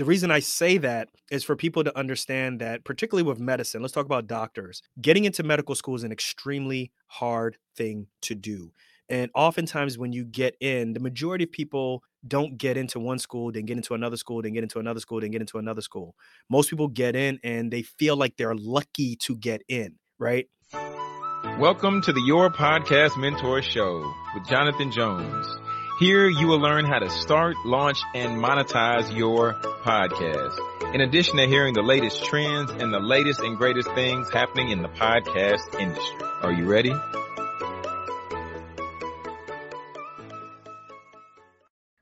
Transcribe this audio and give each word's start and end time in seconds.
the 0.00 0.06
reason 0.06 0.30
I 0.30 0.38
say 0.38 0.78
that 0.78 1.10
is 1.30 1.44
for 1.44 1.54
people 1.54 1.84
to 1.84 1.94
understand 1.94 2.62
that, 2.62 2.84
particularly 2.84 3.22
with 3.22 3.38
medicine, 3.38 3.82
let's 3.82 3.92
talk 3.92 4.06
about 4.06 4.26
doctors. 4.26 4.80
Getting 4.98 5.26
into 5.26 5.42
medical 5.42 5.74
school 5.74 5.94
is 5.94 6.04
an 6.04 6.10
extremely 6.10 6.90
hard 7.06 7.58
thing 7.76 8.06
to 8.22 8.34
do. 8.34 8.72
And 9.10 9.30
oftentimes, 9.34 9.98
when 9.98 10.14
you 10.14 10.24
get 10.24 10.56
in, 10.58 10.94
the 10.94 11.00
majority 11.00 11.44
of 11.44 11.52
people 11.52 12.02
don't 12.26 12.56
get 12.56 12.78
into 12.78 12.98
one 12.98 13.18
school, 13.18 13.52
then 13.52 13.66
get 13.66 13.76
into 13.76 13.92
another 13.92 14.16
school, 14.16 14.40
then 14.40 14.54
get 14.54 14.62
into 14.62 14.78
another 14.78 15.00
school, 15.00 15.20
then 15.20 15.32
get 15.32 15.42
into 15.42 15.58
another 15.58 15.82
school. 15.82 16.14
Most 16.48 16.70
people 16.70 16.88
get 16.88 17.14
in 17.14 17.38
and 17.44 17.70
they 17.70 17.82
feel 17.82 18.16
like 18.16 18.38
they're 18.38 18.54
lucky 18.54 19.16
to 19.16 19.36
get 19.36 19.60
in, 19.68 19.96
right? 20.18 20.46
Welcome 21.58 22.00
to 22.02 22.12
the 22.14 22.22
Your 22.22 22.48
Podcast 22.48 23.18
Mentor 23.18 23.60
Show 23.60 24.10
with 24.34 24.48
Jonathan 24.48 24.90
Jones. 24.92 25.46
Here 26.00 26.30
you 26.30 26.46
will 26.46 26.60
learn 26.60 26.86
how 26.86 26.98
to 26.98 27.10
start, 27.10 27.56
launch, 27.66 27.98
and 28.14 28.42
monetize 28.42 29.14
your 29.14 29.52
podcast. 29.52 30.94
In 30.94 31.02
addition 31.02 31.36
to 31.36 31.46
hearing 31.46 31.74
the 31.74 31.82
latest 31.82 32.24
trends 32.24 32.70
and 32.70 32.90
the 32.90 32.98
latest 32.98 33.40
and 33.40 33.54
greatest 33.58 33.86
things 33.90 34.30
happening 34.30 34.70
in 34.70 34.80
the 34.80 34.88
podcast 34.88 35.78
industry. 35.78 36.26
Are 36.40 36.52
you 36.52 36.64
ready? 36.64 36.94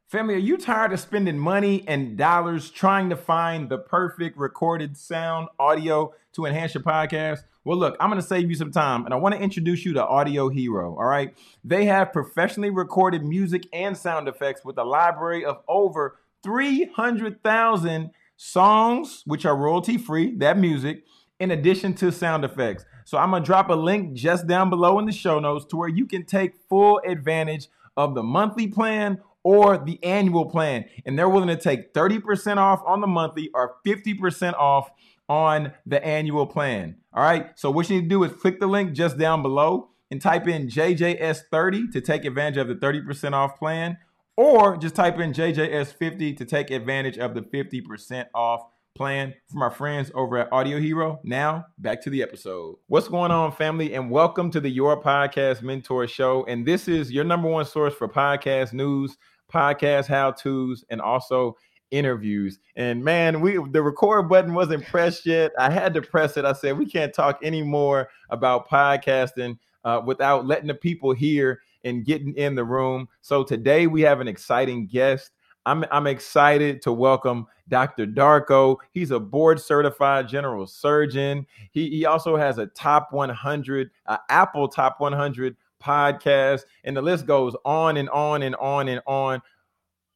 Family, 0.06 0.34
are 0.34 0.38
you 0.38 0.58
tired 0.58 0.92
of 0.92 1.00
spending 1.00 1.36
money 1.36 1.82
and 1.88 2.16
dollars 2.16 2.70
trying 2.70 3.10
to 3.10 3.16
find 3.16 3.68
the 3.68 3.78
perfect 3.78 4.38
recorded 4.38 4.96
sound 4.96 5.48
audio 5.58 6.14
to 6.34 6.46
enhance 6.46 6.72
your 6.72 6.84
podcast? 6.84 7.40
Well, 7.68 7.76
look, 7.76 7.98
I'm 8.00 8.08
going 8.08 8.18
to 8.18 8.26
save 8.26 8.48
you 8.48 8.56
some 8.56 8.72
time 8.72 9.04
and 9.04 9.12
I 9.12 9.18
want 9.18 9.34
to 9.34 9.40
introduce 9.42 9.84
you 9.84 9.92
to 9.92 10.06
Audio 10.06 10.48
Hero. 10.48 10.96
All 10.96 11.04
right. 11.04 11.36
They 11.62 11.84
have 11.84 12.14
professionally 12.14 12.70
recorded 12.70 13.22
music 13.22 13.68
and 13.74 13.94
sound 13.94 14.26
effects 14.26 14.64
with 14.64 14.78
a 14.78 14.84
library 14.84 15.44
of 15.44 15.58
over 15.68 16.16
300,000 16.42 18.10
songs, 18.38 19.22
which 19.26 19.44
are 19.44 19.54
royalty 19.54 19.98
free, 19.98 20.34
that 20.36 20.56
music, 20.56 21.04
in 21.40 21.50
addition 21.50 21.92
to 21.96 22.10
sound 22.10 22.42
effects. 22.42 22.86
So 23.04 23.18
I'm 23.18 23.32
going 23.32 23.42
to 23.42 23.46
drop 23.46 23.68
a 23.68 23.74
link 23.74 24.14
just 24.14 24.46
down 24.46 24.70
below 24.70 24.98
in 24.98 25.04
the 25.04 25.12
show 25.12 25.38
notes 25.38 25.66
to 25.66 25.76
where 25.76 25.90
you 25.90 26.06
can 26.06 26.24
take 26.24 26.56
full 26.70 27.02
advantage 27.06 27.68
of 27.98 28.14
the 28.14 28.22
monthly 28.22 28.68
plan 28.68 29.18
or 29.42 29.76
the 29.76 30.02
annual 30.02 30.46
plan. 30.46 30.86
And 31.04 31.18
they're 31.18 31.28
willing 31.28 31.48
to 31.48 31.56
take 31.56 31.92
30% 31.92 32.56
off 32.56 32.82
on 32.86 33.02
the 33.02 33.06
monthly 33.06 33.50
or 33.52 33.76
50% 33.86 34.54
off 34.54 34.90
on 35.28 35.72
the 35.86 36.04
annual 36.04 36.46
plan. 36.46 36.96
All 37.12 37.22
right. 37.22 37.50
So 37.56 37.70
what 37.70 37.88
you 37.90 37.96
need 37.96 38.04
to 38.04 38.08
do 38.08 38.24
is 38.24 38.32
click 38.32 38.60
the 38.60 38.66
link 38.66 38.92
just 38.92 39.18
down 39.18 39.42
below 39.42 39.90
and 40.10 40.20
type 40.22 40.48
in 40.48 40.68
JJS30 40.68 41.92
to 41.92 42.00
take 42.00 42.24
advantage 42.24 42.56
of 42.56 42.68
the 42.68 42.74
30% 42.74 43.32
off 43.32 43.58
plan, 43.58 43.98
or 44.36 44.76
just 44.76 44.94
type 44.94 45.18
in 45.18 45.32
JJS50 45.32 46.36
to 46.36 46.44
take 46.44 46.70
advantage 46.70 47.18
of 47.18 47.34
the 47.34 47.42
50% 47.42 48.26
off 48.34 48.62
plan 48.96 49.34
from 49.50 49.62
our 49.62 49.70
friends 49.70 50.10
over 50.14 50.38
at 50.38 50.52
Audio 50.52 50.78
Hero. 50.78 51.20
Now, 51.24 51.66
back 51.78 52.02
to 52.02 52.10
the 52.10 52.22
episode. 52.22 52.76
What's 52.86 53.08
going 53.08 53.30
on, 53.30 53.52
family? 53.52 53.94
And 53.94 54.10
welcome 54.10 54.50
to 54.50 54.60
the 54.60 54.70
Your 54.70 55.00
Podcast 55.00 55.62
Mentor 55.62 56.06
Show. 56.08 56.44
And 56.48 56.66
this 56.66 56.88
is 56.88 57.12
your 57.12 57.24
number 57.24 57.48
one 57.48 57.64
source 57.64 57.94
for 57.94 58.08
podcast 58.08 58.72
news, 58.72 59.16
podcast 59.52 60.06
how 60.06 60.32
to's, 60.32 60.84
and 60.90 61.00
also 61.00 61.56
interviews. 61.90 62.58
And 62.76 63.02
man, 63.02 63.40
we 63.40 63.58
the 63.70 63.82
record 63.82 64.28
button 64.28 64.54
wasn't 64.54 64.86
pressed 64.86 65.26
yet. 65.26 65.52
I 65.58 65.70
had 65.70 65.94
to 65.94 66.02
press 66.02 66.36
it. 66.36 66.44
I 66.44 66.52
said 66.52 66.78
we 66.78 66.86
can't 66.86 67.14
talk 67.14 67.38
anymore 67.42 68.08
about 68.30 68.68
podcasting 68.68 69.58
uh, 69.84 70.02
without 70.04 70.46
letting 70.46 70.68
the 70.68 70.74
people 70.74 71.12
hear 71.12 71.60
and 71.84 72.04
getting 72.04 72.34
in 72.34 72.54
the 72.54 72.64
room. 72.64 73.08
So 73.20 73.42
today 73.42 73.86
we 73.86 74.02
have 74.02 74.20
an 74.20 74.28
exciting 74.28 74.86
guest. 74.86 75.30
I'm 75.66 75.84
I'm 75.90 76.06
excited 76.06 76.80
to 76.82 76.92
welcome 76.92 77.46
Dr. 77.68 78.06
Darko. 78.06 78.76
He's 78.92 79.10
a 79.10 79.20
board 79.20 79.60
certified 79.60 80.28
general 80.28 80.66
surgeon. 80.66 81.46
He 81.72 81.90
he 81.90 82.06
also 82.06 82.36
has 82.36 82.58
a 82.58 82.66
top 82.66 83.12
100, 83.12 83.90
uh, 84.06 84.16
Apple 84.30 84.68
top 84.68 85.00
100 85.00 85.56
podcast, 85.82 86.62
and 86.84 86.96
the 86.96 87.02
list 87.02 87.26
goes 87.26 87.54
on 87.64 87.96
and 87.98 88.08
on 88.10 88.42
and 88.42 88.56
on 88.56 88.88
and 88.88 89.02
on. 89.06 89.42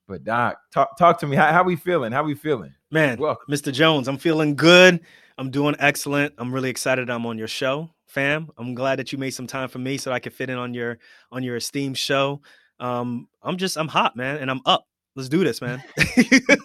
But 0.08 0.24
Doc, 0.24 0.58
talk 0.72 0.96
talk 0.98 1.18
to 1.20 1.26
me. 1.26 1.36
How, 1.36 1.52
how 1.52 1.62
we 1.62 1.76
feeling? 1.76 2.12
How 2.12 2.22
we 2.22 2.34
feeling? 2.34 2.74
Man, 2.90 3.18
Welcome. 3.18 3.46
Mr. 3.50 3.72
Jones, 3.72 4.08
I'm 4.08 4.18
feeling 4.18 4.54
good. 4.54 5.00
I'm 5.38 5.50
doing 5.50 5.74
excellent. 5.78 6.34
I'm 6.38 6.52
really 6.52 6.68
excited 6.70 7.08
I'm 7.08 7.24
on 7.24 7.38
your 7.38 7.48
show, 7.48 7.90
fam. 8.06 8.50
I'm 8.58 8.74
glad 8.74 8.98
that 8.98 9.12
you 9.12 9.18
made 9.18 9.30
some 9.30 9.46
time 9.46 9.68
for 9.68 9.78
me 9.78 9.96
so 9.96 10.12
I 10.12 10.18
could 10.18 10.32
fit 10.32 10.50
in 10.50 10.58
on 10.58 10.74
your 10.74 10.98
on 11.30 11.42
your 11.42 11.56
esteemed 11.56 11.96
show. 11.96 12.42
Um, 12.80 13.28
I'm 13.42 13.56
just 13.56 13.76
I'm 13.76 13.88
hot, 13.88 14.16
man, 14.16 14.38
and 14.38 14.50
I'm 14.50 14.60
up. 14.66 14.84
Let's 15.14 15.28
do 15.28 15.44
this, 15.44 15.60
man. 15.60 15.82
you 16.16 16.40
know 16.48 16.56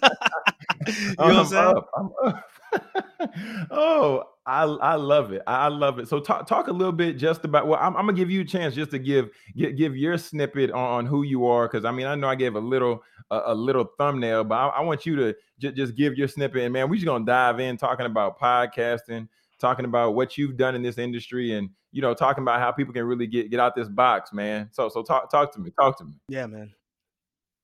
what 1.18 1.36
I'm 1.36 1.46
saying? 1.46 1.78
Up. 1.78 1.90
I'm 1.96 2.10
up. 2.24 2.44
oh, 3.72 4.24
I 4.46 4.64
I 4.64 4.96
love 4.96 5.32
it. 5.32 5.42
I 5.48 5.68
love 5.68 6.00
it. 6.00 6.08
So 6.08 6.20
talk 6.20 6.48
talk 6.48 6.68
a 6.68 6.72
little 6.72 6.92
bit 6.92 7.18
just 7.18 7.44
about. 7.44 7.68
Well, 7.68 7.80
I'm, 7.82 7.96
I'm 7.98 8.06
gonna 8.06 8.18
give 8.18 8.30
you 8.30 8.42
a 8.42 8.46
chance 8.46 8.76
just 8.76 8.92
to 8.92 9.00
give 9.00 9.30
give, 9.56 9.76
give 9.76 9.98
your 9.98 10.18
snippet 10.18 10.72
on, 10.72 10.78
on 10.78 11.06
who 11.06 11.24
you 11.24 11.46
are, 11.46 11.68
because 11.68 11.86
I 11.86 11.92
mean 11.92 12.08
I 12.08 12.16
know 12.16 12.28
I 12.28 12.36
gave 12.36 12.56
a 12.56 12.60
little 12.60 13.04
a, 13.32 13.42
a 13.48 13.56
little 13.56 13.86
thumbnail, 13.98 14.44
but 14.44 14.56
I, 14.56 14.68
I 14.68 14.82
want 14.82 15.06
you 15.06 15.16
to 15.18 15.36
j- 15.60 15.72
just 15.72 15.96
give 15.96 16.16
your 16.18 16.28
snippet. 16.28 16.64
And 16.64 16.74
man, 16.74 16.90
we're 16.90 16.96
just 16.96 17.06
gonna 17.06 17.26
dive 17.26 17.60
in 17.60 17.78
talking 17.78 18.06
about 18.06 18.40
podcasting, 18.40 19.28
talking 19.60 19.86
about 19.86 20.16
what 20.16 20.38
you've 20.38 20.58
done 20.58 20.76
in 20.76 20.82
this 20.82 20.98
industry, 20.98 21.54
and 21.54 21.70
you 21.92 22.02
know 22.02 22.14
talking 22.14 22.44
about 22.44 22.60
how 22.60 22.72
people 22.72 22.94
can 22.94 23.04
really 23.04 23.28
get 23.28 23.52
get 23.52 23.60
out 23.60 23.76
this 23.76 23.90
box, 23.90 24.32
man. 24.32 24.70
So 24.72 24.90
so 24.90 25.04
talk 25.04 25.30
talk 25.30 25.54
to 25.54 25.60
me. 25.60 25.72
Talk 25.72 25.98
to 26.00 26.06
me. 26.06 26.14
Yeah, 26.30 26.46
man. 26.48 26.74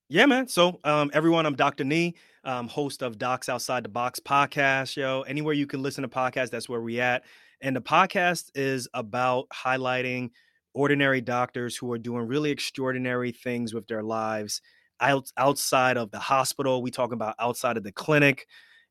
Yeah, 0.09 0.27
man. 0.27 0.47
So, 0.47 0.79
um, 0.83 1.09
everyone, 1.13 1.47
I'm 1.47 1.55
Dr. 1.55 1.83
Nii, 1.83 2.13
um, 2.43 2.67
host 2.67 3.01
of 3.01 3.17
Docs 3.17 3.49
Outside 3.49 3.83
the 3.83 3.89
Box 3.89 4.19
podcast. 4.19 4.95
Yo, 4.95 5.21
anywhere 5.21 5.53
you 5.53 5.67
can 5.67 5.81
listen 5.81 6.01
to 6.01 6.07
podcasts, 6.07 6.49
that's 6.49 6.69
where 6.69 6.81
we 6.81 6.99
at. 6.99 7.23
And 7.61 7.75
the 7.75 7.81
podcast 7.81 8.51
is 8.55 8.87
about 8.93 9.47
highlighting 9.49 10.31
ordinary 10.73 11.21
doctors 11.21 11.77
who 11.77 11.91
are 11.91 11.97
doing 11.97 12.27
really 12.27 12.51
extraordinary 12.51 13.31
things 13.31 13.73
with 13.73 13.87
their 13.87 14.03
lives 14.03 14.61
out, 14.99 15.31
outside 15.37 15.97
of 15.97 16.11
the 16.11 16.19
hospital. 16.19 16.81
We 16.81 16.91
talk 16.91 17.13
about 17.13 17.35
outside 17.39 17.77
of 17.77 17.83
the 17.83 17.91
clinic, 17.91 18.47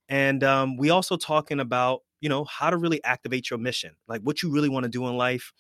and 0.08 0.42
um, 0.44 0.76
we 0.76 0.90
also 0.90 1.16
talking 1.16 1.60
about 1.60 2.00
you 2.20 2.28
know 2.28 2.44
how 2.44 2.70
to 2.70 2.76
really 2.76 3.02
activate 3.04 3.50
your 3.50 3.58
mission, 3.58 3.92
like 4.08 4.22
what 4.22 4.42
you 4.42 4.50
really 4.50 4.68
want 4.68 4.84
to 4.84 4.90
do 4.90 5.06
in 5.08 5.16
life 5.16 5.52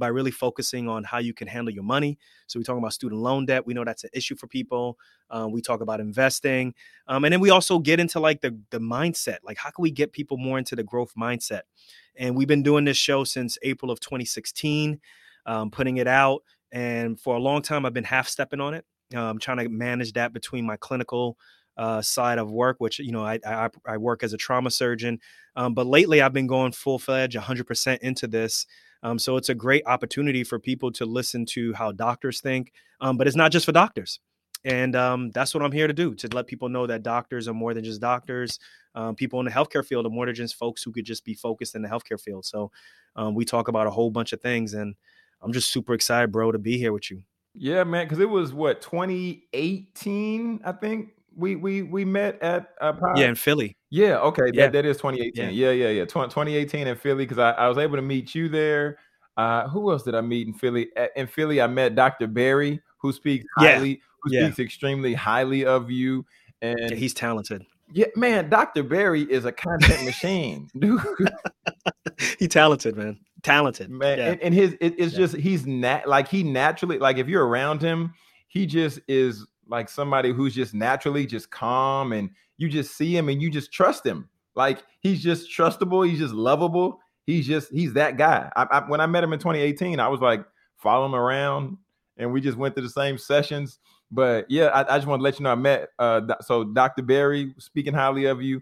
by 0.00 0.08
really 0.08 0.32
focusing 0.32 0.88
on 0.88 1.04
how 1.04 1.18
you 1.18 1.32
can 1.32 1.46
handle 1.46 1.72
your 1.72 1.84
money. 1.84 2.18
So 2.48 2.58
we 2.58 2.64
talk 2.64 2.76
about 2.76 2.92
student 2.92 3.20
loan 3.20 3.46
debt. 3.46 3.64
We 3.64 3.74
know 3.74 3.84
that's 3.84 4.02
an 4.02 4.10
issue 4.12 4.34
for 4.34 4.48
people. 4.48 4.98
Um, 5.30 5.52
we 5.52 5.60
talk 5.62 5.80
about 5.80 6.00
investing, 6.00 6.74
um, 7.06 7.24
and 7.24 7.32
then 7.32 7.38
we 7.38 7.50
also 7.50 7.78
get 7.78 8.00
into 8.00 8.18
like 8.18 8.40
the 8.40 8.58
the 8.70 8.80
mindset. 8.80 9.38
Like 9.44 9.58
how 9.58 9.70
can 9.70 9.82
we 9.82 9.92
get 9.92 10.12
people 10.12 10.36
more 10.36 10.58
into 10.58 10.74
the 10.74 10.82
growth 10.82 11.12
mindset? 11.16 11.62
And 12.16 12.34
we've 12.34 12.48
been 12.48 12.64
doing 12.64 12.84
this 12.84 12.96
show 12.96 13.22
since 13.22 13.56
April 13.62 13.92
of 13.92 14.00
2016, 14.00 15.00
um, 15.46 15.70
putting 15.70 15.98
it 15.98 16.08
out. 16.08 16.42
And 16.72 17.18
for 17.20 17.36
a 17.36 17.38
long 17.38 17.62
time, 17.62 17.86
I've 17.86 17.94
been 17.94 18.04
half 18.04 18.28
stepping 18.28 18.60
on 18.60 18.74
it, 18.74 18.84
um, 19.14 19.38
trying 19.38 19.58
to 19.58 19.68
manage 19.68 20.12
that 20.14 20.32
between 20.32 20.66
my 20.66 20.76
clinical 20.76 21.38
uh, 21.76 22.02
side 22.02 22.38
of 22.38 22.50
work, 22.50 22.76
which 22.78 22.98
you 22.98 23.10
know 23.10 23.24
I, 23.24 23.40
I, 23.46 23.70
I 23.86 23.96
work 23.96 24.22
as 24.22 24.32
a 24.32 24.36
trauma 24.36 24.70
surgeon, 24.70 25.18
um, 25.56 25.72
but 25.74 25.86
lately 25.86 26.20
I've 26.20 26.32
been 26.32 26.46
going 26.46 26.72
full 26.72 26.98
fledged, 26.98 27.36
100% 27.36 27.98
into 27.98 28.26
this, 28.26 28.66
um, 29.02 29.18
so 29.18 29.36
it's 29.36 29.48
a 29.48 29.54
great 29.54 29.82
opportunity 29.86 30.44
for 30.44 30.58
people 30.58 30.92
to 30.92 31.06
listen 31.06 31.46
to 31.46 31.72
how 31.72 31.92
doctors 31.92 32.40
think. 32.40 32.72
Um, 33.00 33.16
but 33.16 33.26
it's 33.26 33.36
not 33.36 33.52
just 33.52 33.66
for 33.66 33.72
doctors. 33.72 34.20
And 34.64 34.94
um, 34.94 35.30
that's 35.30 35.54
what 35.54 35.62
I'm 35.62 35.72
here 35.72 35.86
to 35.86 35.92
do 35.92 36.14
to 36.16 36.28
let 36.28 36.46
people 36.46 36.68
know 36.68 36.86
that 36.86 37.02
doctors 37.02 37.48
are 37.48 37.54
more 37.54 37.72
than 37.72 37.82
just 37.82 38.00
doctors. 38.00 38.58
Um, 38.94 39.14
people 39.14 39.40
in 39.40 39.46
the 39.46 39.52
healthcare 39.52 39.84
field 39.84 40.04
are 40.04 40.10
more 40.10 40.26
than 40.26 40.34
just 40.34 40.56
folks 40.56 40.82
who 40.82 40.92
could 40.92 41.06
just 41.06 41.24
be 41.24 41.32
focused 41.34 41.74
in 41.74 41.82
the 41.82 41.88
healthcare 41.88 42.20
field. 42.20 42.44
So 42.44 42.70
um, 43.16 43.34
we 43.34 43.46
talk 43.46 43.68
about 43.68 43.86
a 43.86 43.90
whole 43.90 44.10
bunch 44.10 44.34
of 44.34 44.42
things. 44.42 44.74
And 44.74 44.94
I'm 45.40 45.52
just 45.52 45.70
super 45.70 45.94
excited, 45.94 46.30
bro, 46.30 46.52
to 46.52 46.58
be 46.58 46.76
here 46.76 46.92
with 46.92 47.10
you. 47.10 47.22
Yeah, 47.54 47.84
man. 47.84 48.06
Cause 48.06 48.18
it 48.18 48.28
was 48.28 48.52
what, 48.52 48.82
2018, 48.82 50.60
I 50.62 50.72
think 50.72 51.08
we 51.36 51.56
we 51.56 51.82
we 51.82 52.04
met 52.04 52.40
at 52.42 52.70
uh, 52.80 52.92
yeah 53.16 53.28
in 53.28 53.34
Philly. 53.34 53.76
Yeah, 53.90 54.18
okay, 54.18 54.50
yeah. 54.52 54.66
That, 54.66 54.72
that 54.72 54.86
is 54.86 54.96
2018. 54.98 55.44
Yeah, 55.44 55.50
yeah, 55.50 55.70
yeah. 55.70 55.88
yeah. 55.88 56.04
2018 56.04 56.86
in 56.86 56.96
Philly 56.96 57.24
because 57.24 57.38
I, 57.38 57.50
I 57.52 57.68
was 57.68 57.78
able 57.78 57.96
to 57.96 58.02
meet 58.02 58.34
you 58.34 58.48
there. 58.48 58.98
Uh, 59.36 59.68
who 59.68 59.90
else 59.90 60.02
did 60.02 60.14
I 60.14 60.20
meet 60.20 60.46
in 60.46 60.54
Philly? 60.54 60.88
In 61.16 61.26
Philly, 61.26 61.60
I 61.60 61.66
met 61.66 61.94
Dr. 61.94 62.26
Barry, 62.26 62.80
who 62.98 63.12
speaks 63.12 63.44
highly, 63.56 64.00
yeah. 64.26 64.40
who 64.40 64.46
speaks 64.46 64.58
extremely 64.58 65.14
highly 65.14 65.64
of 65.64 65.90
you, 65.90 66.24
and 66.62 66.92
he's 66.92 67.14
talented. 67.14 67.64
Yeah, 67.92 68.06
man, 68.14 68.48
Dr. 68.48 68.82
Barry 68.82 69.22
is 69.22 69.44
a 69.44 69.52
content 69.52 70.04
machine, 70.04 70.68
dude. 70.78 71.00
He's 72.38 72.48
talented, 72.48 72.96
man. 72.96 73.18
Talented, 73.42 73.90
man. 73.90 74.18
Yeah. 74.18 74.26
And, 74.30 74.42
and, 74.42 74.54
his 74.54 74.76
it, 74.80 74.94
it's 74.98 75.14
just 75.14 75.34
he's 75.34 75.66
nat 75.66 76.06
like 76.06 76.28
he 76.28 76.42
naturally 76.42 76.98
like 76.98 77.16
if 77.16 77.28
you're 77.28 77.46
around 77.46 77.80
him, 77.80 78.12
he 78.48 78.66
just 78.66 79.00
is 79.08 79.46
like 79.70 79.88
somebody 79.88 80.32
who's 80.32 80.54
just 80.54 80.74
naturally 80.74 81.24
just 81.24 81.50
calm 81.50 82.12
and 82.12 82.30
you 82.58 82.68
just 82.68 82.96
see 82.96 83.16
him 83.16 83.28
and 83.28 83.40
you 83.40 83.50
just 83.50 83.72
trust 83.72 84.04
him. 84.04 84.28
Like 84.54 84.82
he's 85.00 85.22
just 85.22 85.50
trustable, 85.50 86.06
he's 86.06 86.18
just 86.18 86.34
lovable. 86.34 87.00
He's 87.24 87.46
just 87.46 87.70
he's 87.72 87.92
that 87.94 88.18
guy. 88.18 88.50
I, 88.56 88.64
I, 88.64 88.88
when 88.88 89.00
I 89.00 89.06
met 89.06 89.22
him 89.22 89.32
in 89.32 89.38
2018, 89.38 90.00
I 90.00 90.08
was 90.08 90.20
like 90.20 90.44
follow 90.76 91.06
him 91.06 91.14
around 91.14 91.78
and 92.16 92.32
we 92.32 92.40
just 92.40 92.58
went 92.58 92.74
to 92.74 92.82
the 92.82 92.90
same 92.90 93.16
sessions. 93.16 93.78
But 94.10 94.46
yeah, 94.50 94.66
I, 94.66 94.94
I 94.94 94.98
just 94.98 95.06
want 95.06 95.20
to 95.20 95.24
let 95.24 95.38
you 95.38 95.44
know 95.44 95.52
I 95.52 95.54
met 95.54 95.88
uh 95.98 96.20
so 96.40 96.64
Dr. 96.64 97.02
Barry 97.02 97.54
speaking 97.58 97.94
highly 97.94 98.24
of 98.24 98.42
you, 98.42 98.60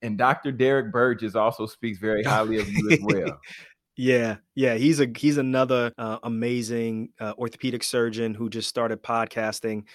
and 0.00 0.16
Dr. 0.16 0.50
Derek 0.50 0.90
Burgess 0.90 1.34
also 1.34 1.66
speaks 1.66 1.98
very 1.98 2.22
highly 2.22 2.58
of 2.58 2.68
you 2.68 2.90
as 2.90 2.98
well. 3.02 3.38
Yeah, 4.00 4.36
yeah, 4.54 4.76
he's 4.76 5.00
a 5.00 5.08
he's 5.16 5.38
another 5.38 5.92
uh, 5.98 6.18
amazing 6.22 7.08
uh, 7.18 7.32
orthopedic 7.36 7.82
surgeon 7.82 8.32
who 8.32 8.48
just 8.48 8.68
started 8.68 9.02
podcasting, 9.02 9.86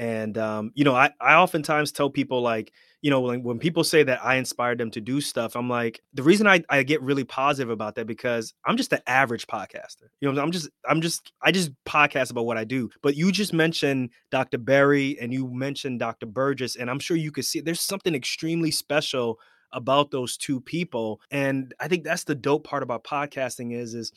and 0.00 0.38
um, 0.38 0.72
you 0.74 0.82
know, 0.82 0.94
I 0.94 1.10
I 1.20 1.34
oftentimes 1.34 1.92
tell 1.92 2.08
people 2.08 2.40
like, 2.40 2.72
you 3.02 3.10
know, 3.10 3.20
when, 3.20 3.42
when 3.42 3.58
people 3.58 3.84
say 3.84 4.02
that 4.02 4.24
I 4.24 4.36
inspired 4.36 4.78
them 4.78 4.90
to 4.92 5.00
do 5.00 5.20
stuff, 5.20 5.54
I'm 5.54 5.68
like, 5.68 6.00
the 6.14 6.22
reason 6.22 6.46
I, 6.46 6.62
I 6.70 6.82
get 6.84 7.02
really 7.02 7.22
positive 7.22 7.68
about 7.68 7.96
that 7.96 8.06
because 8.06 8.54
I'm 8.64 8.78
just 8.78 8.94
an 8.94 9.00
average 9.06 9.46
podcaster. 9.46 10.08
You 10.22 10.32
know, 10.32 10.40
I'm 10.40 10.52
just 10.52 10.70
I'm 10.88 11.02
just 11.02 11.34
I 11.42 11.52
just 11.52 11.72
podcast 11.84 12.30
about 12.30 12.46
what 12.46 12.56
I 12.56 12.64
do. 12.64 12.88
But 13.02 13.14
you 13.14 13.30
just 13.30 13.52
mentioned 13.52 14.08
Dr. 14.30 14.56
Berry 14.56 15.18
and 15.20 15.34
you 15.34 15.46
mentioned 15.52 16.00
Dr. 16.00 16.24
Burgess, 16.24 16.76
and 16.76 16.88
I'm 16.88 16.98
sure 16.98 17.18
you 17.18 17.30
could 17.30 17.44
see 17.44 17.60
there's 17.60 17.82
something 17.82 18.14
extremely 18.14 18.70
special 18.70 19.38
about 19.72 20.10
those 20.10 20.38
two 20.38 20.62
people. 20.62 21.20
And 21.30 21.74
I 21.78 21.88
think 21.88 22.04
that's 22.04 22.24
the 22.24 22.34
dope 22.34 22.64
part 22.64 22.82
about 22.82 23.04
podcasting 23.04 23.74
is 23.74 23.92
is 23.92 24.12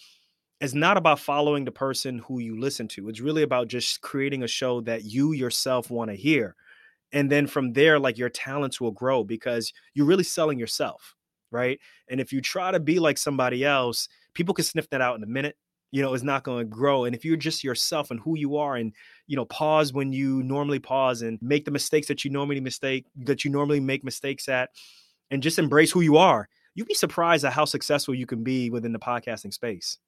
it's 0.63 0.73
not 0.73 0.95
about 0.95 1.19
following 1.19 1.65
the 1.65 1.71
person 1.71 2.19
who 2.19 2.39
you 2.39 2.57
listen 2.57 2.87
to. 2.87 3.09
It's 3.09 3.19
really 3.19 3.43
about 3.43 3.67
just 3.67 4.01
creating 4.01 4.43
a 4.43 4.47
show 4.47 4.79
that 4.81 5.03
you 5.03 5.33
yourself 5.33 5.89
want 5.91 6.09
to 6.09 6.15
hear. 6.15 6.55
And 7.11 7.29
then 7.29 7.47
from 7.47 7.73
there, 7.73 7.99
like 7.99 8.17
your 8.17 8.29
talents 8.29 8.79
will 8.79 8.91
grow 8.91 9.25
because 9.25 9.73
you're 9.93 10.05
really 10.05 10.23
selling 10.23 10.57
yourself. 10.57 11.15
Right. 11.51 11.79
And 12.09 12.21
if 12.21 12.31
you 12.31 12.41
try 12.41 12.71
to 12.71 12.79
be 12.79 12.97
like 12.97 13.17
somebody 13.17 13.65
else, 13.65 14.07
people 14.33 14.53
can 14.53 14.63
sniff 14.63 14.89
that 14.89 15.01
out 15.01 15.17
in 15.17 15.23
a 15.23 15.27
minute. 15.27 15.57
You 15.91 16.01
know, 16.01 16.13
it's 16.13 16.23
not 16.23 16.43
going 16.43 16.65
to 16.65 16.75
grow. 16.75 17.03
And 17.03 17.13
if 17.13 17.25
you're 17.25 17.37
just 17.37 17.63
yourself 17.63 18.09
and 18.09 18.19
who 18.21 18.37
you 18.37 18.55
are 18.55 18.77
and, 18.77 18.93
you 19.27 19.35
know, 19.35 19.45
pause 19.45 19.91
when 19.91 20.13
you 20.13 20.41
normally 20.43 20.79
pause 20.79 21.21
and 21.21 21.37
make 21.41 21.65
the 21.65 21.71
mistakes 21.71 22.07
that 22.07 22.23
you 22.23 22.31
normally 22.31 22.61
mistake, 22.61 23.05
that 23.17 23.43
you 23.43 23.51
normally 23.51 23.81
make 23.81 24.03
mistakes 24.03 24.47
at, 24.47 24.69
and 25.29 25.43
just 25.43 25.59
embrace 25.59 25.91
who 25.91 26.01
you 26.01 26.15
are, 26.17 26.47
you'd 26.73 26.87
be 26.87 26.93
surprised 26.93 27.43
at 27.43 27.53
how 27.53 27.65
successful 27.65 28.15
you 28.15 28.25
can 28.25 28.43
be 28.43 28.69
within 28.69 28.93
the 28.93 28.97
podcasting 28.97 29.53
space. 29.53 29.99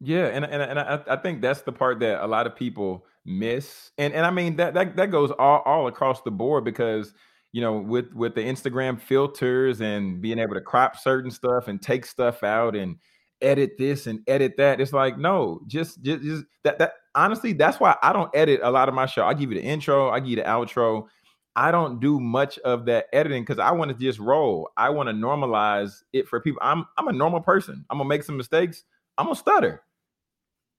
Yeah, 0.00 0.26
and 0.26 0.44
and, 0.44 0.62
and 0.62 0.78
I, 0.78 1.00
I 1.08 1.16
think 1.16 1.42
that's 1.42 1.62
the 1.62 1.72
part 1.72 2.00
that 2.00 2.24
a 2.24 2.26
lot 2.26 2.46
of 2.46 2.56
people 2.56 3.04
miss, 3.26 3.90
and 3.98 4.14
and 4.14 4.24
I 4.24 4.30
mean 4.30 4.56
that 4.56 4.72
that 4.74 4.96
that 4.96 5.10
goes 5.10 5.30
all 5.32 5.60
all 5.66 5.88
across 5.88 6.22
the 6.22 6.30
board 6.30 6.64
because 6.64 7.12
you 7.52 7.60
know 7.60 7.76
with 7.78 8.12
with 8.14 8.34
the 8.34 8.40
Instagram 8.40 8.98
filters 8.98 9.82
and 9.82 10.22
being 10.22 10.38
able 10.38 10.54
to 10.54 10.60
crop 10.62 10.96
certain 10.96 11.30
stuff 11.30 11.68
and 11.68 11.82
take 11.82 12.06
stuff 12.06 12.42
out 12.42 12.74
and 12.74 12.96
edit 13.42 13.72
this 13.78 14.06
and 14.06 14.20
edit 14.26 14.56
that, 14.56 14.80
it's 14.80 14.92
like 14.94 15.18
no, 15.18 15.60
just 15.66 16.02
just, 16.02 16.22
just 16.22 16.44
that 16.64 16.78
that 16.78 16.94
honestly 17.14 17.52
that's 17.52 17.78
why 17.78 17.94
I 18.02 18.14
don't 18.14 18.30
edit 18.34 18.60
a 18.62 18.70
lot 18.70 18.88
of 18.88 18.94
my 18.94 19.04
show. 19.04 19.26
I 19.26 19.34
give 19.34 19.52
you 19.52 19.60
the 19.60 19.64
intro, 19.64 20.08
I 20.08 20.20
give 20.20 20.30
you 20.30 20.36
the 20.36 20.42
outro, 20.42 21.08
I 21.56 21.70
don't 21.70 22.00
do 22.00 22.20
much 22.20 22.58
of 22.60 22.86
that 22.86 23.06
editing 23.12 23.42
because 23.42 23.58
I 23.58 23.72
want 23.72 23.90
to 23.90 23.96
just 23.98 24.18
roll. 24.18 24.70
I 24.78 24.88
want 24.90 25.08
to 25.08 25.12
normalize 25.14 26.02
it 26.14 26.26
for 26.28 26.40
people. 26.40 26.60
I'm 26.62 26.86
I'm 26.96 27.08
a 27.08 27.12
normal 27.12 27.40
person. 27.40 27.84
I'm 27.90 27.98
gonna 27.98 28.08
make 28.08 28.22
some 28.22 28.36
mistakes. 28.38 28.84
I'm 29.18 29.26
gonna 29.26 29.36
stutter, 29.36 29.82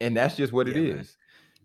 and 0.01 0.17
that's 0.17 0.35
just 0.35 0.51
what 0.51 0.67
yeah, 0.67 0.73
it 0.73 0.77
is. 0.77 0.95
Man. 0.95 1.05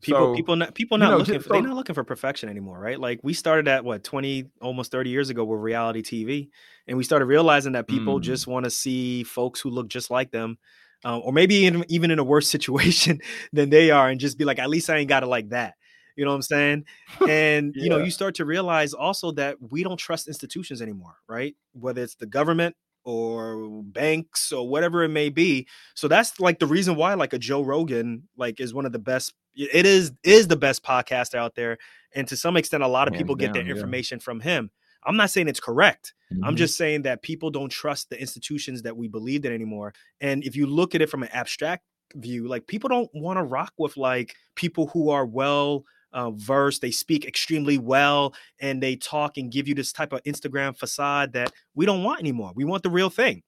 People, 0.02 0.20
so, 0.20 0.34
people, 0.34 0.56
not, 0.56 0.74
people 0.74 0.98
not 0.98 1.06
you 1.06 1.10
know, 1.10 1.18
looking. 1.18 1.40
For, 1.40 1.48
so, 1.48 1.52
they're 1.54 1.62
not 1.62 1.74
looking 1.74 1.94
for 1.94 2.04
perfection 2.04 2.48
anymore, 2.48 2.78
right? 2.78 3.00
Like 3.00 3.18
we 3.22 3.32
started 3.32 3.66
at 3.66 3.84
what 3.84 4.04
twenty, 4.04 4.44
almost 4.60 4.92
thirty 4.92 5.10
years 5.10 5.30
ago 5.30 5.44
with 5.44 5.60
reality 5.60 6.02
TV, 6.02 6.48
and 6.86 6.98
we 6.98 7.02
started 7.02 7.24
realizing 7.24 7.72
that 7.72 7.88
people 7.88 8.20
mm. 8.20 8.22
just 8.22 8.46
want 8.46 8.64
to 8.64 8.70
see 8.70 9.24
folks 9.24 9.60
who 9.60 9.70
look 9.70 9.88
just 9.88 10.10
like 10.10 10.30
them, 10.30 10.58
um, 11.04 11.22
or 11.24 11.32
maybe 11.32 11.54
even, 11.56 11.84
even 11.88 12.10
in 12.10 12.18
a 12.18 12.24
worse 12.24 12.48
situation 12.50 13.20
than 13.52 13.70
they 13.70 13.90
are, 13.90 14.08
and 14.08 14.20
just 14.20 14.38
be 14.38 14.44
like, 14.44 14.58
at 14.58 14.68
least 14.68 14.90
I 14.90 14.98
ain't 14.98 15.08
got 15.08 15.22
it 15.22 15.26
like 15.26 15.48
that. 15.48 15.74
You 16.14 16.24
know 16.24 16.30
what 16.30 16.36
I'm 16.36 16.42
saying? 16.42 16.84
And 17.28 17.74
yeah. 17.74 17.82
you 17.84 17.90
know, 17.90 17.98
you 17.98 18.10
start 18.10 18.34
to 18.36 18.44
realize 18.44 18.94
also 18.94 19.32
that 19.32 19.56
we 19.60 19.82
don't 19.82 19.98
trust 19.98 20.28
institutions 20.28 20.80
anymore, 20.82 21.16
right? 21.28 21.54
Whether 21.72 22.02
it's 22.02 22.14
the 22.16 22.26
government 22.26 22.76
or 23.06 23.82
banks 23.84 24.52
or 24.52 24.68
whatever 24.68 25.04
it 25.04 25.08
may 25.08 25.30
be. 25.30 25.66
So 25.94 26.08
that's 26.08 26.38
like 26.40 26.58
the 26.58 26.66
reason 26.66 26.96
why 26.96 27.14
like 27.14 27.32
a 27.32 27.38
Joe 27.38 27.62
Rogan 27.62 28.24
like 28.36 28.60
is 28.60 28.74
one 28.74 28.84
of 28.84 28.92
the 28.92 28.98
best 28.98 29.32
it 29.54 29.86
is 29.86 30.12
is 30.22 30.48
the 30.48 30.56
best 30.56 30.82
podcast 30.82 31.34
out 31.34 31.54
there 31.54 31.78
and 32.14 32.28
to 32.28 32.36
some 32.36 32.56
extent 32.56 32.82
a 32.82 32.88
lot 32.88 33.08
of 33.08 33.14
Hands 33.14 33.22
people 33.22 33.36
get 33.36 33.54
their 33.54 33.66
information 33.66 34.18
yeah. 34.18 34.24
from 34.24 34.40
him. 34.40 34.70
I'm 35.04 35.16
not 35.16 35.30
saying 35.30 35.46
it's 35.46 35.60
correct. 35.60 36.14
Mm-hmm. 36.32 36.44
I'm 36.44 36.56
just 36.56 36.76
saying 36.76 37.02
that 37.02 37.22
people 37.22 37.50
don't 37.50 37.70
trust 37.70 38.10
the 38.10 38.20
institutions 38.20 38.82
that 38.82 38.96
we 38.96 39.06
believed 39.06 39.46
in 39.46 39.52
anymore. 39.54 39.94
And 40.20 40.42
if 40.42 40.56
you 40.56 40.66
look 40.66 40.96
at 40.96 41.00
it 41.00 41.08
from 41.08 41.22
an 41.22 41.28
abstract 41.32 41.84
view, 42.16 42.48
like 42.48 42.66
people 42.66 42.88
don't 42.88 43.08
want 43.14 43.38
to 43.38 43.44
rock 43.44 43.72
with 43.78 43.96
like 43.96 44.34
people 44.56 44.88
who 44.88 45.10
are 45.10 45.24
well 45.24 45.84
uh, 46.16 46.30
verse. 46.30 46.78
They 46.78 46.90
speak 46.90 47.26
extremely 47.26 47.78
well 47.78 48.34
and 48.58 48.82
they 48.82 48.96
talk 48.96 49.36
and 49.36 49.52
give 49.52 49.68
you 49.68 49.74
this 49.74 49.92
type 49.92 50.12
of 50.12 50.22
Instagram 50.24 50.76
facade 50.76 51.34
that 51.34 51.52
we 51.74 51.84
don't 51.86 52.02
want 52.02 52.20
anymore. 52.20 52.52
We 52.56 52.64
want 52.64 52.82
the 52.82 52.90
real 52.90 53.10
thing. 53.10 53.42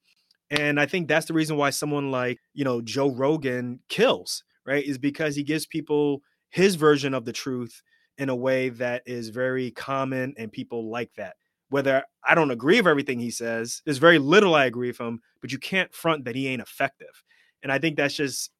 And 0.50 0.78
I 0.78 0.86
think 0.86 1.08
that's 1.08 1.26
the 1.26 1.34
reason 1.34 1.56
why 1.56 1.70
someone 1.70 2.10
like, 2.10 2.38
you 2.52 2.64
know, 2.64 2.80
Joe 2.82 3.10
Rogan 3.10 3.80
kills, 3.88 4.44
right? 4.66 4.84
Is 4.84 4.98
because 4.98 5.34
he 5.34 5.42
gives 5.42 5.66
people 5.66 6.20
his 6.50 6.74
version 6.74 7.14
of 7.14 7.24
the 7.24 7.32
truth 7.32 7.82
in 8.18 8.28
a 8.28 8.36
way 8.36 8.68
that 8.68 9.02
is 9.06 9.30
very 9.30 9.70
common 9.70 10.34
and 10.36 10.52
people 10.52 10.90
like 10.90 11.10
that. 11.16 11.36
Whether 11.70 12.04
I 12.26 12.34
don't 12.34 12.50
agree 12.50 12.80
with 12.80 12.86
everything 12.86 13.18
he 13.18 13.30
says, 13.30 13.80
there's 13.84 13.98
very 13.98 14.18
little 14.18 14.54
I 14.54 14.66
agree 14.66 14.88
with 14.88 15.00
him, 15.00 15.20
but 15.40 15.52
you 15.52 15.58
can't 15.58 15.94
front 15.94 16.24
that 16.24 16.34
he 16.34 16.48
ain't 16.48 16.62
effective. 16.62 17.22
And 17.62 17.72
I 17.72 17.78
think 17.78 17.96
that's 17.96 18.14
just 18.14 18.50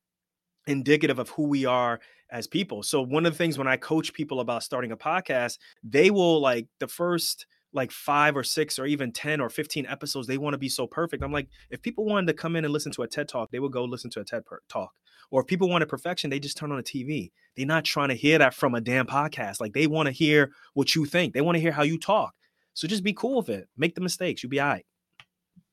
indicative 0.67 1.19
of 1.19 1.31
who 1.31 1.45
we 1.45 1.65
are 1.65 2.01
as 2.31 2.47
people. 2.47 2.83
So 2.83 3.03
one 3.03 3.27
of 3.27 3.33
the 3.33 3.39
things 3.39 3.59
when 3.59 3.69
I 3.69 3.77
coach 3.77 4.13
people 4.13 4.41
about 4.41 4.63
starting 4.63 4.93
a 4.93 4.97
podcast, 4.97 5.59
they 5.83 6.11
will 6.11 6.41
like 6.41 6.67
the 6.79 6.89
first 6.89 7.47
like 7.73 7.91
five 7.91 8.37
or 8.37 8.43
six 8.43 8.79
or 8.79 8.87
even 8.87 9.13
10 9.13 9.41
or 9.41 9.49
15 9.49 9.87
episodes, 9.87 10.27
they 10.27 10.39
want 10.39 10.55
to 10.55 10.59
be 10.59 10.69
so 10.69 10.87
perfect. 10.87 11.23
I'm 11.23 11.33
like, 11.33 11.49
if 11.71 11.83
people 11.83 12.07
wanted 12.07 12.27
to 12.29 12.33
come 12.33 12.57
in 12.57 12.65
and 12.65 12.73
listen 12.73 12.93
to 12.93 13.03
a 13.03 13.09
TED 13.09 13.29
talk, 13.29 13.51
they 13.51 13.59
would 13.59 13.73
go 13.73 13.85
listen 13.85 14.11
to 14.11 14.21
a 14.21 14.25
TED 14.25 14.43
talk. 14.69 14.93
Or 15.31 15.43
if 15.43 15.47
people 15.47 15.69
wanted 15.69 15.89
perfection, 15.89 16.31
they 16.31 16.41
just 16.41 16.57
turn 16.57 16.73
on 16.73 16.79
a 16.79 16.83
TV. 16.83 17.31
They're 17.57 17.67
not 17.67 17.85
trying 17.85 18.09
to 18.09 18.15
hear 18.15 18.39
that 18.39 18.55
from 18.55 18.75
a 18.75 18.81
damn 18.81 19.07
podcast. 19.07 19.61
Like 19.61 19.75
they 19.75 19.87
want 19.87 20.07
to 20.07 20.13
hear 20.13 20.51
what 20.75 20.95
you 20.95 21.05
think. 21.05 21.35
They 21.35 21.43
want 21.43 21.57
to 21.57 21.61
hear 21.61 21.73
how 21.73 21.83
you 21.83 21.99
talk. 21.99 22.35
So 22.73 22.89
just 22.89 23.05
be 23.05 23.13
cool 23.13 23.39
with 23.39 23.51
it. 23.51 23.69
Make 23.77 23.95
the 23.95 24.01
mistakes. 24.01 24.43
You'll 24.43 24.51
be 24.51 24.61
all 24.61 24.69
right. 24.69 24.87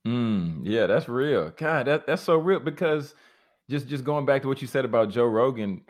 Mm, 0.06 0.62
yeah, 0.64 0.88
that's 0.88 1.08
real. 1.08 1.52
God, 1.56 1.88
that, 1.88 2.06
that's 2.06 2.22
so 2.22 2.36
real 2.36 2.60
because 2.60 3.16
just 3.70 3.88
just 3.88 4.04
going 4.04 4.26
back 4.26 4.42
to 4.44 4.48
what 4.48 4.62
you 4.62 4.68
said 4.68 4.86
about 4.86 5.10
Joe 5.10 5.26
Rogan, 5.26 5.82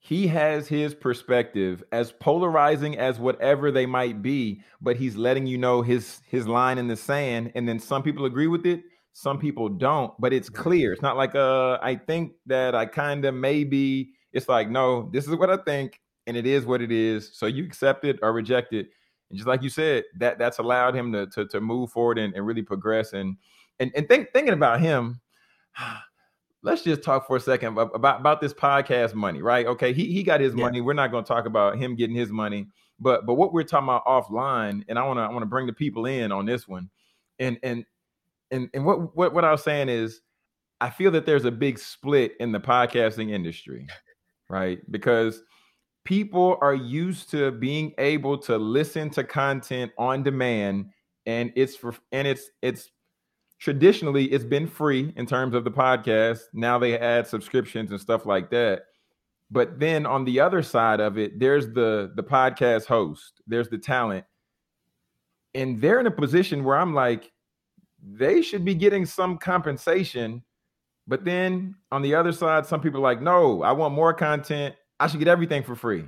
he 0.00 0.26
has 0.26 0.68
his 0.68 0.94
perspective 0.94 1.82
as 1.92 2.12
polarizing 2.12 2.96
as 2.98 3.18
whatever 3.18 3.70
they 3.70 3.86
might 3.86 4.22
be 4.22 4.62
but 4.80 4.96
he's 4.96 5.16
letting 5.16 5.46
you 5.46 5.58
know 5.58 5.82
his 5.82 6.20
his 6.26 6.46
line 6.46 6.78
in 6.78 6.88
the 6.88 6.96
sand 6.96 7.52
and 7.54 7.68
then 7.68 7.78
some 7.78 8.02
people 8.02 8.24
agree 8.24 8.46
with 8.46 8.64
it 8.64 8.82
some 9.12 9.38
people 9.38 9.68
don't 9.68 10.12
but 10.20 10.32
it's 10.32 10.48
clear. 10.48 10.92
It's 10.92 11.02
not 11.02 11.16
like 11.16 11.34
uh 11.34 11.78
i 11.82 11.96
think 11.96 12.32
that 12.46 12.74
i 12.74 12.86
kind 12.86 13.24
of 13.24 13.34
maybe 13.34 14.10
it's 14.32 14.48
like 14.48 14.70
no 14.70 15.10
this 15.12 15.26
is 15.26 15.34
what 15.34 15.50
i 15.50 15.56
think 15.56 16.00
and 16.28 16.36
it 16.36 16.46
is 16.46 16.66
what 16.66 16.82
it 16.82 16.92
is 16.92 17.30
so 17.32 17.46
you 17.46 17.64
accept 17.64 18.04
it 18.04 18.18
or 18.22 18.32
reject 18.32 18.74
it. 18.74 18.88
And 19.30 19.38
just 19.38 19.48
like 19.48 19.62
you 19.62 19.70
said 19.70 20.04
that 20.18 20.38
that's 20.38 20.58
allowed 20.58 20.94
him 20.94 21.12
to 21.12 21.26
to, 21.26 21.46
to 21.48 21.60
move 21.60 21.90
forward 21.90 22.18
and, 22.18 22.34
and 22.34 22.46
really 22.46 22.62
progress 22.62 23.12
and 23.14 23.36
and, 23.80 23.90
and 23.96 24.08
think, 24.08 24.28
thinking 24.32 24.54
about 24.54 24.80
him 24.80 25.20
let's 26.62 26.82
just 26.82 27.02
talk 27.02 27.26
for 27.26 27.36
a 27.36 27.40
second 27.40 27.78
about, 27.78 28.18
about, 28.20 28.40
this 28.40 28.52
podcast 28.52 29.14
money, 29.14 29.42
right? 29.42 29.66
Okay, 29.66 29.92
he 29.92 30.12
he 30.12 30.22
got 30.22 30.40
his 30.40 30.54
yeah. 30.54 30.64
money. 30.64 30.80
We're 30.80 30.92
not 30.94 31.10
going 31.10 31.24
to 31.24 31.28
talk 31.28 31.46
about 31.46 31.78
him 31.78 31.94
getting 31.94 32.16
his 32.16 32.30
money, 32.30 32.68
but 32.98 33.26
but 33.26 33.34
what 33.34 33.52
we're 33.52 33.62
talking 33.62 33.88
about 33.88 34.04
offline, 34.06 34.84
and 34.88 34.98
I 34.98 35.04
want 35.04 35.18
to 35.18 35.22
I 35.22 35.30
want 35.30 35.42
to 35.42 35.46
bring 35.46 35.66
the 35.66 35.72
people 35.72 36.06
in 36.06 36.32
on 36.32 36.46
this 36.46 36.66
one, 36.66 36.90
and 37.38 37.58
and 37.62 37.84
and 38.50 38.68
and 38.74 38.84
what 38.84 39.16
what 39.16 39.34
what 39.34 39.44
I 39.44 39.52
was 39.52 39.62
saying 39.62 39.88
is, 39.88 40.20
I 40.80 40.90
feel 40.90 41.10
that 41.12 41.26
there's 41.26 41.44
a 41.44 41.50
big 41.50 41.78
split 41.78 42.32
in 42.40 42.52
the 42.52 42.60
podcasting 42.60 43.30
industry, 43.30 43.86
right? 44.48 44.78
Because 44.90 45.42
people 46.04 46.56
are 46.62 46.74
used 46.74 47.30
to 47.30 47.50
being 47.52 47.92
able 47.98 48.38
to 48.38 48.56
listen 48.56 49.10
to 49.10 49.22
content 49.22 49.92
on 49.98 50.22
demand 50.22 50.86
and 51.26 51.52
it's 51.54 51.76
for 51.76 51.94
and 52.10 52.26
it's 52.26 52.50
it's 52.62 52.90
traditionally 53.58 54.26
it's 54.26 54.44
been 54.44 54.66
free 54.66 55.12
in 55.16 55.26
terms 55.26 55.54
of 55.54 55.64
the 55.64 55.70
podcast. 55.70 56.40
Now 56.52 56.78
they 56.78 56.98
add 56.98 57.26
subscriptions 57.26 57.90
and 57.90 58.00
stuff 58.00 58.26
like 58.26 58.50
that. 58.50 58.82
But 59.50 59.80
then 59.80 60.06
on 60.06 60.24
the 60.24 60.40
other 60.40 60.62
side 60.62 61.00
of 61.00 61.18
it, 61.18 61.38
there's 61.38 61.66
the 61.68 62.12
the 62.14 62.22
podcast 62.22 62.86
host, 62.86 63.40
there's 63.46 63.68
the 63.68 63.78
talent. 63.78 64.24
And 65.54 65.80
they're 65.80 65.98
in 65.98 66.06
a 66.06 66.10
position 66.10 66.62
where 66.62 66.76
I'm 66.76 66.94
like, 66.94 67.32
they 68.02 68.42
should 68.42 68.64
be 68.64 68.74
getting 68.74 69.06
some 69.06 69.38
compensation. 69.38 70.42
But 71.06 71.24
then 71.24 71.74
on 71.90 72.02
the 72.02 72.14
other 72.14 72.32
side, 72.32 72.66
some 72.66 72.82
people 72.82 73.00
are 73.00 73.02
like, 73.02 73.22
no, 73.22 73.62
I 73.62 73.72
want 73.72 73.94
more 73.94 74.12
content. 74.12 74.74
I 75.00 75.06
should 75.06 75.20
get 75.20 75.28
everything 75.28 75.62
for 75.62 75.74
free. 75.74 76.04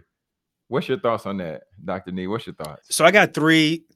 What's 0.68 0.88
your 0.88 1.00
thoughts 1.00 1.24
on 1.26 1.38
that, 1.38 1.62
Dr. 1.84 2.12
Nii? 2.12 2.28
What's 2.28 2.46
your 2.46 2.54
thoughts? 2.54 2.94
So 2.94 3.04
I 3.04 3.10
got 3.10 3.32
three 3.34 3.86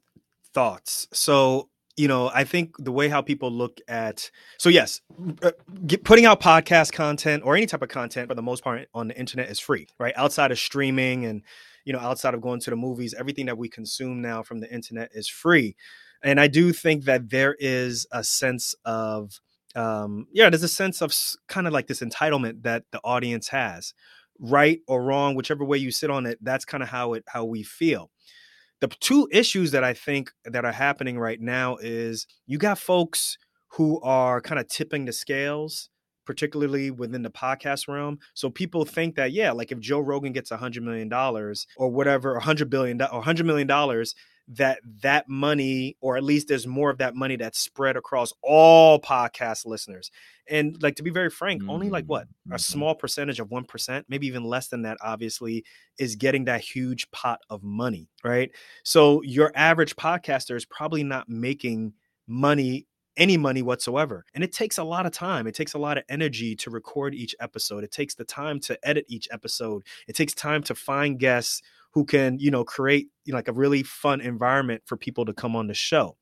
thoughts. 0.55 1.07
So 1.13 1.69
you 1.97 2.09
know, 2.09 2.31
I 2.35 2.45
think 2.45 2.75
the 2.79 2.91
way 2.91 3.09
how 3.09 3.23
people 3.23 3.51
look 3.51 3.81
at 3.87 4.31
so 4.59 4.69
yes, 4.69 5.01
uh, 5.43 5.53
get, 5.87 6.05
putting 6.05 6.27
out 6.27 6.41
podcast 6.41 6.93
content 6.93 7.43
or 7.45 7.57
any 7.57 7.67
type 7.67 7.83
of 7.83 7.89
content 7.89 8.29
for 8.29 8.35
the 8.35 8.43
most 8.43 8.65
part 8.65 8.89
on 8.95 9.09
the 9.09 9.19
internet 9.19 9.49
is 9.49 9.61
free, 9.61 9.87
right? 9.99 10.15
Outside 10.17 10.51
of 10.51 10.59
streaming 10.59 11.25
and 11.25 11.43
you 11.85 11.93
know, 11.93 11.99
outside 11.99 12.35
of 12.35 12.41
going 12.41 12.61
to 12.61 12.71
the 12.71 12.77
movies, 12.77 13.15
everything 13.15 13.47
that 13.47 13.59
we 13.59 13.69
consume 13.69 14.23
now 14.23 14.43
from 14.43 14.61
the 14.61 14.73
internet 14.73 15.11
is 15.13 15.29
free. 15.29 15.77
And 16.23 16.41
I 16.41 16.49
do 16.49 16.73
think 16.73 17.05
that 17.05 17.29
there 17.29 17.55
is 17.59 18.07
a 18.11 18.25
sense 18.25 18.75
of 18.85 19.41
um 19.77 20.27
yeah, 20.33 20.51
there's 20.51 20.63
a 20.63 20.69
sense 20.69 21.01
of 21.01 21.15
kind 21.49 21.67
of 21.67 21.73
like 21.73 21.87
this 21.87 22.01
entitlement 22.01 22.63
that 22.63 22.85
the 22.91 23.01
audience 23.05 23.49
has. 23.49 23.95
Right 24.41 24.81
or 24.89 25.01
wrong, 25.05 25.37
whichever 25.37 25.65
way 25.65 25.79
you 25.79 25.93
sit 25.93 26.11
on 26.11 26.27
it, 26.27 26.39
that's 26.43 26.65
kind 26.65 26.83
of 26.83 26.89
how 26.89 27.13
it 27.13 27.23
how 27.29 27.45
we 27.45 27.63
feel 27.63 28.11
the 28.81 28.89
two 29.01 29.29
issues 29.33 29.71
that 29.71 29.85
I 29.85 29.95
think 29.95 30.33
that 30.45 30.65
are 30.65 30.73
happening 30.73 31.19
right 31.19 31.41
now 31.41 31.77
is 31.77 32.27
you 32.47 32.59
got 32.59 32.79
folks 32.79 33.39
who 33.73 34.01
are 34.03 34.41
kind 34.41 34.61
of 34.61 34.69
tipping 34.69 35.05
the 35.05 35.13
scales 35.13 35.91
particularly 36.25 36.91
within 36.91 37.23
the 37.23 37.31
podcast 37.31 37.89
realm. 37.89 38.19
So 38.35 38.51
people 38.51 38.85
think 38.85 39.15
that 39.17 39.33
yeah, 39.33 39.53
like 39.53 39.73
if 39.73 39.79
Joe 39.79 40.01
Rogan 40.01 40.33
gets 40.33 40.51
a 40.51 40.57
hundred 40.57 40.83
million 40.83 41.09
dollars 41.09 41.67
or 41.77 41.91
whatever, 41.91 42.35
a 42.35 42.43
hundred 42.43 42.71
billion 42.71 43.01
or 43.03 43.23
hundred 43.23 43.47
million 43.47 43.67
dollars, 43.67 44.15
that 44.49 44.79
that 45.03 45.29
money 45.29 45.97
or 46.01 46.17
at 46.17 46.23
least 46.23 46.49
there's 46.49 46.67
more 46.67 46.91
of 46.91 46.99
that 46.99 47.15
money 47.15 47.37
that's 47.37 47.59
spread 47.59 47.97
across 47.97 48.33
all 48.43 49.01
podcast 49.01 49.65
listeners 49.65 50.11
and 50.49 50.83
like 50.83 50.97
to 50.97 51.03
be 51.03 51.11
very 51.11 51.31
frank 51.31 51.63
mm-hmm. 51.63 51.71
only 51.71 51.89
like 51.89 52.05
what 52.05 52.25
a 52.25 52.27
mm-hmm. 52.27 52.57
small 52.57 52.95
percentage 52.95 53.41
of 53.41 53.49
1% 53.49 54.05
maybe 54.09 54.27
even 54.27 54.45
less 54.45 54.69
than 54.69 54.83
that 54.83 54.99
obviously 55.01 55.65
is 55.99 56.15
getting 56.17 56.45
that 56.45 56.61
huge 56.61 57.11
pot 57.11 57.41
of 57.49 57.63
money 57.63 58.09
right 58.23 58.51
so 58.83 59.23
your 59.23 59.51
average 59.55 59.97
podcaster 59.97 60.57
is 60.57 60.67
probably 60.67 61.03
not 61.03 61.29
making 61.29 61.95
money 62.27 62.87
any 63.17 63.37
money 63.37 63.63
whatsoever. 63.63 64.25
And 64.35 64.43
it 64.43 64.53
takes 64.53 64.79
a 64.79 64.85
lot 64.85 65.07
of 65.07 65.13
time. 65.13 65.47
It 65.47 65.55
takes 65.55 65.75
a 65.75 65.79
lot 65.79 65.99
of 65.99 66.05
energy 66.09 66.57
to 66.57 66.71
record 66.71 67.15
each 67.15 67.35
episode. 67.41 67.85
It 67.85 67.93
takes 67.93 68.15
the 68.15 68.25
time 68.25 68.61
to 68.61 68.79
edit 68.83 69.05
each 69.09 69.29
episode. 69.31 69.85
It 70.09 70.17
takes 70.17 70.35
time 70.35 70.63
to 70.65 70.75
find 70.75 71.19
guests 71.19 71.63
who 71.95 72.05
can 72.05 72.39
you 72.39 72.51
know 72.51 72.65
create 72.65 73.09
you 73.25 73.33
know, 73.33 73.39
like 73.39 73.49
a 73.49 73.53
really 73.53 73.83
fun 73.83 74.21
environment 74.21 74.83
for 74.85 74.97
people 74.97 75.25
to 75.25 75.33
come 75.33 75.57
on 75.57 75.67
the 75.69 75.75
show. 75.75 76.17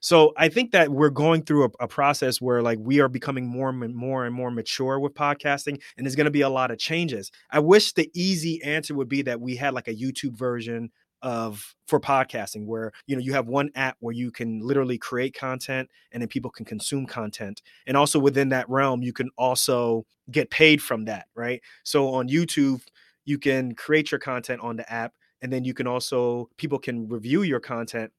So 0.00 0.32
i 0.36 0.48
think 0.48 0.72
that 0.72 0.88
we're 0.90 1.10
going 1.10 1.44
through 1.44 1.64
a, 1.66 1.84
a 1.84 1.88
process 1.88 2.40
where 2.40 2.60
like 2.60 2.78
we 2.80 3.00
are 3.00 3.08
becoming 3.08 3.46
more 3.46 3.68
and 3.68 3.94
more 3.94 4.26
and 4.26 4.34
more 4.34 4.50
mature 4.50 4.98
with 4.98 5.14
podcasting 5.14 5.80
and 5.96 6.04
there's 6.04 6.16
going 6.16 6.24
to 6.24 6.30
be 6.30 6.40
a 6.40 6.48
lot 6.48 6.70
of 6.70 6.78
changes. 6.78 7.30
I 7.50 7.60
wish 7.60 7.92
the 7.92 8.10
easy 8.12 8.62
answer 8.64 8.94
would 8.94 9.08
be 9.08 9.22
that 9.22 9.40
we 9.40 9.56
had 9.56 9.74
like 9.74 9.88
a 9.88 9.94
youtube 9.94 10.36
version 10.36 10.90
of 11.22 11.76
for 11.86 12.00
podcasting 12.00 12.66
where 12.66 12.90
you 13.06 13.14
know 13.14 13.22
you 13.22 13.32
have 13.32 13.46
one 13.46 13.70
app 13.76 13.96
where 14.00 14.12
you 14.12 14.30
can 14.32 14.60
literally 14.60 14.98
create 14.98 15.34
content 15.34 15.88
and 16.10 16.20
then 16.20 16.28
people 16.28 16.50
can 16.50 16.64
consume 16.64 17.06
content. 17.06 17.62
And 17.86 17.96
also 17.96 18.18
within 18.18 18.48
that 18.50 18.68
realm 18.68 19.02
you 19.02 19.12
can 19.12 19.30
also 19.38 20.04
get 20.30 20.50
paid 20.50 20.82
from 20.82 21.04
that 21.04 21.26
right? 21.36 21.62
So 21.84 22.08
on 22.14 22.28
youtube 22.28 22.82
you 23.24 23.38
can 23.38 23.74
create 23.74 24.10
your 24.10 24.20
content 24.20 24.60
on 24.60 24.76
the 24.76 24.92
app 24.92 25.12
and 25.40 25.52
then 25.52 25.64
you 25.64 25.74
can 25.74 25.86
also 25.86 26.48
people 26.56 26.78
can 26.78 27.08
review 27.08 27.42
your 27.42 27.60
content 27.60 28.12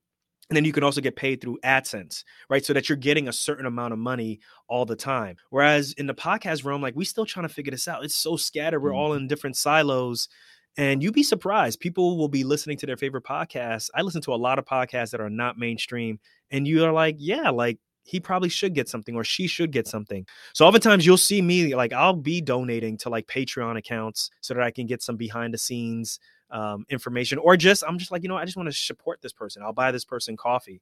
and 0.49 0.57
then 0.57 0.65
you 0.65 0.73
can 0.73 0.83
also 0.83 1.01
get 1.01 1.15
paid 1.15 1.39
through 1.39 1.57
AdSense, 1.63 2.23
right? 2.49 2.65
So 2.65 2.73
that 2.73 2.89
you're 2.89 2.97
getting 2.97 3.27
a 3.27 3.33
certain 3.33 3.65
amount 3.65 3.93
of 3.93 3.99
money 3.99 4.39
all 4.67 4.85
the 4.85 4.95
time. 4.95 5.37
Whereas 5.49 5.93
in 5.93 6.05
the 6.05 6.13
podcast 6.13 6.65
realm, 6.65 6.81
like 6.81 6.95
we 6.95 7.05
still 7.05 7.25
trying 7.25 7.47
to 7.47 7.53
figure 7.53 7.71
this 7.71 7.87
out. 7.87 8.03
It's 8.03 8.15
so 8.15 8.35
scattered. 8.35 8.81
We're 8.81 8.93
all 8.93 9.11
mm-hmm. 9.11 9.21
in 9.21 9.27
different 9.27 9.55
silos. 9.55 10.27
And 10.75 11.01
you'd 11.01 11.13
be 11.13 11.23
surprised. 11.23 11.79
People 11.79 12.17
will 12.17 12.27
be 12.27 12.43
listening 12.43 12.77
to 12.77 12.85
their 12.85 12.97
favorite 12.97 13.23
podcasts. 13.23 13.89
I 13.95 14.01
listen 14.01 14.21
to 14.23 14.33
a 14.33 14.35
lot 14.35 14.59
of 14.59 14.65
podcasts 14.65 15.11
that 15.11 15.21
are 15.21 15.29
not 15.29 15.57
mainstream. 15.57 16.19
And 16.51 16.67
you 16.67 16.83
are 16.83 16.91
like, 16.91 17.15
yeah, 17.19 17.49
like 17.49 17.79
he 18.03 18.19
probably 18.19 18.49
should 18.49 18.73
get 18.73 18.89
something 18.89 19.15
or 19.15 19.23
she 19.23 19.47
should 19.47 19.71
get 19.71 19.87
something. 19.87 20.25
So 20.53 20.65
oftentimes 20.65 21.05
you'll 21.05 21.17
see 21.17 21.41
me 21.41 21.75
like 21.75 21.93
I'll 21.93 22.13
be 22.13 22.41
donating 22.41 22.97
to 22.99 23.09
like 23.09 23.27
Patreon 23.27 23.77
accounts 23.77 24.29
so 24.41 24.53
that 24.53 24.63
I 24.63 24.71
can 24.71 24.85
get 24.85 25.01
some 25.01 25.15
behind 25.15 25.53
the 25.53 25.57
scenes 25.57 26.19
um, 26.51 26.85
information 26.89 27.39
or 27.39 27.57
just 27.57 27.83
I'm 27.87 27.97
just 27.97 28.11
like 28.11 28.21
you 28.21 28.29
know 28.29 28.37
I 28.37 28.45
just 28.45 28.57
want 28.57 28.69
to 28.69 28.73
support 28.73 29.21
this 29.21 29.33
person. 29.33 29.63
I'll 29.63 29.73
buy 29.73 29.91
this 29.91 30.05
person 30.05 30.37
coffee. 30.37 30.81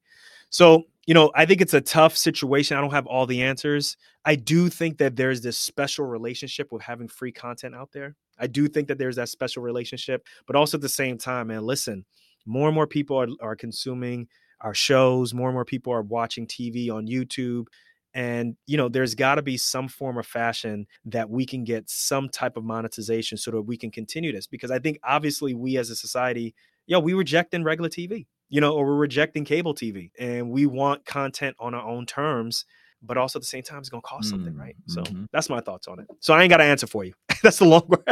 So 0.49 0.83
you 1.05 1.13
know 1.13 1.31
I 1.35 1.45
think 1.45 1.61
it's 1.61 1.73
a 1.73 1.81
tough 1.81 2.17
situation. 2.17 2.75
I 2.75 2.81
don't 2.81 2.91
have 2.91 3.07
all 3.07 3.25
the 3.25 3.43
answers. 3.43 3.95
I 4.25 4.35
do 4.35 4.67
think 4.67 4.97
that 4.97 5.15
there's 5.15 5.41
this 5.41 5.57
special 5.57 6.05
relationship 6.05 6.71
with 6.71 6.81
having 6.81 7.07
free 7.07 7.31
content 7.31 7.75
out 7.75 7.91
there. 7.93 8.15
I 8.39 8.47
do 8.47 8.67
think 8.67 8.87
that 8.87 8.97
there's 8.97 9.15
that 9.17 9.29
special 9.29 9.61
relationship, 9.61 10.25
but 10.47 10.55
also 10.55 10.77
at 10.77 10.81
the 10.81 10.89
same 10.89 11.17
time, 11.17 11.47
man, 11.47 11.63
listen, 11.63 12.05
more 12.45 12.67
and 12.67 12.75
more 12.75 12.87
people 12.87 13.17
are, 13.21 13.27
are 13.39 13.55
consuming 13.55 14.27
our 14.63 14.73
shows. 14.73 15.33
More 15.33 15.49
and 15.49 15.55
more 15.55 15.65
people 15.65 15.93
are 15.93 16.01
watching 16.01 16.47
TV 16.47 16.91
on 16.91 17.07
YouTube. 17.07 17.67
And, 18.13 18.57
you 18.67 18.75
know, 18.75 18.89
there's 18.89 19.15
got 19.15 19.35
to 19.35 19.41
be 19.41 19.57
some 19.57 19.87
form 19.87 20.17
of 20.17 20.25
fashion 20.25 20.85
that 21.05 21.29
we 21.29 21.45
can 21.45 21.63
get 21.63 21.89
some 21.89 22.27
type 22.27 22.57
of 22.57 22.63
monetization 22.63 23.37
so 23.37 23.51
that 23.51 23.61
we 23.61 23.77
can 23.77 23.89
continue 23.89 24.33
this. 24.33 24.47
Because 24.47 24.69
I 24.69 24.79
think 24.79 24.99
obviously 25.03 25.53
we 25.53 25.77
as 25.77 25.89
a 25.89 25.95
society, 25.95 26.53
you 26.87 26.93
know, 26.93 26.99
we 26.99 27.13
rejecting 27.13 27.63
regular 27.63 27.89
TV, 27.89 28.27
you 28.49 28.59
know, 28.59 28.73
or 28.73 28.85
we're 28.85 28.95
rejecting 28.95 29.45
cable 29.45 29.73
TV 29.73 30.11
and 30.19 30.51
we 30.51 30.65
want 30.65 31.05
content 31.05 31.55
on 31.59 31.73
our 31.73 31.87
own 31.87 32.05
terms 32.05 32.65
but 33.01 33.17
also 33.17 33.39
at 33.39 33.41
the 33.41 33.47
same 33.47 33.63
time 33.63 33.79
it's 33.79 33.89
going 33.89 34.01
to 34.01 34.07
cost 34.07 34.29
something 34.29 34.55
right 34.55 34.75
so 34.87 35.01
mm-hmm. 35.01 35.25
that's 35.31 35.49
my 35.49 35.59
thoughts 35.59 35.87
on 35.87 35.99
it 35.99 36.07
so 36.19 36.33
i 36.33 36.41
ain't 36.41 36.49
got 36.49 36.57
to 36.57 36.63
answer 36.63 36.87
for 36.87 37.03
you 37.03 37.13
that's 37.43 37.57
the 37.57 37.65
long 37.65 37.83
word 37.87 38.03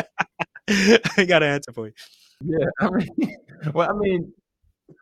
i 1.17 1.25
got 1.27 1.39
to 1.39 1.45
answer 1.45 1.71
for 1.71 1.87
you 1.87 1.93
yeah 2.43 2.65
i 2.79 2.89
mean 2.89 3.35
well 3.73 3.89
i 3.89 3.93
mean 3.93 4.31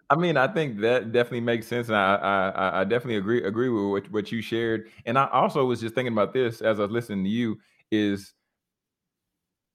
I 0.10 0.16
mean, 0.16 0.38
I 0.38 0.48
think 0.48 0.80
that 0.82 1.12
definitely 1.12 1.42
makes 1.42 1.68
sense, 1.68 1.88
and 1.88 1.98
I 1.98 2.16
I, 2.16 2.82
I 2.82 2.84
definitely 2.84 3.18
agree 3.18 3.44
agree 3.44 3.70
with 3.70 3.86
what, 3.86 4.12
what 4.12 4.32
you 4.32 4.42
shared. 4.42 4.90
And 5.06 5.18
I 5.18 5.28
also 5.32 5.66
was 5.66 5.82
just 5.82 5.96
thinking 5.96 6.14
about 6.14 6.34
this 6.34 6.62
as 6.62 6.80
I 6.80 6.84
was 6.84 6.92
listening 6.92 7.24
to 7.26 7.30
you. 7.30 7.58
Is 7.92 8.34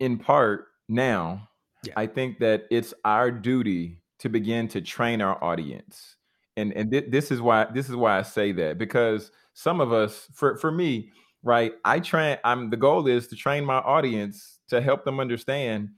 in 0.00 0.19
part 0.19 0.66
now, 0.88 1.49
yeah. 1.85 1.92
I 1.97 2.07
think 2.07 2.38
that 2.40 2.64
it's 2.71 2.92
our 3.04 3.31
duty 3.31 4.02
to 4.19 4.28
begin 4.28 4.69
to 4.69 4.81
train 4.81 5.21
our 5.21 5.42
audience, 5.42 6.16
and 6.57 6.73
and 6.73 6.90
th- 6.90 7.11
this 7.11 7.31
is 7.31 7.40
why 7.40 7.66
this 7.73 7.88
is 7.88 7.97
why 7.97 8.19
I 8.19 8.23
say 8.23 8.52
that 8.52 8.78
because 8.78 9.31
some 9.54 9.81
of 9.81 9.92
us, 9.92 10.28
for 10.33 10.57
for 10.57 10.71
me, 10.73 11.11
right, 11.42 11.73
I 11.85 12.00
train. 12.00 12.38
I'm 12.45 12.71
the 12.71 12.76
goal 12.76 13.07
is 13.07 13.26
to 13.28 13.37
train 13.37 13.64
my 13.64 13.78
audience 13.78 14.61
to 14.69 14.81
help 14.81 15.04
them 15.04 15.21
understand 15.21 15.90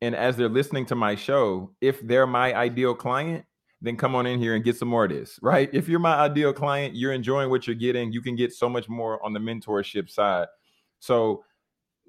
and 0.00 0.14
as 0.14 0.36
they're 0.36 0.48
listening 0.48 0.86
to 0.86 0.94
my 0.94 1.14
show, 1.14 1.72
if 1.80 2.00
they're 2.00 2.26
my 2.26 2.54
ideal 2.54 2.94
client, 2.94 3.44
then 3.82 3.96
come 3.96 4.14
on 4.14 4.26
in 4.26 4.38
here 4.38 4.54
and 4.54 4.64
get 4.64 4.76
some 4.76 4.88
more 4.88 5.04
of 5.04 5.10
this, 5.10 5.38
right? 5.42 5.70
If 5.72 5.88
you're 5.88 5.98
my 5.98 6.14
ideal 6.14 6.52
client, 6.52 6.94
you're 6.94 7.12
enjoying 7.12 7.50
what 7.50 7.66
you're 7.66 7.76
getting, 7.76 8.12
you 8.12 8.20
can 8.20 8.36
get 8.36 8.52
so 8.52 8.68
much 8.68 8.88
more 8.88 9.24
on 9.24 9.32
the 9.32 9.40
mentorship 9.40 10.10
side. 10.10 10.48
So 10.98 11.44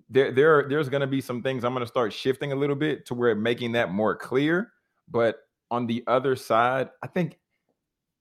there, 0.09 0.31
there, 0.31 0.65
there's 0.67 0.89
going 0.89 1.01
to 1.01 1.07
be 1.07 1.21
some 1.21 1.41
things 1.41 1.63
I'm 1.63 1.73
going 1.73 1.85
to 1.85 1.87
start 1.87 2.11
shifting 2.11 2.51
a 2.51 2.55
little 2.55 2.75
bit 2.75 3.05
to 3.07 3.13
where 3.13 3.33
making 3.35 3.71
that 3.73 3.91
more 3.91 4.15
clear. 4.15 4.71
But 5.09 5.37
on 5.69 5.87
the 5.87 6.03
other 6.07 6.35
side, 6.35 6.89
I 7.01 7.07
think 7.07 7.39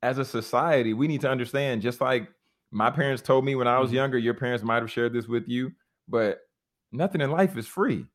as 0.03 0.19
a 0.19 0.25
society, 0.25 0.95
we 0.95 1.09
need 1.09 1.21
to 1.23 1.31
understand, 1.31 1.83
just 1.83 2.01
like 2.01 2.29
my 2.71 2.91
parents 2.91 3.23
told 3.23 3.45
me 3.45 3.57
when 3.57 3.67
I 3.67 3.79
was 3.79 3.89
mm-hmm. 3.89 3.97
younger, 3.97 4.19
your 4.19 4.35
parents 4.35 4.63
might 4.63 4.83
have 4.83 4.91
shared 4.91 5.13
this 5.13 5.27
with 5.27 5.49
you, 5.49 5.73
but 6.09 6.39
nothing 6.93 7.21
in 7.21 7.31
life 7.31 7.57
is 7.57 7.67
free. 7.67 8.07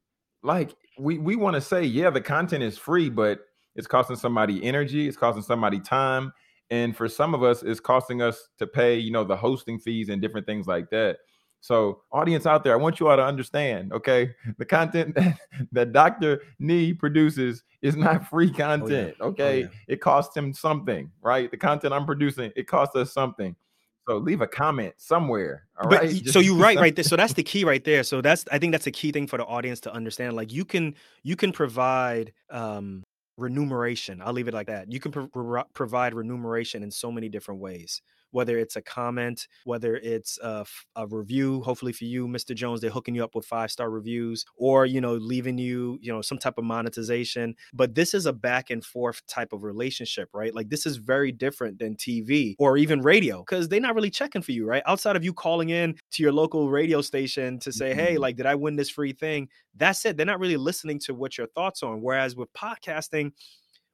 Like 0.45 0.75
we 0.99 1.17
we 1.17 1.35
want 1.35 1.55
to 1.55 1.61
say, 1.61 1.83
yeah, 1.83 2.09
the 2.09 2.21
content 2.21 2.63
is 2.63 2.77
free, 2.77 3.09
but 3.09 3.39
it's 3.75 3.87
costing 3.87 4.15
somebody 4.15 4.63
energy, 4.63 5.07
it's 5.07 5.17
costing 5.17 5.43
somebody 5.43 5.79
time, 5.79 6.31
and 6.69 6.95
for 6.95 7.09
some 7.09 7.33
of 7.33 7.43
us, 7.43 7.63
it's 7.63 7.79
costing 7.79 8.21
us 8.21 8.49
to 8.59 8.67
pay, 8.67 8.95
you 8.97 9.11
know, 9.11 9.23
the 9.23 9.35
hosting 9.35 9.79
fees 9.79 10.09
and 10.09 10.21
different 10.21 10.45
things 10.45 10.67
like 10.67 10.89
that. 10.91 11.17
So, 11.61 12.01
audience 12.11 12.45
out 12.45 12.63
there, 12.63 12.73
I 12.73 12.75
want 12.75 12.99
you 12.99 13.07
all 13.07 13.17
to 13.17 13.25
understand, 13.25 13.91
okay, 13.91 14.35
the 14.59 14.65
content 14.65 15.15
that, 15.15 15.39
that 15.71 15.93
Dr. 15.93 16.41
Nii 16.61 16.97
produces 16.97 17.63
is 17.81 17.95
not 17.95 18.27
free 18.27 18.51
oh, 18.53 18.57
content. 18.57 19.15
Oh, 19.19 19.25
yeah. 19.25 19.29
Okay, 19.29 19.63
oh, 19.63 19.69
yeah. 19.71 19.77
it 19.87 20.01
costs 20.01 20.37
him 20.37 20.53
something, 20.53 21.09
right? 21.21 21.49
The 21.49 21.57
content 21.57 21.93
I'm 21.93 22.05
producing, 22.05 22.51
it 22.55 22.67
costs 22.67 22.95
us 22.95 23.11
something. 23.11 23.55
So 24.07 24.17
leave 24.17 24.41
a 24.41 24.47
comment 24.47 24.93
somewhere. 24.97 25.67
All 25.81 25.89
but, 25.89 26.01
right. 26.01 26.27
so 26.27 26.39
you 26.39 26.55
right 26.55 26.77
right 26.77 26.95
there. 26.95 27.03
So 27.03 27.15
that's 27.15 27.33
the 27.33 27.43
key 27.43 27.63
right 27.63 27.83
there. 27.83 28.03
So 28.03 28.21
that's 28.21 28.45
I 28.51 28.59
think 28.59 28.71
that's 28.71 28.87
a 28.87 28.91
key 28.91 29.11
thing 29.11 29.27
for 29.27 29.37
the 29.37 29.45
audience 29.45 29.79
to 29.81 29.93
understand. 29.93 30.35
Like 30.35 30.53
you 30.53 30.65
can 30.65 30.95
you 31.23 31.35
can 31.35 31.51
provide 31.51 32.33
um 32.49 33.03
remuneration. 33.37 34.21
I'll 34.21 34.33
leave 34.33 34.47
it 34.47 34.53
like 34.53 34.67
that. 34.67 34.91
You 34.91 34.99
can 34.99 35.11
pro- 35.11 35.63
provide 35.73 36.13
remuneration 36.13 36.83
in 36.83 36.91
so 36.91 37.11
many 37.11 37.29
different 37.29 37.61
ways 37.61 38.01
whether 38.31 38.57
it's 38.57 38.75
a 38.75 38.81
comment, 38.81 39.47
whether 39.63 39.97
it's 39.97 40.37
a, 40.41 40.65
a, 40.95 41.07
review. 41.07 41.61
Hopefully 41.61 41.93
for 41.93 42.05
you, 42.05 42.27
Mr. 42.27 42.53
Jones, 42.55 42.81
they're 42.81 42.89
hooking 42.89 43.15
you 43.15 43.23
up 43.23 43.35
with 43.35 43.45
five 43.45 43.71
star 43.71 43.89
reviews, 43.89 44.45
or 44.57 44.85
you 44.85 45.01
know, 45.01 45.13
leaving 45.15 45.57
you, 45.57 45.97
you 46.01 46.11
know, 46.11 46.21
some 46.21 46.37
type 46.37 46.57
of 46.57 46.63
monetization. 46.63 47.55
But 47.73 47.95
this 47.95 48.13
is 48.13 48.25
a 48.25 48.33
back 48.33 48.69
and 48.69 48.83
forth 48.83 49.25
type 49.27 49.53
of 49.53 49.63
relationship, 49.63 50.29
right? 50.33 50.53
Like 50.53 50.69
this 50.69 50.85
is 50.85 50.97
very 50.97 51.31
different 51.31 51.79
than 51.79 51.95
TV 51.95 52.55
or 52.59 52.77
even 52.77 53.01
radio 53.01 53.39
because 53.39 53.69
they're 53.69 53.79
not 53.79 53.95
really 53.95 54.09
checking 54.09 54.41
for 54.41 54.51
you, 54.51 54.65
right? 54.65 54.83
Outside 54.85 55.15
of 55.15 55.23
you 55.23 55.33
calling 55.33 55.69
in 55.69 55.95
to 56.11 56.23
your 56.23 56.31
local 56.31 56.69
radio 56.69 57.01
station 57.01 57.59
to 57.59 57.71
say, 57.71 57.91
mm-hmm. 57.91 57.99
hey, 57.99 58.17
like, 58.17 58.35
did 58.35 58.45
I 58.45 58.55
win 58.55 58.75
this 58.75 58.89
free 58.89 59.13
thing? 59.13 59.47
That's 59.75 60.05
it. 60.05 60.17
They're 60.17 60.25
not 60.25 60.39
really 60.39 60.57
listening 60.57 60.99
to 60.99 61.13
what 61.13 61.37
your 61.37 61.47
thoughts 61.47 61.83
on. 61.83 62.01
Whereas 62.01 62.35
with 62.35 62.51
podcasting, 62.53 63.31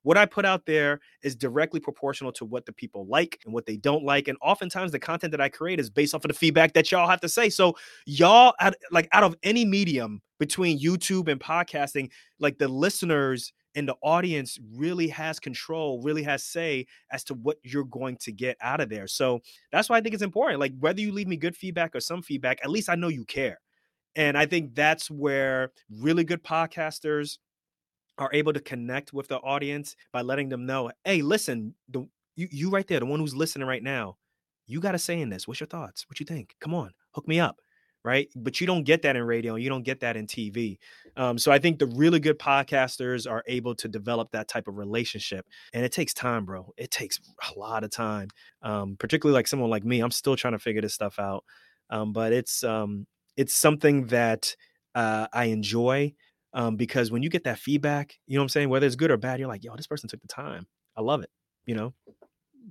what 0.03 0.17
I 0.17 0.25
put 0.25 0.45
out 0.45 0.65
there 0.65 0.99
is 1.23 1.35
directly 1.35 1.79
proportional 1.79 2.31
to 2.33 2.45
what 2.45 2.65
the 2.65 2.73
people 2.73 3.05
like 3.07 3.39
and 3.45 3.53
what 3.53 3.65
they 3.65 3.77
don't 3.77 4.03
like. 4.03 4.27
And 4.27 4.37
oftentimes 4.41 4.91
the 4.91 4.99
content 4.99 5.31
that 5.31 5.41
I 5.41 5.49
create 5.49 5.79
is 5.79 5.89
based 5.89 6.15
off 6.15 6.23
of 6.23 6.29
the 6.29 6.37
feedback 6.37 6.73
that 6.73 6.91
y'all 6.91 7.09
have 7.09 7.21
to 7.21 7.29
say. 7.29 7.49
So 7.49 7.75
y'all 8.05 8.53
like 8.91 9.07
out 9.11 9.23
of 9.23 9.35
any 9.43 9.65
medium 9.65 10.21
between 10.39 10.79
YouTube 10.79 11.27
and 11.27 11.39
podcasting, 11.39 12.09
like 12.39 12.57
the 12.57 12.67
listeners 12.67 13.53
and 13.75 13.87
the 13.87 13.95
audience 14.01 14.57
really 14.75 15.07
has 15.07 15.39
control, 15.39 16.01
really 16.01 16.23
has 16.23 16.43
say 16.43 16.85
as 17.11 17.23
to 17.25 17.33
what 17.35 17.57
you're 17.63 17.85
going 17.85 18.17
to 18.17 18.31
get 18.31 18.57
out 18.59 18.81
of 18.81 18.89
there. 18.89 19.07
So 19.07 19.39
that's 19.71 19.89
why 19.89 19.97
I 19.97 20.01
think 20.01 20.13
it's 20.13 20.23
important. 20.23 20.59
Like 20.59 20.73
whether 20.79 20.99
you 20.99 21.11
leave 21.11 21.27
me 21.27 21.37
good 21.37 21.55
feedback 21.55 21.95
or 21.95 21.99
some 21.99 22.21
feedback, 22.21 22.59
at 22.63 22.69
least 22.69 22.89
I 22.89 22.95
know 22.95 23.07
you 23.07 23.23
care. 23.23 23.59
And 24.15 24.37
I 24.37 24.45
think 24.45 24.75
that's 24.75 25.09
where 25.09 25.71
really 25.89 26.25
good 26.25 26.43
podcasters 26.43 27.37
are 28.17 28.29
able 28.33 28.53
to 28.53 28.59
connect 28.59 29.13
with 29.13 29.27
the 29.27 29.37
audience 29.37 29.95
by 30.11 30.21
letting 30.21 30.49
them 30.49 30.65
know, 30.65 30.91
hey, 31.05 31.21
listen, 31.21 31.75
the 31.89 32.07
you, 32.35 32.47
you 32.51 32.69
right 32.69 32.87
there, 32.87 32.99
the 32.99 33.05
one 33.05 33.19
who's 33.19 33.35
listening 33.35 33.67
right 33.67 33.83
now, 33.83 34.17
you 34.67 34.79
got 34.79 34.93
to 34.93 34.99
say 34.99 35.19
in 35.19 35.29
this. 35.29 35.47
What's 35.47 35.59
your 35.59 35.67
thoughts? 35.67 36.05
What 36.09 36.19
you 36.19 36.25
think? 36.25 36.55
Come 36.59 36.73
on, 36.73 36.91
hook 37.11 37.27
me 37.27 37.39
up. 37.39 37.57
Right. 38.03 38.29
But 38.35 38.59
you 38.59 38.65
don't 38.65 38.83
get 38.83 39.03
that 39.03 39.15
in 39.15 39.21
radio. 39.21 39.53
You 39.55 39.69
don't 39.69 39.83
get 39.83 39.99
that 39.99 40.17
in 40.17 40.25
TV. 40.25 40.79
Um, 41.17 41.37
so 41.37 41.51
I 41.51 41.59
think 41.59 41.77
the 41.77 41.85
really 41.85 42.19
good 42.19 42.39
podcasters 42.39 43.29
are 43.29 43.43
able 43.45 43.75
to 43.75 43.87
develop 43.87 44.31
that 44.31 44.47
type 44.47 44.67
of 44.67 44.75
relationship. 44.77 45.45
And 45.71 45.85
it 45.85 45.91
takes 45.91 46.11
time, 46.11 46.45
bro. 46.45 46.73
It 46.77 46.89
takes 46.89 47.19
a 47.47 47.59
lot 47.59 47.83
of 47.83 47.91
time. 47.91 48.29
Um, 48.63 48.95
particularly 48.97 49.35
like 49.35 49.45
someone 49.45 49.69
like 49.69 49.85
me. 49.85 49.99
I'm 49.99 50.09
still 50.09 50.35
trying 50.35 50.53
to 50.53 50.59
figure 50.59 50.81
this 50.81 50.95
stuff 50.95 51.19
out. 51.19 51.43
Um, 51.91 52.11
but 52.11 52.33
it's 52.33 52.63
um, 52.63 53.05
it's 53.37 53.53
something 53.53 54.07
that 54.07 54.55
uh, 54.95 55.27
I 55.31 55.45
enjoy 55.45 56.15
um, 56.53 56.75
because 56.75 57.11
when 57.11 57.23
you 57.23 57.29
get 57.29 57.43
that 57.45 57.59
feedback, 57.59 58.15
you 58.27 58.35
know 58.35 58.41
what 58.41 58.45
I'm 58.45 58.49
saying, 58.49 58.69
whether 58.69 58.85
it's 58.85 58.95
good 58.95 59.11
or 59.11 59.17
bad, 59.17 59.39
you're 59.39 59.47
like, 59.47 59.63
yo, 59.63 59.75
this 59.75 59.87
person 59.87 60.09
took 60.09 60.21
the 60.21 60.27
time. 60.27 60.67
I 60.97 61.01
love 61.01 61.23
it. 61.23 61.29
You 61.65 61.75
know. 61.75 61.93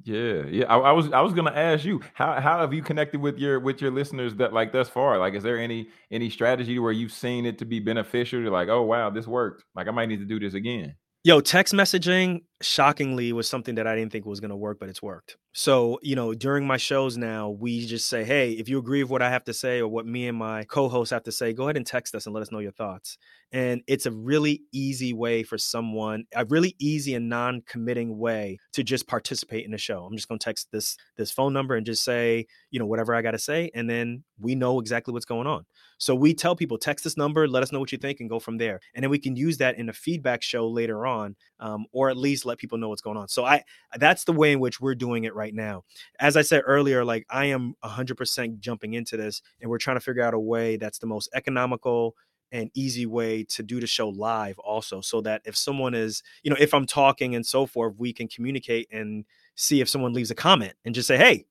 Yeah, 0.04 0.44
yeah. 0.48 0.64
I, 0.66 0.78
I, 0.78 0.92
was 0.92 1.10
I 1.12 1.20
was 1.20 1.34
gonna 1.34 1.50
ask 1.50 1.84
you 1.84 2.00
how 2.14 2.40
how 2.40 2.60
have 2.60 2.72
you 2.72 2.82
connected 2.82 3.20
with 3.20 3.38
your 3.38 3.60
with 3.60 3.82
your 3.82 3.90
listeners 3.90 4.34
that 4.36 4.52
like 4.52 4.72
thus 4.72 4.88
far? 4.88 5.18
Like, 5.18 5.34
is 5.34 5.42
there 5.42 5.58
any 5.58 5.88
any 6.10 6.30
strategy 6.30 6.78
where 6.78 6.92
you've 6.92 7.12
seen 7.12 7.44
it 7.44 7.58
to 7.58 7.64
be 7.64 7.80
beneficial? 7.80 8.40
You're 8.40 8.50
like, 8.50 8.68
oh 8.68 8.82
wow, 8.82 9.10
this 9.10 9.26
worked. 9.26 9.64
Like, 9.74 9.88
I 9.88 9.90
might 9.90 10.06
need 10.06 10.20
to 10.20 10.24
do 10.24 10.38
this 10.38 10.54
again. 10.54 10.94
Yo, 11.22 11.38
text 11.38 11.74
messaging 11.74 12.44
shockingly 12.62 13.30
was 13.34 13.46
something 13.46 13.74
that 13.74 13.86
I 13.86 13.94
didn't 13.94 14.10
think 14.10 14.24
was 14.24 14.40
going 14.40 14.52
to 14.52 14.56
work, 14.56 14.78
but 14.80 14.88
it's 14.88 15.02
worked. 15.02 15.36
So, 15.52 15.98
you 16.00 16.16
know, 16.16 16.32
during 16.32 16.66
my 16.66 16.78
shows 16.78 17.18
now, 17.18 17.50
we 17.50 17.84
just 17.84 18.08
say, 18.08 18.24
hey, 18.24 18.52
if 18.52 18.70
you 18.70 18.78
agree 18.78 19.02
with 19.02 19.10
what 19.10 19.20
I 19.20 19.28
have 19.28 19.44
to 19.44 19.52
say 19.52 19.80
or 19.80 19.88
what 19.88 20.06
me 20.06 20.28
and 20.28 20.38
my 20.38 20.64
co 20.64 20.88
hosts 20.88 21.12
have 21.12 21.24
to 21.24 21.32
say, 21.32 21.52
go 21.52 21.64
ahead 21.64 21.76
and 21.76 21.84
text 21.84 22.14
us 22.14 22.24
and 22.24 22.34
let 22.34 22.40
us 22.40 22.50
know 22.50 22.58
your 22.58 22.72
thoughts. 22.72 23.18
And 23.52 23.82
it's 23.86 24.06
a 24.06 24.12
really 24.12 24.62
easy 24.72 25.12
way 25.12 25.42
for 25.42 25.58
someone, 25.58 26.24
a 26.34 26.44
really 26.44 26.76
easy 26.78 27.14
and 27.14 27.28
non 27.28 27.62
committing 27.66 28.18
way 28.18 28.58
to 28.72 28.84
just 28.84 29.08
participate 29.08 29.64
in 29.64 29.72
the 29.72 29.78
show. 29.78 30.04
I'm 30.04 30.16
just 30.16 30.28
going 30.28 30.38
to 30.38 30.44
text 30.44 30.68
this 30.70 30.96
this 31.16 31.32
phone 31.32 31.52
number 31.52 31.74
and 31.74 31.84
just 31.84 32.04
say, 32.04 32.46
you 32.70 32.78
know, 32.78 32.86
whatever 32.86 33.14
I 33.14 33.22
got 33.22 33.32
to 33.32 33.38
say. 33.38 33.70
And 33.74 33.90
then 33.90 34.24
we 34.38 34.54
know 34.54 34.78
exactly 34.78 35.12
what's 35.12 35.24
going 35.26 35.46
on. 35.46 35.66
So 35.98 36.14
we 36.14 36.32
tell 36.32 36.56
people, 36.56 36.78
text 36.78 37.04
this 37.04 37.16
number, 37.16 37.46
let 37.46 37.62
us 37.62 37.72
know 37.72 37.80
what 37.80 37.92
you 37.92 37.98
think, 37.98 38.20
and 38.20 38.30
go 38.30 38.40
from 38.40 38.56
there. 38.56 38.80
And 38.94 39.02
then 39.02 39.10
we 39.10 39.18
can 39.18 39.36
use 39.36 39.58
that 39.58 39.76
in 39.76 39.90
a 39.90 39.92
feedback 39.92 40.42
show 40.42 40.66
later 40.66 41.06
on, 41.06 41.36
um, 41.58 41.84
or 41.92 42.08
at 42.08 42.16
least 42.16 42.46
let 42.46 42.56
people 42.56 42.78
know 42.78 42.88
what's 42.88 43.02
going 43.02 43.18
on. 43.18 43.28
So 43.28 43.44
I 43.44 43.64
that's 43.96 44.24
the 44.24 44.32
way 44.32 44.52
in 44.52 44.60
which 44.60 44.80
we're 44.80 44.94
doing 44.94 45.24
it 45.24 45.34
right 45.34 45.54
now. 45.54 45.84
As 46.18 46.36
I 46.36 46.42
said 46.42 46.62
earlier, 46.66 47.04
like 47.04 47.26
I 47.28 47.46
am 47.46 47.74
100% 47.84 48.60
jumping 48.60 48.94
into 48.94 49.16
this, 49.16 49.42
and 49.60 49.68
we're 49.68 49.78
trying 49.78 49.96
to 49.96 50.00
figure 50.00 50.22
out 50.22 50.34
a 50.34 50.38
way 50.38 50.76
that's 50.76 50.98
the 50.98 51.06
most 51.06 51.28
economical 51.34 52.14
and 52.52 52.70
easy 52.74 53.06
way 53.06 53.44
to 53.44 53.62
do 53.62 53.80
the 53.80 53.86
show 53.86 54.08
live 54.08 54.58
also 54.58 55.00
so 55.00 55.20
that 55.20 55.42
if 55.44 55.56
someone 55.56 55.94
is 55.94 56.22
you 56.42 56.50
know 56.50 56.56
if 56.58 56.74
i'm 56.74 56.86
talking 56.86 57.34
and 57.34 57.44
so 57.46 57.66
forth 57.66 57.94
we 57.98 58.12
can 58.12 58.28
communicate 58.28 58.88
and 58.90 59.24
see 59.54 59.80
if 59.80 59.88
someone 59.88 60.12
leaves 60.12 60.30
a 60.30 60.34
comment 60.34 60.72
and 60.84 60.94
just 60.94 61.08
say 61.08 61.16
hey 61.16 61.44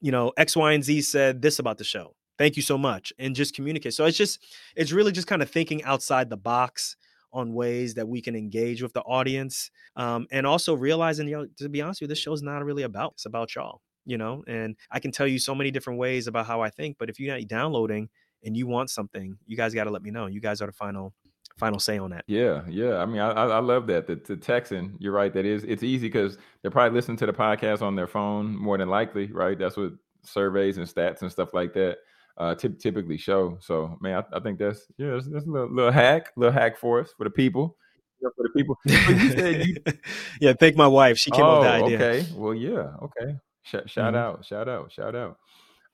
you 0.00 0.10
know 0.10 0.32
x 0.36 0.56
y 0.56 0.72
and 0.72 0.84
z 0.84 1.00
said 1.02 1.42
this 1.42 1.58
about 1.58 1.78
the 1.78 1.84
show. 1.84 2.14
Thank 2.38 2.56
you 2.56 2.62
so 2.62 2.78
much 2.78 3.12
and 3.18 3.34
just 3.34 3.54
communicate. 3.54 3.92
So 3.92 4.06
it's 4.06 4.16
just 4.16 4.42
it's 4.74 4.92
really 4.92 5.12
just 5.12 5.26
kind 5.26 5.42
of 5.42 5.50
thinking 5.50 5.84
outside 5.84 6.30
the 6.30 6.38
box 6.38 6.96
on 7.32 7.52
ways 7.52 7.94
that 7.94 8.08
we 8.08 8.20
can 8.20 8.34
engage 8.34 8.82
with 8.82 8.92
the 8.92 9.02
audience 9.02 9.70
um, 9.96 10.26
and 10.30 10.46
also 10.46 10.74
realizing 10.74 11.28
you 11.28 11.36
know 11.36 11.46
to 11.56 11.68
be 11.68 11.80
honest 11.82 12.00
with 12.00 12.08
you 12.08 12.12
this 12.12 12.18
show's 12.18 12.42
not 12.42 12.64
really 12.64 12.82
about 12.82 13.12
it's 13.12 13.26
about 13.26 13.54
y'all 13.54 13.80
you 14.04 14.18
know 14.18 14.42
and 14.48 14.74
i 14.90 14.98
can 14.98 15.12
tell 15.12 15.28
you 15.28 15.38
so 15.38 15.54
many 15.54 15.70
different 15.70 15.96
ways 15.96 16.26
about 16.26 16.44
how 16.44 16.60
i 16.60 16.68
think 16.68 16.96
but 16.98 17.08
if 17.08 17.20
you're 17.20 17.32
not 17.32 17.46
downloading 17.46 18.08
and 18.44 18.56
you 18.56 18.66
want 18.66 18.90
something, 18.90 19.36
you 19.46 19.56
guys 19.56 19.74
got 19.74 19.84
to 19.84 19.90
let 19.90 20.02
me 20.02 20.10
know. 20.10 20.26
You 20.26 20.40
guys 20.40 20.62
are 20.62 20.66
the 20.66 20.72
final 20.72 21.14
final 21.58 21.78
say 21.78 21.98
on 21.98 22.10
that. 22.10 22.24
Yeah, 22.26 22.62
yeah. 22.68 22.96
I 22.96 23.06
mean, 23.06 23.20
I 23.20 23.30
I 23.30 23.58
love 23.60 23.86
that. 23.88 24.06
The, 24.06 24.16
the 24.16 24.36
texting, 24.36 24.94
you're 24.98 25.12
right. 25.12 25.32
That 25.32 25.44
is, 25.44 25.62
it's 25.64 25.82
easy 25.82 26.08
because 26.08 26.38
they're 26.62 26.70
probably 26.70 26.96
listening 26.96 27.18
to 27.18 27.26
the 27.26 27.32
podcast 27.32 27.82
on 27.82 27.94
their 27.94 28.06
phone 28.06 28.56
more 28.56 28.78
than 28.78 28.88
likely, 28.88 29.30
right? 29.32 29.58
That's 29.58 29.76
what 29.76 29.92
surveys 30.22 30.78
and 30.78 30.86
stats 30.86 31.22
and 31.22 31.32
stuff 31.32 31.54
like 31.54 31.72
that 31.72 31.96
uh 32.36 32.54
t- 32.54 32.68
typically 32.68 33.16
show. 33.16 33.58
So, 33.60 33.96
man, 34.00 34.22
I, 34.32 34.36
I 34.36 34.40
think 34.40 34.58
that's 34.58 34.86
yeah, 34.96 35.10
that's, 35.12 35.28
that's 35.28 35.46
a 35.46 35.50
little, 35.50 35.72
little 35.72 35.92
hack, 35.92 36.32
little 36.36 36.52
hack 36.52 36.78
for 36.78 37.00
us 37.00 37.12
for 37.16 37.24
the 37.24 37.30
people. 37.30 37.76
For 38.20 38.32
the 38.36 38.50
people. 38.50 38.76
you... 38.84 39.76
yeah, 40.40 40.52
thank 40.58 40.76
my 40.76 40.86
wife. 40.86 41.18
She 41.18 41.30
came 41.30 41.44
oh, 41.44 41.60
up 41.60 41.60
with 41.60 41.68
the 41.68 41.72
oh, 41.72 41.86
idea. 41.86 41.96
Okay. 41.96 42.32
Well, 42.34 42.54
yeah. 42.54 42.90
Okay. 43.02 43.36
Sh- 43.62 43.90
shout 43.90 44.14
mm-hmm. 44.14 44.16
out. 44.16 44.44
Shout 44.44 44.68
out. 44.68 44.92
Shout 44.92 45.14
out. 45.16 45.38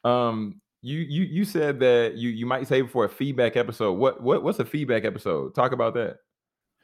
Um, 0.04 0.60
you 0.86 1.00
you 1.00 1.24
you 1.24 1.44
said 1.44 1.80
that 1.80 2.14
you 2.14 2.30
you 2.30 2.46
might 2.46 2.68
save 2.68 2.90
for 2.90 3.04
a 3.04 3.08
feedback 3.08 3.56
episode. 3.56 3.94
What 3.94 4.22
what 4.22 4.44
what's 4.44 4.60
a 4.60 4.64
feedback 4.64 5.04
episode? 5.04 5.52
Talk 5.54 5.72
about 5.72 5.94
that. 5.94 6.18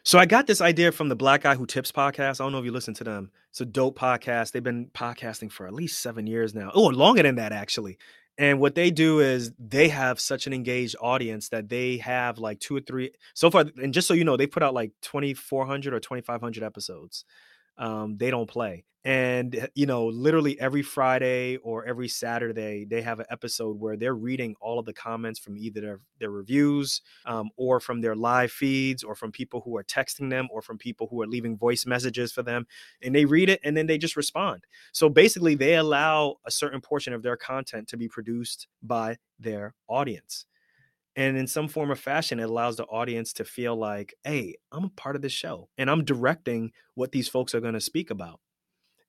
So 0.02 0.18
I 0.18 0.26
got 0.26 0.48
this 0.48 0.60
idea 0.60 0.90
from 0.90 1.08
the 1.08 1.14
Black 1.14 1.42
Guy 1.42 1.54
Who 1.54 1.64
Tips 1.64 1.92
podcast. 1.92 2.40
I 2.40 2.44
don't 2.44 2.50
know 2.50 2.58
if 2.58 2.64
you 2.64 2.72
listen 2.72 2.94
to 2.94 3.04
them. 3.04 3.30
It's 3.50 3.60
a 3.60 3.64
dope 3.64 3.96
podcast. 3.96 4.50
They've 4.50 4.62
been 4.62 4.86
podcasting 4.86 5.52
for 5.52 5.68
at 5.68 5.72
least 5.72 6.00
seven 6.00 6.26
years 6.26 6.52
now. 6.52 6.72
Oh, 6.74 6.88
longer 6.88 7.22
than 7.22 7.36
that 7.36 7.52
actually. 7.52 7.96
And 8.38 8.58
what 8.58 8.74
they 8.74 8.90
do 8.90 9.20
is 9.20 9.52
they 9.58 9.88
have 9.90 10.18
such 10.18 10.48
an 10.48 10.52
engaged 10.52 10.96
audience 11.00 11.50
that 11.50 11.68
they 11.68 11.98
have 11.98 12.38
like 12.38 12.58
two 12.58 12.74
or 12.74 12.80
three 12.80 13.12
so 13.34 13.52
far. 13.52 13.66
And 13.80 13.94
just 13.94 14.08
so 14.08 14.14
you 14.14 14.24
know, 14.24 14.36
they 14.36 14.48
put 14.48 14.64
out 14.64 14.74
like 14.74 14.90
twenty 15.00 15.32
four 15.32 15.64
hundred 15.64 15.94
or 15.94 16.00
twenty 16.00 16.22
five 16.22 16.40
hundred 16.40 16.64
episodes. 16.64 17.24
Um, 17.78 18.16
they 18.16 18.30
don't 18.30 18.48
play. 18.48 18.84
And 19.04 19.56
eh, 19.56 19.66
you 19.74 19.86
know 19.86 20.06
literally 20.06 20.60
every 20.60 20.82
friday 20.82 21.56
or 21.56 21.84
every 21.84 22.06
saturday 22.06 22.84
they 22.84 23.02
have 23.02 23.18
an 23.18 23.26
episode 23.30 23.80
where 23.80 23.96
they're 23.96 24.14
reading 24.14 24.54
all 24.60 24.78
of 24.78 24.86
the 24.86 24.92
comments 24.92 25.40
from 25.40 25.56
either 25.56 25.80
their, 25.80 26.00
their 26.20 26.30
reviews 26.30 27.02
um, 27.26 27.50
or 27.56 27.80
from 27.80 28.00
their 28.00 28.14
live 28.14 28.52
feeds 28.52 29.02
or 29.02 29.16
from 29.16 29.32
people 29.32 29.60
who 29.60 29.76
are 29.76 29.82
texting 29.82 30.30
them 30.30 30.46
or 30.52 30.62
from 30.62 30.78
people 30.78 31.08
who 31.08 31.20
are 31.20 31.26
leaving 31.26 31.56
voice 31.56 31.84
messages 31.84 32.32
for 32.32 32.44
them 32.44 32.64
and 33.02 33.12
they 33.14 33.24
read 33.24 33.48
it 33.48 33.60
and 33.64 33.76
then 33.76 33.86
they 33.86 33.98
just 33.98 34.16
respond. 34.16 34.64
So 34.92 35.08
basically 35.08 35.56
they 35.56 35.74
allow 35.74 36.36
a 36.46 36.50
certain 36.52 36.80
portion 36.80 37.12
of 37.12 37.22
their 37.22 37.36
content 37.36 37.88
to 37.88 37.96
be 37.96 38.06
produced 38.06 38.68
by 38.82 39.16
their 39.40 39.74
audience 39.88 40.46
and 41.16 41.36
in 41.36 41.46
some 41.46 41.68
form 41.68 41.90
or 41.90 41.96
fashion 41.96 42.40
it 42.40 42.48
allows 42.48 42.76
the 42.76 42.84
audience 42.84 43.32
to 43.32 43.44
feel 43.44 43.76
like 43.76 44.14
hey 44.24 44.54
i'm 44.72 44.84
a 44.84 44.90
part 44.90 45.16
of 45.16 45.22
this 45.22 45.32
show 45.32 45.68
and 45.76 45.90
i'm 45.90 46.04
directing 46.04 46.72
what 46.94 47.12
these 47.12 47.28
folks 47.28 47.54
are 47.54 47.60
going 47.60 47.74
to 47.74 47.80
speak 47.80 48.10
about 48.10 48.40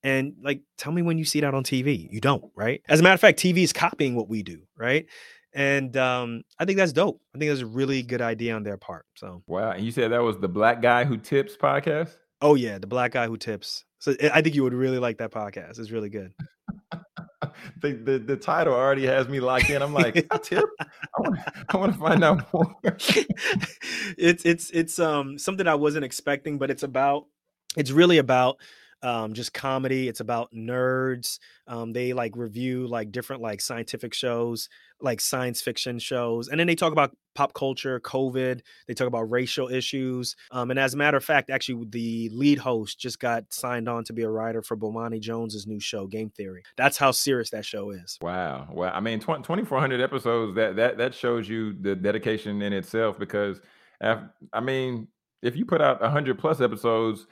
and 0.04 0.36
like, 0.44 0.62
tell 0.78 0.92
me 0.92 1.02
when 1.02 1.18
you 1.18 1.26
see 1.26 1.40
that 1.42 1.54
on 1.54 1.64
TV. 1.64 2.12
You 2.12 2.20
don't, 2.20 2.44
right? 2.56 2.82
As 2.90 3.00
a 3.00 3.04
matter 3.04 3.14
of 3.14 3.22
fact, 3.22 3.40
TV 3.40 3.60
is 3.60 3.72
copying 3.72 4.16
what 4.16 4.28
we 4.28 4.44
do, 4.44 4.64
right? 4.78 5.06
And 5.54 5.96
um, 5.96 6.44
I 6.60 6.66
think 6.66 6.78
that's 6.78 6.92
dope. 6.92 7.22
I 7.34 7.38
think 7.38 7.50
that's 7.50 7.62
a 7.62 7.66
really 7.66 8.04
good 8.04 8.22
idea 8.22 8.56
on 8.56 8.64
their 8.64 8.78
part. 8.78 9.06
So 9.16 9.44
wow. 9.48 9.72
And 9.72 9.86
you 9.86 9.92
said 9.92 10.12
that 10.12 10.22
was 10.22 10.38
the 10.40 10.48
Black 10.48 10.82
Guy 10.82 11.06
Who 11.06 11.18
Tips 11.18 11.56
podcast. 11.56 12.16
Oh 12.42 12.56
yeah, 12.56 12.80
the 12.80 12.88
Black 12.88 13.12
Guy 13.12 13.28
Who 13.28 13.38
Tips. 13.38 13.86
So 14.00 14.16
I 14.34 14.42
think 14.42 14.56
you 14.56 14.64
would 14.64 14.74
really 14.74 15.00
like 15.00 15.20
that 15.20 15.32
podcast. 15.32 15.80
It's 15.80 15.92
really 15.92 16.10
good. 16.10 16.34
The, 17.82 17.94
the, 17.94 18.20
the 18.20 18.38
title 18.38 18.74
already 18.74 19.06
has 19.06 19.28
me 19.28 19.40
locked 19.40 19.70
in. 19.70 19.82
I'm 19.82 19.94
like, 19.94 20.26
I 20.32 20.38
tip. 20.38 20.66
I 20.80 20.88
want 21.20 21.40
I 21.70 21.78
want 21.78 21.94
to 21.94 22.00
find 22.00 22.24
out 22.24 22.54
more. 22.54 22.76
it's 24.18 24.46
it's 24.46 24.70
it's 24.72 25.00
um 25.00 25.38
something 25.38 25.68
I 25.68 25.76
wasn't 25.76 26.06
expecting, 26.06 26.58
but 26.58 26.70
it's 26.72 26.84
about 26.84 27.26
it's 27.78 27.92
really 27.92 28.18
about 28.18 28.58
um, 29.04 29.34
just 29.34 29.54
comedy. 29.54 30.08
It's 30.08 30.22
about 30.22 30.52
nerds. 30.54 31.40
Um, 31.68 31.92
they 31.92 32.14
like 32.14 32.36
review 32.36 32.88
like 32.88 33.12
different 33.12 33.42
like 33.42 33.62
scientific 33.62 34.14
shows, 34.14 34.70
like 35.02 35.22
science 35.22 35.62
fiction 35.62 36.00
shows, 36.00 36.48
and 36.48 36.60
then 36.60 36.68
they 36.68 36.76
talk 36.76 36.94
about 36.94 37.16
pop 37.36 37.54
culture, 37.54 38.00
COVID. 38.00 38.62
They 38.88 38.94
talk 38.94 39.08
about 39.08 39.30
racial 39.30 39.70
issues. 39.70 40.36
Um, 40.52 40.72
and 40.72 40.80
as 40.80 40.94
a 40.94 40.98
matter 40.98 41.18
of 41.18 41.26
fact, 41.26 41.50
actually, 41.50 41.86
the 41.90 42.30
lead 42.30 42.60
host 42.60 43.00
just 43.00 43.20
got 43.20 43.44
signed 43.54 43.90
on 43.90 44.04
to 44.06 44.14
be 44.14 44.24
a 44.24 44.30
writer 44.30 44.62
for 44.62 44.78
Bomani 44.78 45.20
Jones's 45.20 45.68
new 45.68 45.80
show, 45.80 46.08
Game 46.08 46.30
Theory. 46.30 46.64
That's 46.78 46.98
how 46.98 47.12
serious 47.12 47.50
that 47.52 47.66
show 47.66 47.92
is. 47.92 48.18
Wow. 48.22 48.68
Well, 48.72 48.92
I 48.94 49.02
mean, 49.02 49.20
20, 49.20 49.44
2,400 49.44 50.02
episodes. 50.02 50.56
That 50.56 50.76
that 50.78 50.98
that 50.98 51.14
shows 51.14 51.50
you 51.50 51.74
the 51.74 51.96
dedication 51.96 52.62
in 52.62 52.72
itself. 52.72 53.20
Because, 53.20 53.60
I 54.02 54.60
mean, 54.62 55.08
if 55.42 55.58
you 55.58 55.66
put 55.66 55.82
out 55.82 56.02
100 56.02 56.40
plus 56.40 56.62
episodes 56.62 57.28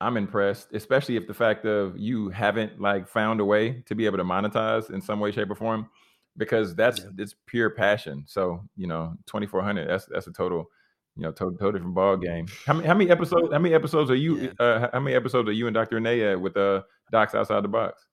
I'm 0.00 0.16
impressed, 0.16 0.68
especially 0.72 1.16
if 1.16 1.26
the 1.26 1.34
fact 1.34 1.64
of 1.64 1.96
you 1.98 2.28
haven't 2.28 2.80
like 2.80 3.08
found 3.08 3.40
a 3.40 3.44
way 3.44 3.82
to 3.86 3.94
be 3.94 4.06
able 4.06 4.18
to 4.18 4.24
monetize 4.24 4.90
in 4.90 5.00
some 5.00 5.18
way, 5.18 5.32
shape, 5.32 5.50
or 5.50 5.56
form, 5.56 5.88
because 6.36 6.74
that's 6.74 7.00
yeah. 7.00 7.10
it's 7.18 7.34
pure 7.46 7.70
passion. 7.70 8.24
So 8.26 8.62
you 8.76 8.86
know, 8.86 9.14
2400, 9.26 9.88
that's 9.88 10.06
that's 10.06 10.26
a 10.26 10.32
total 10.32 10.68
you 11.18 11.24
know, 11.24 11.32
totally, 11.32 11.56
totally 11.56 11.72
different 11.72 11.96
ball 11.96 12.16
game. 12.16 12.46
How 12.64 12.74
many, 12.74 12.86
how 12.86 12.94
many 12.94 13.10
episodes? 13.10 13.52
How 13.52 13.58
many 13.58 13.74
episodes 13.74 14.08
are 14.08 14.14
you? 14.14 14.40
Yeah. 14.40 14.50
Uh, 14.60 14.88
how 14.92 15.00
many 15.00 15.16
episodes 15.16 15.48
are 15.48 15.52
you 15.52 15.66
and 15.66 15.74
Dr. 15.74 15.98
At 15.98 16.40
with 16.40 16.56
uh, 16.56 16.82
Docs 17.10 17.34
Outside 17.34 17.64
the 17.64 17.68
Box? 17.68 18.06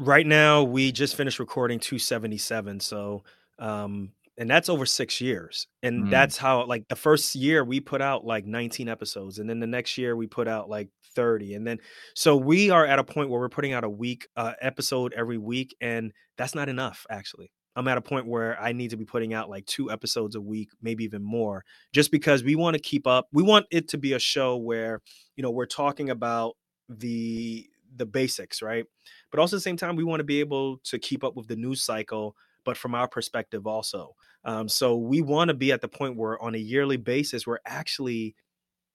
Right 0.00 0.26
now, 0.26 0.64
we 0.64 0.90
just 0.90 1.14
finished 1.14 1.38
recording 1.38 1.78
277. 1.78 2.80
So, 2.80 3.22
um, 3.60 4.10
and 4.38 4.48
that's 4.48 4.68
over 4.68 4.86
six 4.86 5.20
years. 5.20 5.66
And 5.82 6.04
mm. 6.04 6.10
that's 6.10 6.36
how, 6.36 6.64
like, 6.64 6.86
the 6.88 6.96
first 6.96 7.34
year 7.34 7.64
we 7.64 7.80
put 7.80 8.00
out 8.00 8.24
like 8.24 8.46
19 8.46 8.88
episodes, 8.88 9.38
and 9.38 9.50
then 9.50 9.60
the 9.60 9.66
next 9.66 9.98
year 9.98 10.16
we 10.16 10.26
put 10.26 10.48
out 10.48 10.68
like 10.70 10.88
30. 11.14 11.54
And 11.54 11.66
then, 11.66 11.78
so 12.14 12.36
we 12.36 12.70
are 12.70 12.86
at 12.86 12.98
a 12.98 13.04
point 13.04 13.28
where 13.28 13.40
we're 13.40 13.48
putting 13.48 13.72
out 13.72 13.84
a 13.84 13.88
week 13.88 14.28
uh, 14.36 14.52
episode 14.60 15.12
every 15.16 15.38
week, 15.38 15.76
and 15.80 16.12
that's 16.36 16.54
not 16.54 16.68
enough, 16.68 17.04
actually. 17.10 17.50
I'm 17.76 17.86
at 17.86 17.98
a 17.98 18.02
point 18.02 18.26
where 18.26 18.60
I 18.60 18.72
need 18.72 18.90
to 18.90 18.96
be 18.96 19.04
putting 19.04 19.34
out 19.34 19.48
like 19.48 19.64
two 19.66 19.90
episodes 19.90 20.34
a 20.34 20.40
week, 20.40 20.70
maybe 20.82 21.04
even 21.04 21.22
more, 21.22 21.64
just 21.92 22.10
because 22.10 22.42
we 22.42 22.56
want 22.56 22.74
to 22.74 22.82
keep 22.82 23.06
up. 23.06 23.28
We 23.32 23.44
want 23.44 23.66
it 23.70 23.88
to 23.90 23.98
be 23.98 24.14
a 24.14 24.18
show 24.18 24.56
where, 24.56 25.00
you 25.36 25.42
know, 25.42 25.50
we're 25.50 25.66
talking 25.66 26.10
about 26.10 26.56
the 26.88 27.68
the 27.94 28.06
basics, 28.06 28.62
right? 28.62 28.84
But 29.30 29.40
also 29.40 29.56
at 29.56 29.58
the 29.58 29.62
same 29.62 29.76
time, 29.76 29.96
we 29.96 30.04
want 30.04 30.20
to 30.20 30.24
be 30.24 30.40
able 30.40 30.78
to 30.84 30.98
keep 30.98 31.22
up 31.22 31.36
with 31.36 31.46
the 31.46 31.56
news 31.56 31.82
cycle, 31.82 32.34
but 32.64 32.76
from 32.76 32.94
our 32.94 33.08
perspective 33.08 33.66
also. 33.66 34.14
Um, 34.44 34.68
so 34.68 34.96
we 34.96 35.22
want 35.22 35.48
to 35.48 35.54
be 35.54 35.72
at 35.72 35.80
the 35.80 35.88
point 35.88 36.16
where 36.16 36.40
on 36.42 36.54
a 36.54 36.58
yearly 36.58 36.96
basis, 36.96 37.46
we're 37.46 37.58
actually 37.66 38.34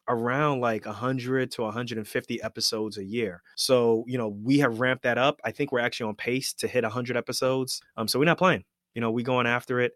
around 0.08 0.60
like 0.60 0.86
100 0.86 1.52
to 1.52 1.62
150 1.62 2.42
episodes 2.42 2.98
a 2.98 3.04
year. 3.04 3.42
So, 3.56 4.04
you 4.08 4.18
know, 4.18 4.30
we 4.30 4.60
have 4.60 4.80
ramped 4.80 5.04
that 5.04 5.18
up. 5.18 5.40
I 5.46 5.52
think 5.52 5.72
we're 5.72 5.80
actually 5.80 6.10
on 6.10 6.16
pace 6.16 6.54
to 6.56 6.68
hit 6.68 6.84
100 6.84 7.16
episodes. 7.16 7.82
Um, 7.96 8.08
so 8.08 8.20
we're 8.20 8.26
not 8.26 8.38
playing. 8.38 8.64
You 8.96 9.02
know, 9.02 9.12
we're 9.12 9.26
going 9.26 9.48
after 9.48 9.80
it 9.80 9.94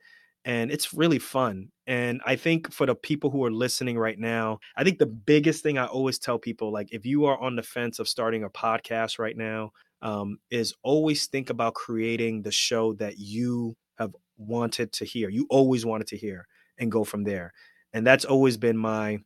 and 0.48 0.72
it's 0.72 0.94
really 0.94 1.20
fun. 1.20 1.70
And 1.88 2.22
I 2.26 2.38
think 2.38 2.72
for 2.72 2.86
the 2.86 2.96
people 2.96 3.30
who 3.30 3.44
are 3.44 3.52
listening 3.52 3.98
right 3.98 4.18
now, 4.18 4.60
I 4.78 4.84
think 4.86 4.98
the 4.98 5.06
biggest 5.06 5.62
thing 5.62 5.78
I 5.78 5.88
always 5.88 6.20
tell 6.20 6.40
people, 6.40 6.72
like 6.72 6.88
if 6.94 7.06
you 7.06 7.26
are 7.26 7.38
on 7.38 7.58
the 7.58 7.64
fence 7.64 8.00
of 8.00 8.08
starting 8.08 8.46
a 8.46 8.50
podcast 8.50 9.20
right 9.20 9.36
now, 9.36 9.72
um, 10.02 10.40
is 10.50 10.74
always 10.84 11.28
think 11.28 11.50
about 11.50 11.74
creating 11.74 12.42
the 12.42 12.52
show 12.52 12.94
that 12.94 13.18
you 13.18 13.76
have 13.98 14.16
wanted 14.38 14.92
to 14.94 15.06
hear. 15.06 15.30
You 15.30 15.48
always 15.50 15.86
wanted 15.86 16.08
to 16.08 16.18
hear, 16.18 16.48
and 16.78 16.92
go 16.92 17.04
from 17.04 17.24
there. 17.24 17.54
And 17.94 18.06
that's 18.06 18.26
always 18.26 18.58
been 18.58 18.78
my 18.78 19.20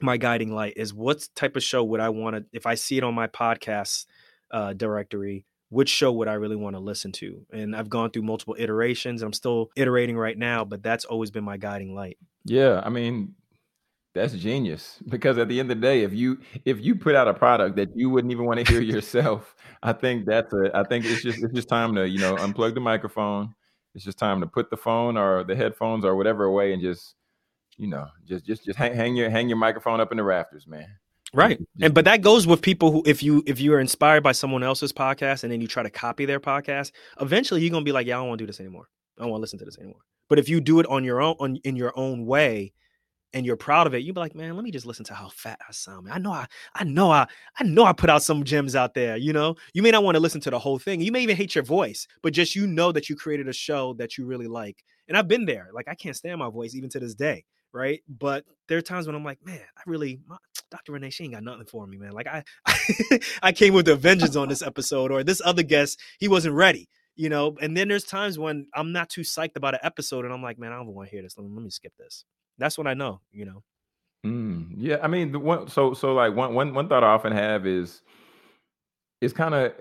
my 0.00 0.16
guiding 0.16 0.52
light 0.52 0.74
is 0.76 0.94
what 0.94 1.28
type 1.34 1.56
of 1.56 1.62
show 1.62 1.82
would 1.82 2.00
I 2.00 2.08
want 2.10 2.36
to 2.36 2.44
if 2.52 2.66
I 2.66 2.74
see 2.74 2.98
it 2.98 3.04
on 3.04 3.14
my 3.14 3.26
podcast 3.26 4.06
uh, 4.50 4.72
directory 4.72 5.44
which 5.70 5.88
show 5.88 6.12
would 6.12 6.28
I 6.28 6.34
really 6.34 6.56
want 6.56 6.76
to 6.76 6.80
listen 6.80 7.12
to? 7.12 7.44
And 7.52 7.76
I've 7.76 7.90
gone 7.90 8.10
through 8.10 8.22
multiple 8.22 8.56
iterations. 8.58 9.22
I'm 9.22 9.32
still 9.32 9.70
iterating 9.76 10.16
right 10.16 10.36
now, 10.36 10.64
but 10.64 10.82
that's 10.82 11.04
always 11.04 11.30
been 11.30 11.44
my 11.44 11.56
guiding 11.56 11.94
light. 11.94 12.16
Yeah, 12.44 12.80
I 12.82 12.88
mean, 12.88 13.34
that's 14.14 14.34
genius 14.34 14.98
because 15.08 15.38
at 15.38 15.48
the 15.48 15.60
end 15.60 15.70
of 15.70 15.80
the 15.80 15.82
day, 15.82 16.02
if 16.02 16.12
you 16.12 16.38
if 16.64 16.80
you 16.80 16.94
put 16.94 17.14
out 17.14 17.28
a 17.28 17.34
product 17.34 17.76
that 17.76 17.96
you 17.96 18.10
wouldn't 18.10 18.32
even 18.32 18.46
want 18.46 18.64
to 18.64 18.72
hear 18.72 18.80
yourself, 18.94 19.54
I 19.82 19.92
think 19.92 20.26
that's 20.26 20.52
a 20.52 20.70
I 20.74 20.84
think 20.84 21.04
it's 21.04 21.22
just 21.22 21.42
it's 21.42 21.54
just 21.54 21.68
time 21.68 21.94
to, 21.94 22.08
you 22.08 22.18
know, 22.18 22.36
unplug 22.36 22.74
the 22.74 22.80
microphone. 22.80 23.54
It's 23.94 24.04
just 24.04 24.18
time 24.18 24.40
to 24.40 24.46
put 24.46 24.70
the 24.70 24.76
phone 24.76 25.16
or 25.16 25.44
the 25.44 25.56
headphones 25.56 26.04
or 26.04 26.14
whatever 26.16 26.44
away 26.44 26.72
and 26.72 26.82
just, 26.82 27.14
you 27.76 27.86
know, 27.86 28.06
just 28.26 28.44
just 28.44 28.64
just 28.64 28.78
hang, 28.78 28.94
hang 28.94 29.16
your 29.16 29.30
hang 29.30 29.48
your 29.48 29.58
microphone 29.58 30.00
up 30.00 30.10
in 30.10 30.16
the 30.16 30.24
rafters, 30.24 30.66
man. 30.66 30.88
Right. 31.34 31.60
And 31.80 31.92
but 31.92 32.06
that 32.06 32.22
goes 32.22 32.46
with 32.46 32.62
people 32.62 32.90
who 32.90 33.02
if 33.04 33.22
you 33.22 33.42
if 33.46 33.60
you 33.60 33.74
are 33.74 33.80
inspired 33.80 34.22
by 34.22 34.32
someone 34.32 34.62
else's 34.62 34.92
podcast 34.92 35.42
and 35.42 35.52
then 35.52 35.60
you 35.60 35.68
try 35.68 35.82
to 35.82 35.90
copy 35.90 36.24
their 36.24 36.40
podcast, 36.40 36.92
eventually 37.20 37.60
you're 37.60 37.70
gonna 37.70 37.84
be 37.84 37.92
like, 37.92 38.06
Yeah, 38.06 38.16
I 38.16 38.20
don't 38.20 38.28
want 38.28 38.38
to 38.38 38.42
do 38.44 38.46
this 38.46 38.60
anymore. 38.60 38.88
I 39.18 39.22
don't 39.22 39.30
want 39.30 39.40
to 39.40 39.42
listen 39.42 39.58
to 39.58 39.64
this 39.64 39.78
anymore. 39.78 40.00
But 40.28 40.38
if 40.38 40.48
you 40.48 40.60
do 40.60 40.80
it 40.80 40.86
on 40.86 41.04
your 41.04 41.20
own 41.20 41.36
on 41.38 41.56
in 41.64 41.76
your 41.76 41.92
own 41.96 42.24
way 42.24 42.72
and 43.32 43.44
you're 43.44 43.56
proud 43.56 43.86
of 43.86 43.94
it, 43.94 44.02
you'd 44.02 44.14
be 44.14 44.20
like, 44.20 44.34
Man, 44.34 44.54
let 44.54 44.64
me 44.64 44.70
just 44.70 44.86
listen 44.86 45.04
to 45.06 45.14
how 45.14 45.28
fat 45.28 45.58
I 45.68 45.72
sound. 45.72 46.06
Man. 46.06 46.14
I 46.14 46.18
know 46.18 46.32
I 46.32 46.46
I 46.74 46.84
know 46.84 47.10
I 47.10 47.26
I 47.58 47.64
know 47.64 47.84
I 47.84 47.92
put 47.92 48.10
out 48.10 48.22
some 48.22 48.44
gems 48.44 48.76
out 48.76 48.94
there, 48.94 49.16
you 49.16 49.32
know. 49.32 49.56
You 49.74 49.82
may 49.82 49.90
not 49.90 50.04
want 50.04 50.16
to 50.16 50.20
listen 50.20 50.40
to 50.42 50.50
the 50.50 50.58
whole 50.58 50.78
thing. 50.78 51.00
You 51.00 51.12
may 51.12 51.22
even 51.22 51.36
hate 51.36 51.54
your 51.54 51.64
voice, 51.64 52.06
but 52.22 52.32
just 52.32 52.54
you 52.54 52.66
know 52.66 52.92
that 52.92 53.08
you 53.08 53.16
created 53.16 53.48
a 53.48 53.52
show 53.52 53.94
that 53.94 54.18
you 54.18 54.26
really 54.26 54.48
like. 54.48 54.84
And 55.08 55.16
I've 55.16 55.28
been 55.28 55.46
there. 55.46 55.70
Like 55.72 55.88
I 55.88 55.94
can't 55.94 56.16
stand 56.16 56.38
my 56.38 56.50
voice 56.50 56.74
even 56.74 56.90
to 56.90 57.00
this 57.00 57.14
day 57.14 57.44
right? 57.72 58.00
But 58.08 58.44
there 58.68 58.78
are 58.78 58.82
times 58.82 59.06
when 59.06 59.16
I'm 59.16 59.24
like, 59.24 59.44
man, 59.44 59.60
I 59.76 59.82
really, 59.86 60.20
my, 60.26 60.36
Dr. 60.70 60.92
Renee, 60.92 61.10
she 61.10 61.24
ain't 61.24 61.34
got 61.34 61.42
nothing 61.42 61.66
for 61.66 61.86
me, 61.86 61.96
man. 61.96 62.12
Like 62.12 62.26
I, 62.26 62.44
I 63.42 63.52
came 63.52 63.74
with 63.74 63.88
a 63.88 63.96
vengeance 63.96 64.36
on 64.36 64.48
this 64.48 64.62
episode, 64.62 65.10
or 65.10 65.24
this 65.24 65.42
other 65.44 65.62
guest, 65.62 66.00
he 66.18 66.28
wasn't 66.28 66.54
ready, 66.54 66.88
you 67.16 67.28
know. 67.28 67.56
And 67.60 67.76
then 67.76 67.88
there's 67.88 68.04
times 68.04 68.38
when 68.38 68.66
I'm 68.74 68.92
not 68.92 69.10
too 69.10 69.22
psyched 69.22 69.56
about 69.56 69.74
an 69.74 69.80
episode, 69.82 70.24
and 70.24 70.34
I'm 70.34 70.42
like, 70.42 70.58
man, 70.58 70.72
I 70.72 70.76
don't 70.76 70.88
want 70.88 71.08
to 71.08 71.14
hear 71.14 71.22
this. 71.22 71.36
Let 71.36 71.46
me, 71.46 71.52
let 71.54 71.62
me 71.62 71.70
skip 71.70 71.92
this. 71.98 72.24
That's 72.58 72.76
when 72.76 72.86
I 72.86 72.94
know, 72.94 73.20
you 73.32 73.44
know. 73.44 73.62
Mm, 74.26 74.74
yeah, 74.76 74.98
I 75.00 75.06
mean, 75.06 75.32
the 75.32 75.38
one, 75.38 75.68
so 75.68 75.94
so 75.94 76.12
like 76.12 76.34
one 76.34 76.54
one 76.54 76.74
one 76.74 76.88
thought 76.88 77.04
I 77.04 77.08
often 77.08 77.32
have 77.32 77.66
is, 77.66 78.02
is 79.20 79.32
kind 79.32 79.54
of, 79.54 79.72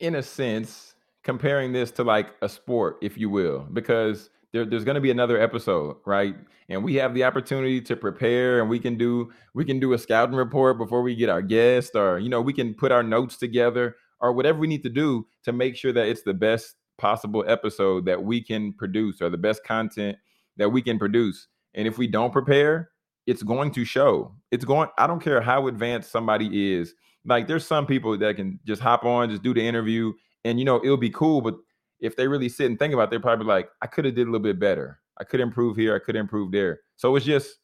in 0.00 0.16
a 0.16 0.22
sense, 0.22 0.94
comparing 1.22 1.72
this 1.72 1.90
to 1.92 2.02
like 2.02 2.34
a 2.42 2.48
sport, 2.48 2.98
if 3.00 3.16
you 3.16 3.30
will, 3.30 3.60
because 3.72 4.30
there, 4.52 4.64
there's 4.64 4.84
going 4.84 4.96
to 4.96 5.00
be 5.00 5.10
another 5.10 5.40
episode, 5.40 5.96
right? 6.04 6.34
And 6.68 6.82
we 6.82 6.94
have 6.96 7.14
the 7.14 7.24
opportunity 7.24 7.80
to 7.82 7.96
prepare, 7.96 8.60
and 8.60 8.68
we 8.68 8.80
can 8.80 8.98
do 8.98 9.32
we 9.54 9.64
can 9.64 9.78
do 9.78 9.92
a 9.92 9.98
scouting 9.98 10.34
report 10.34 10.76
before 10.78 11.02
we 11.02 11.14
get 11.14 11.28
our 11.28 11.42
guest, 11.42 11.94
or 11.94 12.18
you 12.18 12.28
know, 12.28 12.40
we 12.40 12.52
can 12.52 12.74
put 12.74 12.90
our 12.90 13.02
notes 13.04 13.36
together, 13.36 13.96
or 14.20 14.32
whatever 14.32 14.58
we 14.58 14.66
need 14.66 14.82
to 14.82 14.90
do 14.90 15.26
to 15.44 15.52
make 15.52 15.76
sure 15.76 15.92
that 15.92 16.08
it's 16.08 16.22
the 16.22 16.34
best 16.34 16.74
possible 16.98 17.44
episode 17.46 18.04
that 18.06 18.22
we 18.22 18.42
can 18.42 18.72
produce, 18.72 19.22
or 19.22 19.30
the 19.30 19.38
best 19.38 19.62
content 19.64 20.16
that 20.56 20.70
we 20.70 20.82
can 20.82 20.98
produce. 20.98 21.48
And 21.74 21.88
if 21.88 21.98
we 21.98 22.06
don't 22.06 22.32
prepare, 22.32 22.90
it's 23.26 23.42
going 23.42 23.72
to 23.72 23.84
show. 23.84 24.34
It's 24.50 24.64
going. 24.64 24.88
I 24.98 25.06
don't 25.06 25.20
care 25.22 25.40
how 25.40 25.66
advanced 25.66 26.10
somebody 26.10 26.74
is. 26.74 26.94
Like 27.24 27.48
there's 27.48 27.66
some 27.66 27.86
people 27.86 28.16
that 28.18 28.36
can 28.36 28.60
just 28.64 28.82
hop 28.82 29.04
on, 29.04 29.30
just 29.30 29.42
do 29.42 29.54
the 29.54 29.66
interview, 29.66 30.12
and 30.44 30.58
you 30.58 30.64
know 30.64 30.76
it'll 30.84 30.96
be 30.96 31.10
cool, 31.10 31.40
but 31.40 31.54
if 32.00 32.16
they 32.16 32.28
really 32.28 32.48
sit 32.50 32.66
and 32.66 32.78
think 32.78 32.92
about 32.92 33.04
it, 33.04 33.10
they're 33.10 33.20
probably 33.20 33.46
like, 33.46 33.70
I 33.80 33.86
could 33.86 34.04
have 34.04 34.14
did 34.14 34.22
a 34.22 34.30
little 34.30 34.40
bit 34.40 34.58
better. 34.58 35.00
I 35.18 35.24
could 35.24 35.40
improve 35.40 35.76
here. 35.76 35.94
I 35.94 35.98
could 35.98 36.16
improve 36.16 36.52
there. 36.52 36.80
So 36.96 37.16
it's 37.16 37.24
just, 37.24 37.56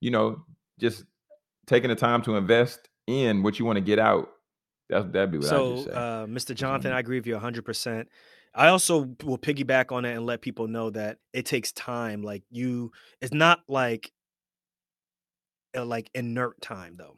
you 0.00 0.10
know, 0.10 0.44
just 0.78 1.04
taking 1.66 1.88
the 1.88 1.96
time 1.96 2.20
to 2.22 2.36
invest 2.36 2.90
in 3.06 3.42
what 3.42 3.58
you 3.58 3.64
want 3.64 3.76
to 3.76 3.80
get 3.80 3.98
out. 3.98 4.28
That, 4.90 5.12
that'd 5.12 5.32
be 5.32 5.38
what 5.38 5.46
so, 5.46 5.78
I 5.78 5.84
say. 5.84 5.90
Uh, 5.90 6.26
Mr. 6.26 6.54
Jonathan, 6.54 6.90
mm-hmm. 6.90 6.96
I 6.96 7.00
agree 7.00 7.18
with 7.18 7.26
you 7.26 7.36
100%. 7.36 8.06
I 8.56 8.68
also 8.68 9.14
will 9.22 9.38
piggyback 9.38 9.92
on 9.92 10.04
it 10.04 10.16
and 10.16 10.26
let 10.26 10.40
people 10.40 10.66
know 10.66 10.90
that 10.90 11.18
it 11.32 11.46
takes 11.46 11.72
time. 11.72 12.22
Like 12.22 12.42
you, 12.50 12.90
it's 13.20 13.34
not 13.34 13.60
like, 13.68 14.10
like 15.74 16.10
inert 16.14 16.58
time 16.62 16.96
though 16.96 17.16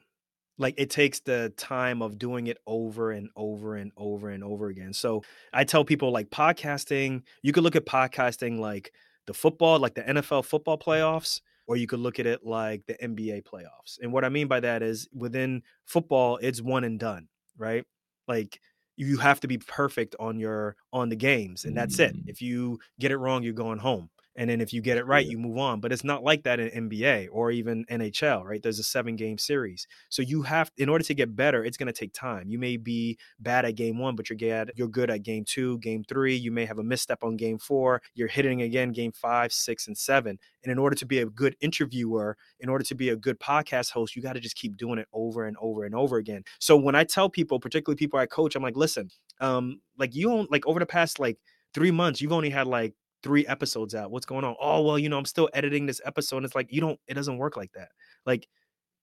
like 0.59 0.75
it 0.77 0.91
takes 0.91 1.21
the 1.21 1.53
time 1.57 2.03
of 2.03 2.19
doing 2.19 2.49
it 2.49 2.59
over 2.67 3.13
and 3.13 3.31
over 3.37 3.77
and 3.77 3.93
over 3.97 4.31
and 4.31 4.43
over 4.45 4.69
again. 4.69 4.93
So 4.93 5.23
I 5.53 5.65
tell 5.65 5.85
people 5.85 6.13
like 6.13 6.31
podcasting, 6.31 7.23
you 7.43 7.53
could 7.53 7.63
look 7.63 7.77
at 7.77 7.87
podcasting 7.87 8.59
like 8.59 8.93
the 9.27 9.35
football, 9.35 9.79
like 9.79 9.95
the 9.95 10.03
NFL 10.03 10.45
football 10.45 10.77
playoffs, 10.77 11.41
or 11.67 11.77
you 11.77 11.87
could 11.87 12.01
look 12.01 12.19
at 12.19 12.27
it 12.27 12.45
like 12.45 12.85
the 12.87 12.95
NBA 12.95 13.45
playoffs. 13.45 13.99
And 14.03 14.13
what 14.13 14.25
I 14.25 14.29
mean 14.29 14.49
by 14.49 14.61
that 14.61 14.83
is 14.83 15.09
within 15.15 15.63
football, 15.87 16.39
it's 16.43 16.61
one 16.61 16.85
and 16.85 16.99
done, 16.99 17.29
right? 17.57 17.85
Like 18.27 18.61
you 18.99 19.17
have 19.17 19.41
to 19.41 19.49
be 19.49 19.59
perfect 19.59 20.17
on 20.19 20.39
your 20.39 20.77
on 20.93 21.09
the 21.09 21.17
games 21.17 21.65
and 21.65 21.77
that's 21.77 21.99
it. 21.99 22.17
Mm. 22.17 22.25
If 22.27 22.43
you 22.43 22.79
get 22.99 23.13
it 23.13 23.17
wrong, 23.17 23.43
you're 23.43 23.53
going 23.53 23.79
home 23.79 24.11
and 24.39 24.49
then 24.49 24.61
if 24.61 24.73
you 24.73 24.81
get 24.81 24.97
it 24.97 25.05
right, 25.05 25.27
yeah. 25.27 25.33
you 25.33 25.39
move 25.39 25.59
on. 25.59 25.81
But 25.81 25.93
it's 25.93 26.05
not 26.05 26.23
like 26.23 26.45
that 26.45 26.61
in 26.61 26.89
NBA 26.89 27.29
or 27.33 27.51
even 27.51 27.85
NHL, 27.87 28.45
right? 28.45 28.63
There's 28.63 28.79
a 28.79 28.85
seven 28.85 29.17
game 29.17 29.37
series, 29.37 29.87
so 30.09 30.23
you 30.23 30.43
have 30.43 30.71
in 30.77 30.89
order 30.89 31.05
to 31.05 31.13
get 31.13 31.35
better, 31.35 31.65
it's 31.65 31.77
going 31.77 31.89
to 31.89 31.93
take 31.93 32.13
time. 32.13 32.49
You 32.49 32.59
may 32.59 32.77
be 32.77 33.19
bad 33.41 33.65
at 33.65 33.75
game 33.75 33.99
one, 33.99 34.15
but 34.15 34.31
you're 34.31 34.37
good. 34.37 34.73
You're 34.77 34.89
good 34.89 35.11
at 35.11 35.25
game 35.25 35.45
two, 35.45 35.79
game 35.79 36.05
three. 36.05 36.37
You 36.37 36.53
may 36.53 36.65
have 36.67 36.79
a 36.79 36.85
misstep 36.85 37.25
on 37.25 37.37
game 37.37 37.59
four. 37.59 38.01
You're 38.15 38.29
hitting 38.29 38.63
again 38.63 38.93
game 38.93 39.11
five, 39.13 39.53
six, 39.53 39.89
and 39.89 39.99
seven. 39.99 40.39
And 40.63 40.71
in 40.71 40.79
order 40.79 40.95
to 40.95 41.05
be 41.05 41.19
a 41.19 41.27
good 41.27 41.57
interviewer, 41.61 42.37
in 42.61 42.69
order 42.69 42.85
to 42.85 42.95
be 42.95 43.09
a 43.09 43.17
good 43.17 43.41
podcast 43.41 43.91
host, 43.91 44.15
you 44.15 44.23
got 44.23 44.35
to 44.35 44.41
just 44.41 44.57
keep 44.57 44.77
doing 44.77 45.01
it 45.01 45.09
over 45.13 45.47
and 45.47 45.57
over 45.61 45.85
and 45.85 45.97
over 45.97 46.17
again. 46.17 46.45
So 46.61 46.77
when 46.77 46.95
I 46.95 47.03
tell 47.03 47.29
people, 47.29 47.59
particularly 47.59 47.97
people 47.97 48.21
I 48.21 48.27
coach, 48.27 48.55
I'm 48.55 48.63
like, 48.63 48.77
listen, 48.77 49.11
um, 49.41 49.81
like 49.99 50.15
you 50.15 50.29
don't 50.29 50.51
like 50.51 50.65
over 50.67 50.79
the 50.79 50.87
past 50.87 51.19
like 51.19 51.39
three 51.75 51.91
months, 51.91 52.21
you've 52.21 52.33
only 52.33 52.51
had 52.51 52.69
like 52.69 52.95
three 53.23 53.47
episodes 53.47 53.95
out. 53.95 54.11
What's 54.11 54.27
going 54.27 54.45
on? 54.45 54.57
Oh, 54.61 54.83
well, 54.83 54.99
you 54.99 55.09
know, 55.09 55.19
I'm 55.19 55.25
still 55.25 55.49
editing 55.55 55.87
this 55.87 56.01
episode. 56.05 56.39
And 56.39 56.47
it's 56.47 56.55
like, 56.55 56.73
you 56.73 56.81
don't, 56.81 56.99
it 57.07 57.15
doesn't 57.15 57.39
work 57.39 57.57
like 57.57 57.73
that. 57.73 57.89
Like, 58.27 58.49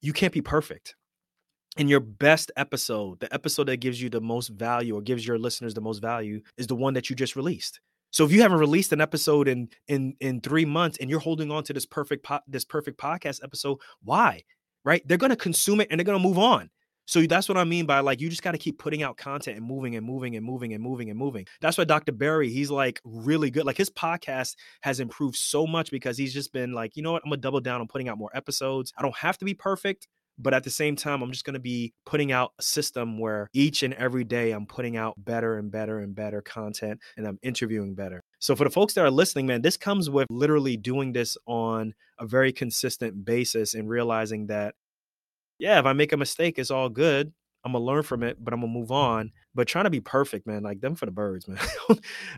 you 0.01 0.13
can't 0.13 0.33
be 0.33 0.41
perfect. 0.41 0.95
And 1.77 1.89
your 1.89 1.99
best 1.99 2.51
episode, 2.55 3.19
the 3.19 3.33
episode 3.33 3.67
that 3.67 3.77
gives 3.77 4.01
you 4.01 4.09
the 4.09 4.21
most 4.21 4.47
value 4.49 4.95
or 4.95 5.01
gives 5.01 5.27
your 5.27 5.37
listeners 5.37 5.73
the 5.73 5.81
most 5.81 6.01
value, 6.01 6.41
is 6.57 6.67
the 6.67 6.75
one 6.75 6.93
that 6.93 7.09
you 7.09 7.15
just 7.15 7.35
released. 7.35 7.81
So 8.11 8.23
if 8.23 8.31
you 8.31 8.41
haven't 8.41 8.59
released 8.59 8.93
an 8.93 9.01
episode 9.01 9.49
in 9.49 9.67
in 9.89 10.15
in 10.21 10.39
three 10.39 10.63
months 10.63 10.97
and 11.01 11.09
you're 11.09 11.19
holding 11.19 11.51
on 11.51 11.65
to 11.65 11.73
this 11.73 11.85
perfect 11.85 12.23
po- 12.23 12.39
this 12.47 12.63
perfect 12.63 12.97
podcast 12.97 13.43
episode, 13.43 13.79
why? 14.03 14.43
Right? 14.85 15.05
They're 15.05 15.17
gonna 15.17 15.35
consume 15.35 15.81
it 15.81 15.89
and 15.91 15.99
they're 15.99 16.05
gonna 16.05 16.19
move 16.19 16.37
on. 16.37 16.69
So 17.05 17.21
that's 17.21 17.47
what 17.47 17.57
I 17.57 17.63
mean 17.63 17.85
by 17.85 17.99
like 17.99 18.21
you 18.21 18.29
just 18.29 18.43
got 18.43 18.51
to 18.51 18.57
keep 18.57 18.79
putting 18.79 19.03
out 19.03 19.17
content 19.17 19.57
and 19.57 19.65
moving 19.65 19.95
and 19.95 20.05
moving 20.05 20.35
and 20.35 20.45
moving 20.45 20.73
and 20.73 20.83
moving 20.83 21.09
and 21.09 21.17
moving. 21.17 21.45
That's 21.61 21.77
why 21.77 21.83
Dr. 21.83 22.11
Barry, 22.11 22.49
he's 22.49 22.71
like 22.71 22.99
really 23.03 23.51
good. 23.51 23.65
Like 23.65 23.77
his 23.77 23.89
podcast 23.89 24.55
has 24.81 24.99
improved 24.99 25.35
so 25.35 25.67
much 25.67 25.91
because 25.91 26.17
he's 26.17 26.33
just 26.33 26.51
been 26.51 26.73
like, 26.73 26.95
you 26.95 27.03
know 27.03 27.11
what, 27.11 27.21
I'm 27.23 27.29
gonna 27.29 27.41
double 27.41 27.61
down 27.61 27.81
on 27.81 27.87
putting 27.87 28.09
out 28.09 28.17
more 28.17 28.31
episodes. 28.33 28.93
I 28.97 29.01
don't 29.01 29.15
have 29.15 29.37
to 29.39 29.45
be 29.45 29.53
perfect, 29.53 30.07
but 30.37 30.53
at 30.53 30.63
the 30.63 30.69
same 30.69 30.95
time, 30.95 31.21
I'm 31.21 31.31
just 31.31 31.45
to 31.45 31.59
be 31.59 31.93
putting 32.05 32.31
out 32.31 32.51
a 32.59 32.63
system 32.63 33.19
where 33.19 33.49
each 33.53 33.83
and 33.83 33.93
every 33.93 34.23
day 34.23 34.51
I'm 34.51 34.65
putting 34.65 34.97
out 34.97 35.13
better 35.17 35.57
and 35.57 35.71
better 35.71 35.99
and 35.99 36.13
better 36.13 36.41
content 36.41 36.99
and 37.17 37.27
I'm 37.27 37.39
interviewing 37.41 37.95
better. 37.95 38.21
So, 38.39 38.55
for 38.55 38.63
the 38.63 38.69
folks 38.69 38.93
that 38.95 39.05
are 39.05 39.11
listening, 39.11 39.45
man, 39.45 39.61
this 39.61 39.77
comes 39.77 40.09
with 40.09 40.27
literally 40.29 40.77
doing 40.77 41.13
this 41.13 41.37
on 41.45 41.93
a 42.19 42.25
very 42.25 42.51
consistent 42.51 43.25
basis 43.25 43.73
and 43.73 43.89
realizing 43.89 44.47
that, 44.47 44.75
yeah, 45.59 45.79
if 45.79 45.85
I 45.85 45.93
make 45.93 46.13
a 46.13 46.17
mistake, 46.17 46.59
it's 46.59 46.71
all 46.71 46.89
good. 46.89 47.33
I'm 47.65 47.71
gonna 47.71 47.83
learn 47.83 48.03
from 48.03 48.21
it, 48.21 48.37
but 48.39 48.53
I'm 48.53 48.61
gonna 48.61 48.71
move 48.71 48.91
on. 48.91 49.31
But 49.55 49.67
trying 49.67 49.85
to 49.85 49.89
be 49.89 49.99
perfect, 49.99 50.45
man, 50.45 50.61
like 50.61 50.81
them 50.81 50.93
for 50.93 51.07
the 51.07 51.11
birds, 51.11 51.47
man. 51.47 51.57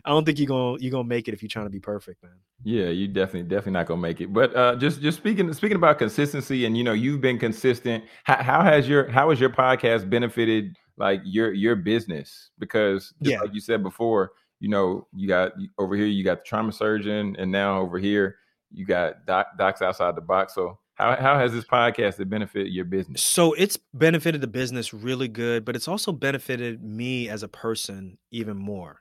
I 0.04 0.08
don't 0.08 0.24
think 0.24 0.38
you're 0.38 0.48
gonna 0.48 0.78
you're 0.80 0.90
gonna 0.90 1.04
make 1.04 1.28
it 1.28 1.34
if 1.34 1.42
you're 1.42 1.50
trying 1.50 1.66
to 1.66 1.70
be 1.70 1.80
perfect, 1.80 2.22
man. 2.22 2.32
Yeah, 2.64 2.86
you 2.86 3.08
definitely 3.08 3.42
definitely 3.42 3.72
not 3.72 3.86
gonna 3.86 4.00
make 4.00 4.22
it. 4.22 4.32
But 4.32 4.56
uh, 4.56 4.76
just 4.76 5.02
just 5.02 5.18
speaking 5.18 5.52
speaking 5.52 5.76
about 5.76 5.98
consistency, 5.98 6.64
and 6.64 6.78
you 6.78 6.82
know, 6.82 6.94
you've 6.94 7.20
been 7.20 7.38
consistent. 7.38 8.04
How, 8.24 8.42
how 8.42 8.62
has 8.62 8.88
your 8.88 9.10
how 9.10 9.28
has 9.28 9.38
your 9.38 9.50
podcast 9.50 10.08
benefited 10.08 10.74
like 10.96 11.20
your 11.24 11.52
your 11.52 11.76
business? 11.76 12.48
Because 12.58 13.12
yeah. 13.20 13.40
like 13.40 13.52
you 13.52 13.60
said 13.60 13.82
before, 13.82 14.32
you 14.60 14.70
know, 14.70 15.06
you 15.14 15.28
got 15.28 15.52
over 15.78 15.94
here, 15.94 16.06
you 16.06 16.24
got 16.24 16.38
the 16.38 16.44
trauma 16.44 16.72
surgeon, 16.72 17.36
and 17.38 17.52
now 17.52 17.80
over 17.80 17.98
here, 17.98 18.36
you 18.72 18.86
got 18.86 19.26
doc, 19.26 19.48
docs 19.58 19.82
outside 19.82 20.16
the 20.16 20.22
box. 20.22 20.54
So 20.54 20.78
how 20.98 21.16
how 21.16 21.38
has 21.38 21.52
this 21.52 21.64
podcast 21.64 22.28
benefit 22.28 22.68
your 22.68 22.84
business? 22.84 23.22
So 23.22 23.52
it's 23.52 23.78
benefited 23.94 24.40
the 24.40 24.48
business 24.48 24.92
really 24.92 25.28
good, 25.28 25.64
but 25.64 25.76
it's 25.76 25.88
also 25.88 26.12
benefited 26.12 26.82
me 26.82 27.28
as 27.28 27.42
a 27.42 27.48
person 27.48 28.18
even 28.30 28.56
more. 28.56 29.00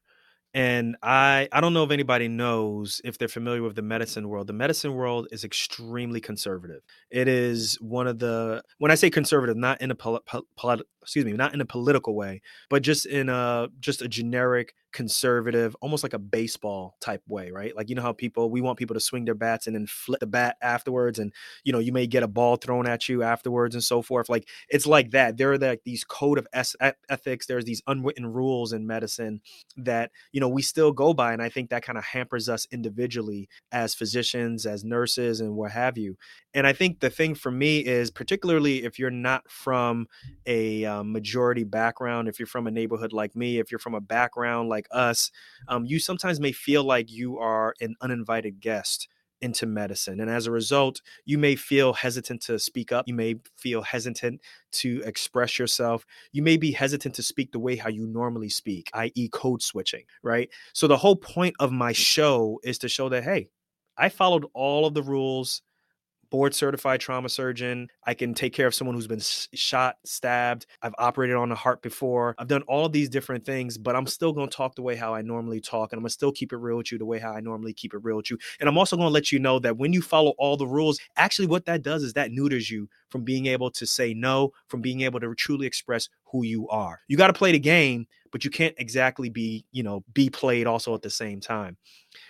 And 0.53 0.95
I 1.01 1.49
I 1.51 1.59
don't 1.59 1.73
know 1.73 1.83
if 1.83 1.91
anybody 1.91 2.27
knows 2.27 3.01
if 3.03 3.17
they're 3.17 3.27
familiar 3.27 3.63
with 3.63 3.75
the 3.75 3.81
medicine 3.81 4.29
world. 4.29 4.47
The 4.47 4.53
medicine 4.53 4.93
world 4.93 5.27
is 5.31 5.43
extremely 5.43 6.21
conservative. 6.21 6.83
It 7.09 7.27
is 7.27 7.75
one 7.81 8.07
of 8.07 8.19
the 8.19 8.63
when 8.77 8.91
I 8.91 8.95
say 8.95 9.09
conservative, 9.09 9.57
not 9.57 9.81
in 9.81 9.91
a 9.91 9.95
pol- 9.95 10.23
pol- 10.55 10.81
excuse 11.01 11.25
me, 11.25 11.33
not 11.33 11.53
in 11.53 11.61
a 11.61 11.65
political 11.65 12.15
way, 12.15 12.41
but 12.69 12.83
just 12.83 13.07
in 13.07 13.27
a 13.29 13.69
just 13.79 14.01
a 14.01 14.07
generic 14.07 14.73
conservative, 14.97 15.75
almost 15.79 16.01
like 16.01 16.13
a 16.13 16.19
baseball 16.19 16.97
type 16.99 17.21
way, 17.27 17.51
right? 17.51 17.75
Like 17.75 17.87
you 17.87 17.93
know 17.93 18.01
how 18.01 18.13
people 18.13 18.49
we 18.49 18.61
want 18.61 18.79
people 18.79 18.95
to 18.95 18.99
swing 18.99 19.25
their 19.25 19.35
bats 19.35 19.67
and 19.67 19.75
then 19.75 19.85
flip 19.85 20.19
the 20.19 20.25
bat 20.25 20.57
afterwards, 20.59 21.19
and 21.19 21.31
you 21.63 21.71
know 21.71 21.77
you 21.77 21.91
may 21.91 22.07
get 22.07 22.23
a 22.23 22.27
ball 22.27 22.55
thrown 22.55 22.87
at 22.87 23.07
you 23.07 23.21
afterwards 23.21 23.75
and 23.75 23.83
so 23.83 24.01
forth. 24.01 24.27
Like 24.27 24.49
it's 24.69 24.87
like 24.87 25.11
that. 25.11 25.37
There 25.37 25.51
are 25.51 25.57
like 25.59 25.83
these 25.85 26.03
code 26.03 26.39
of 26.39 26.47
ethics. 27.11 27.45
There's 27.45 27.65
these 27.65 27.83
unwritten 27.85 28.25
rules 28.25 28.73
in 28.73 28.87
medicine 28.87 29.41
that 29.77 30.09
you 30.31 30.41
know 30.41 30.49
we 30.49 30.63
still 30.63 30.91
go 30.91 31.13
by, 31.13 31.31
and 31.31 31.43
I 31.43 31.49
think 31.49 31.69
that 31.69 31.83
kind 31.83 31.99
of 31.99 32.03
hampers 32.03 32.49
us 32.49 32.65
individually 32.71 33.49
as 33.71 33.93
physicians, 33.93 34.65
as 34.65 34.83
nurses, 34.83 35.41
and 35.41 35.55
what 35.55 35.73
have 35.73 35.99
you. 35.99 36.17
And 36.55 36.65
I 36.65 36.73
think 36.73 37.01
the 37.01 37.11
thing 37.11 37.35
for 37.35 37.51
me 37.51 37.81
is 37.81 38.09
particularly 38.09 38.83
if 38.83 38.97
you're 38.97 39.11
not 39.11 39.47
from 39.47 40.07
a 40.47 40.85
um, 40.85 41.11
majority 41.11 41.63
background, 41.63 42.27
if 42.27 42.39
you're 42.39 42.47
from 42.47 42.65
a 42.65 42.71
neighborhood 42.71 43.13
like 43.13 43.35
me, 43.35 43.59
if 43.59 43.69
you're 43.71 43.77
from 43.77 43.93
a 43.93 44.01
background 44.01 44.69
like 44.69 44.86
us, 44.91 45.31
um, 45.67 45.85
you 45.85 45.99
sometimes 45.99 46.39
may 46.39 46.51
feel 46.51 46.83
like 46.83 47.11
you 47.11 47.37
are 47.37 47.73
an 47.81 47.95
uninvited 48.01 48.59
guest 48.59 49.07
into 49.41 49.65
medicine. 49.65 50.19
And 50.19 50.29
as 50.29 50.47
a 50.47 50.51
result, 50.51 51.01
you 51.25 51.37
may 51.37 51.55
feel 51.55 51.93
hesitant 51.93 52.41
to 52.43 52.57
speak 52.57 52.91
up. 52.91 53.07
You 53.07 53.13
may 53.13 53.35
feel 53.55 53.81
hesitant 53.81 54.41
to 54.73 55.01
express 55.05 55.59
yourself. 55.59 56.05
You 56.31 56.41
may 56.41 56.57
be 56.57 56.71
hesitant 56.71 57.15
to 57.15 57.23
speak 57.23 57.51
the 57.51 57.59
way 57.59 57.75
how 57.75 57.89
you 57.89 58.07
normally 58.07 58.49
speak, 58.49 58.89
i.e., 58.93 59.29
code 59.29 59.61
switching, 59.61 60.05
right? 60.23 60.49
So 60.73 60.87
the 60.87 60.97
whole 60.97 61.15
point 61.15 61.55
of 61.59 61.71
my 61.71 61.91
show 61.91 62.59
is 62.63 62.79
to 62.79 62.89
show 62.89 63.09
that, 63.09 63.23
hey, 63.23 63.49
I 63.97 64.09
followed 64.09 64.45
all 64.53 64.85
of 64.85 64.93
the 64.93 65.03
rules 65.03 65.61
board 66.29 66.53
certified 66.53 66.99
trauma 66.99 67.29
surgeon. 67.29 67.87
I 68.05 68.13
can 68.13 68.33
take 68.33 68.53
care 68.53 68.67
of 68.67 68.75
someone 68.75 68.95
who's 68.95 69.07
been 69.07 69.21
shot, 69.21 69.97
stabbed. 70.05 70.65
I've 70.81 70.95
operated 70.97 71.35
on 71.35 71.51
a 71.51 71.55
heart 71.55 71.81
before. 71.81 72.35
I've 72.37 72.47
done 72.47 72.63
all 72.63 72.89
these 72.89 73.09
different 73.09 73.45
things, 73.45 73.77
but 73.77 73.95
I'm 73.95 74.07
still 74.07 74.33
going 74.33 74.49
to 74.49 74.55
talk 74.55 74.75
the 74.75 74.81
way 74.81 74.95
how 74.95 75.13
I 75.13 75.21
normally 75.21 75.61
talk. 75.61 75.91
And 75.91 75.99
I'm 75.99 76.03
going 76.03 76.09
to 76.09 76.13
still 76.13 76.31
keep 76.31 76.53
it 76.53 76.57
real 76.57 76.77
with 76.77 76.91
you 76.91 76.97
the 76.97 77.05
way 77.05 77.19
how 77.19 77.33
I 77.33 77.39
normally 77.39 77.73
keep 77.73 77.93
it 77.93 78.03
real 78.03 78.17
with 78.17 78.29
you. 78.29 78.37
And 78.59 78.67
I'm 78.67 78.77
also 78.77 78.95
going 78.95 79.07
to 79.07 79.13
let 79.13 79.31
you 79.31 79.39
know 79.39 79.59
that 79.59 79.77
when 79.77 79.93
you 79.93 80.01
follow 80.01 80.33
all 80.37 80.57
the 80.57 80.67
rules, 80.67 80.99
actually 81.15 81.47
what 81.47 81.65
that 81.65 81.83
does 81.83 82.03
is 82.03 82.13
that 82.13 82.31
neuters 82.31 82.69
you 82.69 82.89
from 83.09 83.23
being 83.23 83.45
able 83.45 83.71
to 83.71 83.85
say 83.85 84.13
no, 84.13 84.51
from 84.67 84.81
being 84.81 85.01
able 85.01 85.19
to 85.19 85.33
truly 85.35 85.65
express 85.65 86.09
who 86.25 86.43
you 86.43 86.67
are. 86.69 86.99
You 87.07 87.17
got 87.17 87.27
to 87.27 87.33
play 87.33 87.51
the 87.51 87.59
game, 87.59 88.07
but 88.31 88.43
you 88.43 88.49
can't 88.49 88.75
exactly 88.77 89.29
be, 89.29 89.65
you 89.71 89.83
know, 89.83 90.03
be 90.13 90.29
played 90.29 90.67
also 90.67 90.93
at 90.93 91.01
the 91.01 91.09
same 91.09 91.39
time. 91.39 91.77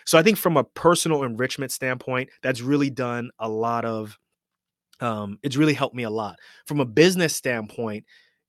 So 0.06 0.18
I 0.18 0.24
think 0.24 0.38
from 0.38 0.58
a 0.58 0.64
personal 0.64 1.24
enrichment 1.24 1.72
standpoint, 1.72 2.30
that's 2.42 2.62
really 2.62 2.90
done 2.90 3.32
a 3.40 3.50
lot 3.50 3.86
of 3.86 4.18
um, 5.00 5.38
it's 5.44 5.58
really 5.58 5.74
helped 5.74 5.96
me 5.96 6.04
a 6.04 6.10
lot. 6.10 6.40
From 6.66 6.80
a 6.80 6.86
business 6.86 7.36
standpoint, 7.36 8.06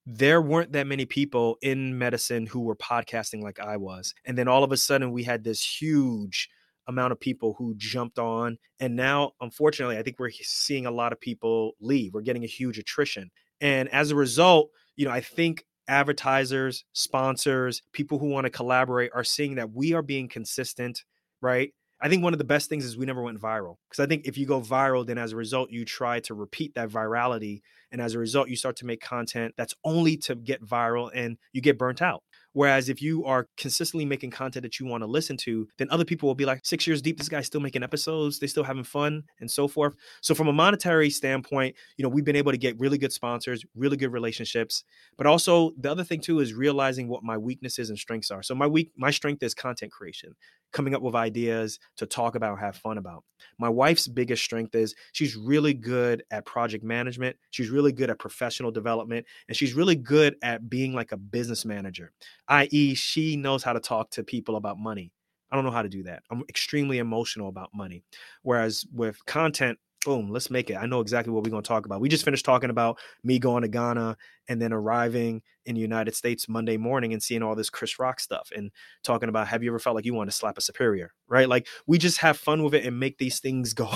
there 0.06 0.40
weren't 0.40 0.72
that 0.72 0.86
many 0.86 1.04
people 1.04 1.58
in 1.60 1.98
medicine 1.98 2.46
who 2.46 2.60
were 2.60 2.76
podcasting 2.76 3.42
like 3.42 3.60
I 3.60 3.76
was. 3.76 4.14
And 4.24 4.38
then 4.38 4.48
all 4.48 4.64
of 4.64 4.72
a 4.72 4.76
sudden 4.76 5.12
we 5.12 5.22
had 5.22 5.44
this 5.44 5.62
huge 5.62 6.48
amount 6.86 7.12
of 7.12 7.20
people 7.20 7.54
who 7.58 7.74
jumped 7.76 8.18
on. 8.18 8.56
And 8.80 8.96
now, 8.96 9.32
unfortunately, 9.42 9.98
I 9.98 10.02
think 10.02 10.18
we're 10.18 10.30
seeing 10.30 10.86
a 10.86 10.90
lot 10.90 11.12
of 11.12 11.20
people 11.20 11.72
leave. 11.80 12.14
We're 12.14 12.22
getting 12.22 12.44
a 12.44 12.48
huge 12.48 12.78
attrition. 12.78 13.30
And 13.60 13.88
as 13.90 14.10
a 14.10 14.16
result, 14.16 14.70
you 14.96 15.04
know, 15.04 15.12
I 15.12 15.20
think 15.20 15.66
advertisers, 15.88 16.84
sponsors, 16.92 17.82
people 17.92 18.18
who 18.18 18.28
want 18.28 18.44
to 18.44 18.50
collaborate 18.50 19.10
are 19.14 19.24
seeing 19.24 19.56
that 19.56 19.72
we 19.72 19.94
are 19.94 20.02
being 20.02 20.28
consistent 20.28 21.04
right? 21.40 21.72
I 22.00 22.08
think 22.08 22.22
one 22.22 22.32
of 22.32 22.38
the 22.38 22.44
best 22.44 22.68
things 22.68 22.84
is 22.84 22.96
we 22.96 23.06
never 23.06 23.22
went 23.22 23.40
viral 23.40 23.76
because 23.88 24.02
I 24.02 24.06
think 24.06 24.26
if 24.26 24.38
you 24.38 24.46
go 24.46 24.60
viral, 24.60 25.04
then 25.04 25.18
as 25.18 25.32
a 25.32 25.36
result, 25.36 25.70
you 25.70 25.84
try 25.84 26.20
to 26.20 26.34
repeat 26.34 26.74
that 26.74 26.90
virality. 26.90 27.62
And 27.90 28.00
as 28.00 28.14
a 28.14 28.20
result, 28.20 28.48
you 28.48 28.54
start 28.54 28.76
to 28.76 28.86
make 28.86 29.00
content 29.00 29.54
that's 29.56 29.74
only 29.82 30.16
to 30.18 30.36
get 30.36 30.64
viral 30.64 31.10
and 31.12 31.38
you 31.52 31.60
get 31.60 31.76
burnt 31.76 32.00
out. 32.00 32.22
Whereas 32.52 32.88
if 32.88 33.02
you 33.02 33.24
are 33.24 33.48
consistently 33.56 34.04
making 34.04 34.30
content 34.30 34.62
that 34.62 34.80
you 34.80 34.86
want 34.86 35.02
to 35.02 35.06
listen 35.06 35.36
to, 35.38 35.68
then 35.78 35.88
other 35.90 36.04
people 36.04 36.28
will 36.28 36.34
be 36.34 36.44
like, 36.44 36.60
six 36.64 36.86
years 36.86 37.02
deep, 37.02 37.18
this 37.18 37.28
guy's 37.28 37.46
still 37.46 37.60
making 37.60 37.82
episodes, 37.82 38.38
they're 38.38 38.48
still 38.48 38.64
having 38.64 38.84
fun, 38.84 39.22
and 39.40 39.50
so 39.50 39.68
forth. 39.68 39.94
So 40.22 40.34
from 40.34 40.48
a 40.48 40.52
monetary 40.52 41.10
standpoint, 41.10 41.76
you 41.96 42.02
know, 42.02 42.08
we've 42.08 42.24
been 42.24 42.36
able 42.36 42.52
to 42.52 42.58
get 42.58 42.78
really 42.78 42.98
good 42.98 43.12
sponsors, 43.12 43.64
really 43.76 43.96
good 43.96 44.12
relationships. 44.12 44.84
But 45.16 45.26
also 45.26 45.72
the 45.78 45.90
other 45.90 46.04
thing 46.04 46.20
too 46.20 46.40
is 46.40 46.54
realizing 46.54 47.08
what 47.08 47.22
my 47.22 47.36
weaknesses 47.36 47.90
and 47.90 47.98
strengths 47.98 48.30
are. 48.30 48.42
So 48.42 48.54
my 48.54 48.66
weak 48.66 48.92
my 48.96 49.10
strength 49.10 49.42
is 49.42 49.54
content 49.54 49.92
creation, 49.92 50.34
coming 50.72 50.94
up 50.94 51.02
with 51.02 51.14
ideas 51.14 51.78
to 51.96 52.06
talk 52.06 52.34
about, 52.34 52.58
have 52.58 52.76
fun 52.76 52.98
about. 52.98 53.24
My 53.58 53.68
wife's 53.68 54.08
biggest 54.08 54.42
strength 54.42 54.74
is 54.74 54.94
she's 55.12 55.36
really 55.36 55.74
good 55.74 56.22
at 56.30 56.46
project 56.46 56.84
management. 56.84 57.36
She's 57.50 57.70
really 57.70 57.92
good 57.92 58.10
at 58.10 58.18
professional 58.18 58.70
development, 58.70 59.26
and 59.48 59.56
she's 59.56 59.74
really 59.74 59.96
good 59.96 60.36
at 60.42 60.68
being 60.68 60.92
like 60.92 61.12
a 61.12 61.16
business 61.16 61.64
manager 61.64 62.12
i.e., 62.48 62.94
she 62.94 63.36
knows 63.36 63.62
how 63.62 63.72
to 63.72 63.80
talk 63.80 64.10
to 64.10 64.22
people 64.22 64.56
about 64.56 64.78
money. 64.78 65.12
I 65.50 65.56
don't 65.56 65.64
know 65.64 65.70
how 65.70 65.82
to 65.82 65.88
do 65.88 66.02
that. 66.04 66.22
I'm 66.30 66.42
extremely 66.48 66.98
emotional 66.98 67.48
about 67.48 67.70
money. 67.74 68.04
Whereas 68.42 68.84
with 68.92 69.24
content, 69.26 69.78
boom, 70.04 70.30
let's 70.30 70.50
make 70.50 70.70
it. 70.70 70.76
I 70.76 70.86
know 70.86 71.00
exactly 71.00 71.32
what 71.32 71.42
we're 71.42 71.50
going 71.50 71.62
to 71.62 71.68
talk 71.68 71.86
about. 71.86 72.00
We 72.00 72.08
just 72.08 72.24
finished 72.24 72.44
talking 72.44 72.70
about 72.70 72.98
me 73.24 73.38
going 73.38 73.62
to 73.62 73.68
Ghana 73.68 74.16
and 74.48 74.62
then 74.62 74.72
arriving 74.72 75.42
in 75.66 75.74
the 75.74 75.80
United 75.80 76.14
States 76.14 76.48
Monday 76.48 76.76
morning 76.76 77.12
and 77.12 77.22
seeing 77.22 77.42
all 77.42 77.54
this 77.54 77.68
Chris 77.68 77.98
Rock 77.98 78.20
stuff 78.20 78.50
and 78.54 78.70
talking 79.02 79.28
about 79.28 79.48
have 79.48 79.62
you 79.62 79.70
ever 79.70 79.78
felt 79.78 79.96
like 79.96 80.04
you 80.04 80.14
want 80.14 80.30
to 80.30 80.36
slap 80.36 80.56
a 80.56 80.60
superior, 80.60 81.12
right? 81.26 81.48
Like 81.48 81.66
we 81.86 81.98
just 81.98 82.18
have 82.18 82.38
fun 82.38 82.62
with 82.62 82.74
it 82.74 82.84
and 82.84 82.98
make 82.98 83.18
these 83.18 83.40
things 83.40 83.74
go 83.74 83.90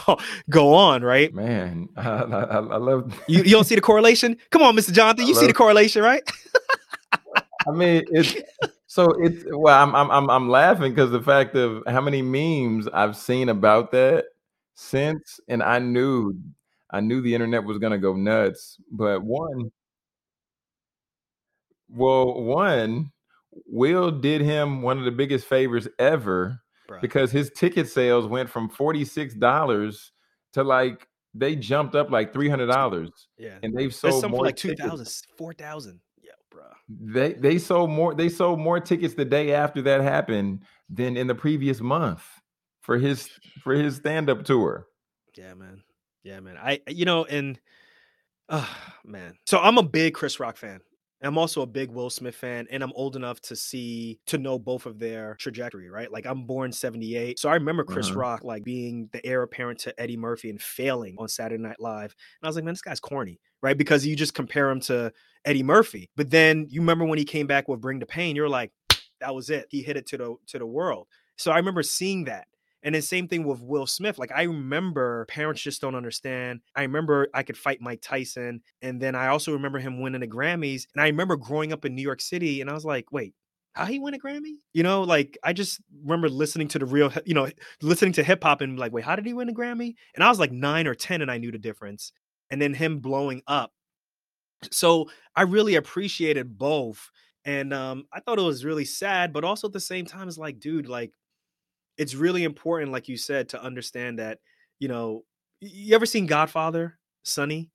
go 0.51 0.75
on, 0.75 1.03
right? 1.03 1.33
Man, 1.33 1.89
I, 1.97 2.09
I, 2.09 2.45
I 2.45 2.77
love 2.77 3.19
you. 3.29 3.39
You 3.39 3.51
don't 3.51 3.65
see 3.65 3.77
the 3.77 3.81
correlation? 3.81 4.37
Come 4.51 4.63
on, 4.63 4.77
Mr. 4.77 4.93
Jonathan, 4.93 5.27
you 5.27 5.35
love... 5.35 5.41
see 5.41 5.47
the 5.47 5.55
correlation, 5.55 6.03
right? 6.03 6.23
I 7.67 7.71
mean, 7.71 8.05
it's 8.11 8.37
so 8.87 9.11
it's 9.23 9.45
well, 9.49 9.83
I'm 9.83 9.95
I'm 9.95 10.11
I'm, 10.11 10.31
I'm 10.31 10.49
laughing 10.49 10.93
because 10.93 11.11
the 11.11 11.23
fact 11.23 11.55
of 11.57 11.83
how 11.87 12.01
many 12.01 12.23
memes 12.23 12.89
I've 12.93 13.17
seen 13.17 13.49
about 13.49 13.91
that 13.93 14.27
since, 14.75 15.41
and 15.49 15.63
I 15.63 15.79
knew 15.79 16.35
I 16.91 17.01
knew 17.01 17.21
the 17.21 17.35
internet 17.35 17.65
was 17.65 17.79
gonna 17.79 17.99
go 17.99 18.15
nuts. 18.15 18.77
But 18.91 19.23
one, 19.23 19.71
well, 21.89 22.43
one, 22.43 23.13
Will 23.67 24.11
did 24.11 24.41
him 24.41 24.83
one 24.83 24.99
of 24.99 25.05
the 25.05 25.11
biggest 25.11 25.47
favors 25.47 25.89
ever 25.99 26.61
Bruh. 26.89 27.01
because 27.01 27.31
his 27.31 27.51
ticket 27.51 27.89
sales 27.89 28.27
went 28.27 28.51
from 28.51 28.69
forty 28.69 29.05
six 29.05 29.35
dollars 29.35 30.13
to 30.55 30.63
like 30.63 31.07
they 31.35 31.57
jumped 31.57 31.95
up 31.95 32.11
like 32.11 32.33
three 32.33 32.49
hundred 32.49 32.67
dollars. 32.67 33.11
Yeah, 33.39 33.59
and 33.63 33.75
they've 33.75 33.95
sold 33.95 34.31
more 34.31 34.45
like 34.45 34.57
2,000, 34.57 35.07
4,000 35.39 36.01
They 36.89 37.35
they 37.35 37.59
sold 37.59 37.91
more 37.91 38.15
they 38.15 38.29
sold 38.29 38.59
more 38.59 38.81
tickets 38.81 39.15
the 39.15 39.25
day 39.25 39.53
after 39.55 39.83
that 39.83 40.01
happened 40.01 40.63
than 40.91 41.17
in 41.17 41.27
the 41.27 41.35
previous 41.35 41.81
month 41.81 42.25
for 42.81 42.99
his 42.99 43.29
for 43.63 43.73
his 43.73 43.97
stand-up 43.97 44.45
tour. 44.45 44.87
Yeah, 45.37 45.55
man. 45.55 45.83
Yeah, 46.23 46.41
man. 46.41 46.57
I 46.59 46.81
you 46.89 47.05
know, 47.05 47.25
and 47.25 47.59
Oh 48.49 48.69
man. 49.05 49.35
So 49.47 49.59
I'm 49.59 49.79
a 49.79 49.83
big 49.83 50.15
Chris 50.15 50.39
Rock 50.39 50.57
fan. 50.57 50.81
I'm 51.29 51.39
also 51.39 51.63
a 51.63 51.67
big 51.67 51.91
Will 51.91 52.11
Smith 52.11 52.35
fan, 52.35 52.67
and 52.71 52.83
I'm 52.83 52.93
old 52.95 53.17
enough 53.17 53.41
to 53.43 53.57
see 53.57 54.19
to 54.27 54.39
know 54.39 54.59
both 54.59 54.87
of 54.87 54.99
their 54.99 55.37
trajectory, 55.39 55.89
right? 55.89 56.11
Like 56.11 56.27
I'm 56.27 56.47
born 56.47 56.73
78. 56.73 57.39
So 57.39 57.49
I 57.49 57.55
remember 57.55 57.85
Chris 57.85 58.09
Uh-huh. 58.09 58.19
Rock 58.19 58.45
like 58.45 58.65
being 58.65 59.09
the 59.13 59.25
heir 59.25 59.43
apparent 59.43 59.79
to 59.81 60.01
Eddie 60.01 60.17
Murphy 60.17 60.51
and 60.51 60.61
failing 60.61 61.15
on 61.19 61.29
Saturday 61.29 61.63
Night 61.63 61.81
Live. 61.81 62.15
And 62.41 62.47
I 62.47 62.49
was 62.49 62.57
like, 62.57 62.65
man, 62.65 62.75
this 62.75 62.83
guy's 62.83 63.01
corny, 63.01 63.41
right? 63.63 63.79
Because 63.79 64.05
you 64.07 64.17
just 64.17 64.35
compare 64.35 64.69
him 64.71 64.81
to 64.81 65.13
Eddie 65.45 65.63
Murphy. 65.63 66.11
But 66.17 66.31
then 66.31 66.67
you 66.69 66.81
remember 66.81 67.05
when 67.05 67.19
he 67.19 67.25
came 67.25 67.47
back 67.47 67.69
with 67.69 67.81
Bring 67.81 67.99
the 67.99 68.07
Pain, 68.07 68.35
you're 68.37 68.49
like, 68.49 68.73
that 69.21 69.35
was 69.35 69.51
it. 69.51 69.67
He 69.71 69.83
hit 69.83 69.97
it 69.97 70.07
to 70.09 70.17
the 70.19 70.35
to 70.49 70.59
the 70.59 70.67
world. 70.67 71.07
So 71.37 71.53
I 71.53 71.57
remember 71.57 71.83
seeing 71.83 72.25
that. 72.25 72.47
And 72.83 72.95
then 72.95 73.03
same 73.03 73.29
thing 73.29 73.45
with 73.45 73.63
Will 73.63 73.87
Smith. 73.87 74.19
Like 74.19 74.33
I 74.35 74.43
remember 74.43 75.27
parents 75.27 75.63
just 75.63 75.81
don't 75.81 75.95
understand. 75.95 76.61
I 76.75 76.83
remember 76.83 77.29
I 77.33 77.43
could 77.43 77.57
fight 77.57 77.81
Mike 77.81 78.01
Tyson. 78.03 78.63
And 78.83 79.01
then 79.01 79.15
I 79.15 79.29
also 79.29 79.53
remember 79.53 79.79
him 79.79 80.01
winning 80.01 80.21
the 80.21 80.27
Grammys. 80.27 80.87
And 80.95 81.03
I 81.03 81.07
remember 81.07 81.37
growing 81.37 81.73
up 81.73 81.85
in 81.85 81.95
New 81.95 82.03
York 82.03 82.21
City 82.21 82.61
and 82.61 82.69
I 82.69 82.73
was 82.75 82.85
like, 82.85 83.13
wait, 83.13 83.35
how 83.75 83.87
he 83.87 83.99
win 83.99 84.15
a 84.15 84.19
Grammy? 84.19 84.57
You 84.73 84.83
know, 84.83 85.03
like 85.03 85.39
I 85.43 85.53
just 85.53 85.81
remember 86.05 86.29
listening 86.29 86.69
to 86.69 86.79
the 86.79 86.87
real, 86.87 87.13
you 87.25 87.35
know, 87.35 87.49
listening 87.81 88.13
to 88.15 88.25
hip 88.25 88.43
hop 88.43 88.61
and 88.61 88.79
like, 88.79 88.93
wait, 88.93 89.05
how 89.05 89.17
did 89.17 89.27
he 89.27 89.33
win 89.33 89.49
a 89.49 89.55
Grammy? 89.55 89.95
And 90.15 90.23
I 90.23 90.29
was 90.29 90.39
like 90.39 90.53
nine 90.53 90.87
or 90.87 90.95
10 90.95 91.23
and 91.23 91.31
I 91.31 91.39
knew 91.39 91.53
the 91.53 91.59
difference. 91.59 92.13
And 92.51 92.61
then 92.61 92.75
him 92.75 92.99
blowing 92.99 93.43
up. 93.47 93.73
So 94.71 95.09
I 95.35 95.43
really 95.43 95.77
appreciated 95.77 96.59
both. 96.59 97.11
And 97.45 97.73
um, 97.73 98.05
I 98.13 98.21
thought 98.21 98.39
it 98.39 98.43
was 98.43 98.65
really 98.65 98.85
sad, 98.85 99.33
but 99.33 99.43
also 99.43 99.67
at 99.67 99.73
the 99.73 99.81
same 99.81 100.05
time, 100.05 100.29
it's 100.29 100.39
like, 100.39 100.61
dude, 100.61 100.89
like, 100.89 101.13
it's 101.99 102.15
really 102.15 102.45
important, 102.45 102.93
like 102.93 103.09
you 103.09 103.17
said, 103.17 103.49
to 103.51 103.63
understand 103.63 104.19
that, 104.19 104.39
you 104.79 104.89
know, 104.89 105.25
you 105.61 105.95
ever 105.95 106.07
seen 106.07 106.27
Godfather, 106.27 106.99
Sonny? 107.23 107.71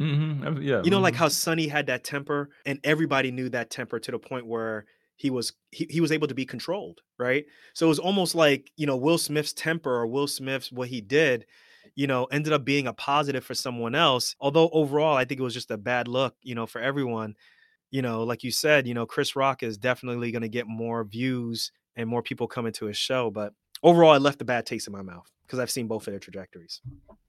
Mm-hmm. 0.00 0.62
Yeah. 0.62 0.82
You 0.82 0.90
know, 0.90 1.00
like 1.00 1.14
mhm. 1.14 1.18
how 1.18 1.28
Sonny 1.28 1.68
had 1.68 1.86
that 1.86 2.04
temper, 2.04 2.50
and 2.66 2.80
everybody 2.82 3.30
knew 3.30 3.48
that 3.50 3.70
temper 3.70 3.98
to 4.00 4.10
the 4.10 4.18
point 4.18 4.46
where 4.46 4.86
he 5.16 5.30
was 5.30 5.52
he, 5.70 5.86
he 5.88 6.00
was 6.00 6.10
able 6.10 6.26
to 6.26 6.34
be 6.34 6.44
controlled, 6.44 7.00
right? 7.18 7.44
So 7.74 7.86
it 7.86 7.90
was 7.90 7.98
almost 7.98 8.34
like 8.34 8.72
you 8.76 8.86
know 8.86 8.96
Will 8.96 9.18
Smith's 9.18 9.52
temper 9.52 9.90
or 9.90 10.06
Will 10.06 10.26
Smith's 10.26 10.72
what 10.72 10.88
he 10.88 11.00
did, 11.00 11.46
you 11.94 12.06
know, 12.06 12.24
ended 12.26 12.52
up 12.52 12.64
being 12.64 12.86
a 12.86 12.92
positive 12.92 13.44
for 13.44 13.54
someone 13.54 13.94
else. 13.94 14.34
Although 14.40 14.68
overall, 14.70 15.16
I 15.16 15.24
think 15.24 15.40
it 15.40 15.44
was 15.44 15.54
just 15.54 15.70
a 15.70 15.78
bad 15.78 16.08
look, 16.08 16.34
you 16.42 16.54
know, 16.54 16.66
for 16.66 16.80
everyone. 16.80 17.34
You 17.90 18.02
know, 18.02 18.24
like 18.24 18.42
you 18.42 18.50
said, 18.50 18.88
you 18.88 18.94
know, 18.94 19.06
Chris 19.06 19.36
Rock 19.36 19.62
is 19.62 19.78
definitely 19.78 20.32
going 20.32 20.42
to 20.42 20.48
get 20.48 20.66
more 20.66 21.04
views 21.04 21.70
and 21.96 22.08
more 22.08 22.22
people 22.22 22.46
coming 22.46 22.72
to 22.74 22.86
his 22.86 22.96
show, 22.96 23.30
but 23.30 23.52
overall, 23.82 24.14
it 24.14 24.22
left 24.22 24.40
a 24.42 24.44
bad 24.44 24.66
taste 24.66 24.86
in 24.86 24.92
my 24.92 25.02
mouth 25.02 25.30
because 25.46 25.58
I've 25.58 25.70
seen 25.70 25.86
both 25.86 26.06
of 26.06 26.12
their 26.12 26.20
trajectories. 26.20 26.80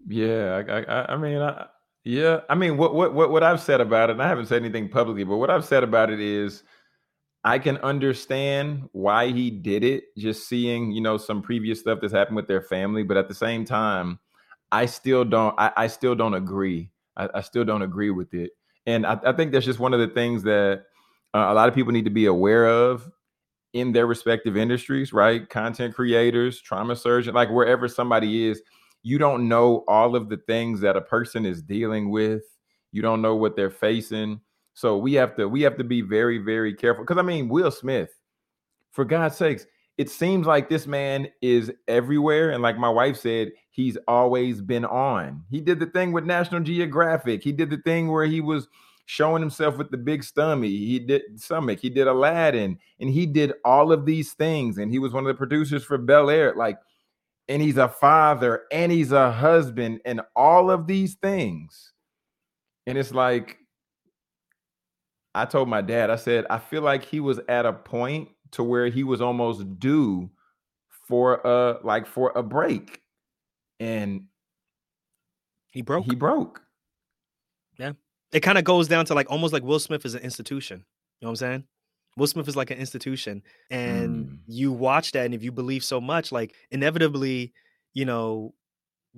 Yeah, 0.08 0.64
I, 0.68 0.82
I, 0.82 1.14
I 1.14 1.18
mean, 1.18 1.42
I, 1.42 1.68
yeah, 2.04 2.42
I 2.50 2.56
mean, 2.56 2.78
what, 2.78 2.94
what, 2.94 3.14
what, 3.14 3.32
what 3.32 3.44
I've 3.44 3.62
said 3.62 3.82
about 3.82 4.10
it, 4.10 4.14
and 4.14 4.22
I 4.22 4.28
haven't 4.28 4.48
said 4.48 4.62
anything 4.62 4.90
publicly, 4.90 5.24
but 5.24 5.38
what 5.38 5.50
I've 5.50 5.66
said 5.66 5.84
about 5.84 6.10
it 6.10 6.20
is, 6.20 6.64
I 7.44 7.60
can 7.60 7.78
understand 7.78 8.90
why 8.92 9.28
he 9.32 9.52
did 9.52 9.84
it. 9.84 10.06
Just 10.18 10.50
seeing, 10.50 10.92
you 10.92 11.02
know, 11.02 11.18
some 11.18 11.44
previous 11.44 11.80
stuff 11.80 12.00
that's 12.02 12.14
happened 12.14 12.38
with 12.38 12.48
their 12.48 12.62
family, 12.62 13.04
but 13.04 13.18
at 13.18 13.28
the 13.28 13.36
same 13.36 13.66
time, 13.66 14.18
I 14.72 14.88
still 14.88 15.24
don't, 15.24 15.54
I, 15.60 15.72
I 15.78 15.88
still 15.88 16.16
don't 16.16 16.34
agree. 16.34 16.90
I, 17.16 17.30
I 17.36 17.42
still 17.42 17.64
don't 17.64 17.84
agree 17.84 18.10
with 18.10 18.34
it, 18.34 18.52
and 18.88 19.06
I, 19.06 19.20
I 19.24 19.34
think 19.34 19.52
that's 19.52 19.66
just 19.66 19.80
one 19.80 19.94
of 19.94 20.00
the 20.00 20.08
things 20.08 20.44
that 20.44 20.86
uh, 21.34 21.46
a 21.50 21.54
lot 21.54 21.70
of 21.70 21.76
people 21.76 21.94
need 21.94 22.06
to 22.06 22.12
be 22.12 22.26
aware 22.26 22.68
of 22.68 23.10
in 23.76 23.92
their 23.92 24.08
respective 24.08 24.56
industries, 24.56 25.12
right? 25.12 25.50
Content 25.50 25.94
creators, 25.94 26.62
trauma 26.62 26.96
surgeon, 26.96 27.36
like 27.36 27.52
wherever 27.52 27.90
somebody 27.90 28.48
is, 28.48 28.62
you 29.04 29.18
don't 29.18 29.50
know 29.50 29.84
all 29.90 30.16
of 30.16 30.30
the 30.30 30.38
things 30.38 30.80
that 30.80 30.96
a 30.96 31.02
person 31.02 31.46
is 31.46 31.62
dealing 31.62 32.10
with. 32.10 32.42
You 32.94 33.02
don't 33.02 33.22
know 33.22 33.36
what 33.36 33.58
they're 33.58 33.70
facing. 33.70 34.40
So 34.76 34.98
we 34.98 35.14
have 35.16 35.36
to 35.36 35.50
we 35.50 35.62
have 35.64 35.78
to 35.78 35.84
be 35.84 36.00
very 36.02 36.38
very 36.38 36.74
careful 36.74 37.04
because 37.04 37.18
I 37.18 37.22
mean 37.22 37.50
Will 37.50 37.70
Smith, 37.70 38.10
for 38.92 39.04
God's 39.04 39.36
sakes, 39.36 39.66
it 39.98 40.10
seems 40.10 40.48
like 40.48 40.70
this 40.70 40.88
man 40.88 41.28
is 41.42 41.70
everywhere, 41.90 42.52
and 42.52 42.64
like 42.64 42.78
my 42.78 42.90
wife 42.90 43.18
said, 43.18 43.52
he's 43.72 43.98
always 44.08 44.62
been 44.62 44.86
on. 44.86 45.44
He 45.52 45.60
did 45.60 45.80
the 45.82 45.86
thing 45.88 46.14
with 46.14 46.24
National 46.24 46.62
Geographic. 46.62 47.44
He 47.44 47.52
did 47.52 47.70
the 47.70 47.78
thing 47.78 48.10
where 48.10 48.26
he 48.26 48.40
was 48.40 48.70
showing 49.06 49.42
himself 49.42 49.78
with 49.78 49.92
the 49.92 49.98
big 49.98 50.24
stomach. 50.24 50.70
He 50.70 51.00
did 51.00 51.22
stomach. 51.40 51.80
He 51.80 51.90
did 51.90 52.08
Aladdin, 52.08 52.78
and 53.00 53.10
he 53.10 53.26
did 53.26 53.54
all 53.64 53.92
of 53.92 54.06
these 54.06 54.34
things. 54.34 54.78
And 54.78 54.92
he 54.92 55.00
was 55.00 55.14
one 55.14 55.24
of 55.24 55.28
the 55.28 55.36
producers 55.38 55.84
for 55.84 55.98
Bel 55.98 56.30
Air. 56.30 56.54
Like, 56.56 56.78
and 57.48 57.62
he's 57.62 57.78
a 57.78 57.88
father, 57.88 58.64
and 58.72 58.92
he's 58.92 59.12
a 59.12 59.32
husband, 59.32 60.02
and 60.06 60.22
all 60.36 60.72
of 60.72 60.88
these 60.88 61.16
things. 61.16 61.94
And 62.88 62.98
it's 62.98 63.14
like, 63.14 63.58
I 65.36 65.46
told 65.46 65.70
my 65.70 65.82
dad, 65.82 66.10
I 66.10 66.16
said, 66.16 66.46
I 66.50 66.58
feel 66.60 66.82
like 66.82 67.04
he 67.04 67.20
was 67.20 67.40
at 67.50 67.66
a 67.66 67.74
point 67.74 68.30
to 68.52 68.64
where 68.64 68.88
he 68.88 69.04
was 69.04 69.22
almost 69.22 69.80
due 69.80 70.30
for 71.08 71.42
a 71.44 71.80
like 71.84 72.08
for 72.08 72.32
a 72.36 72.42
break, 72.42 73.02
and 73.80 74.28
He 75.68 75.82
broke. 75.84 76.06
he 76.06 76.16
broke. 76.16 76.65
It 78.36 78.42
kind 78.42 78.58
of 78.58 78.64
goes 78.66 78.88
down 78.88 79.06
to 79.06 79.14
like 79.16 79.32
almost 79.32 79.54
like 79.54 79.64
Will 79.64 79.80
Smith 79.80 80.06
is 80.06 80.14
an 80.16 80.22
institution. 80.22 80.80
You 81.22 81.26
know 81.26 81.30
what 81.30 81.32
I'm 81.32 81.36
saying? 81.38 81.64
Will 82.18 82.28
Smith 82.28 82.48
is 82.48 82.56
like 82.56 82.72
an 82.72 82.78
institution, 82.78 83.42
and 83.70 84.28
Mm. 84.28 84.40
you 84.48 84.72
watch 84.72 85.12
that, 85.14 85.26
and 85.26 85.34
if 85.34 85.44
you 85.44 85.52
believe 85.52 85.84
so 85.84 86.00
much, 86.02 86.32
like 86.32 86.54
inevitably, 86.72 87.54
you 87.94 88.06
know, 88.06 88.54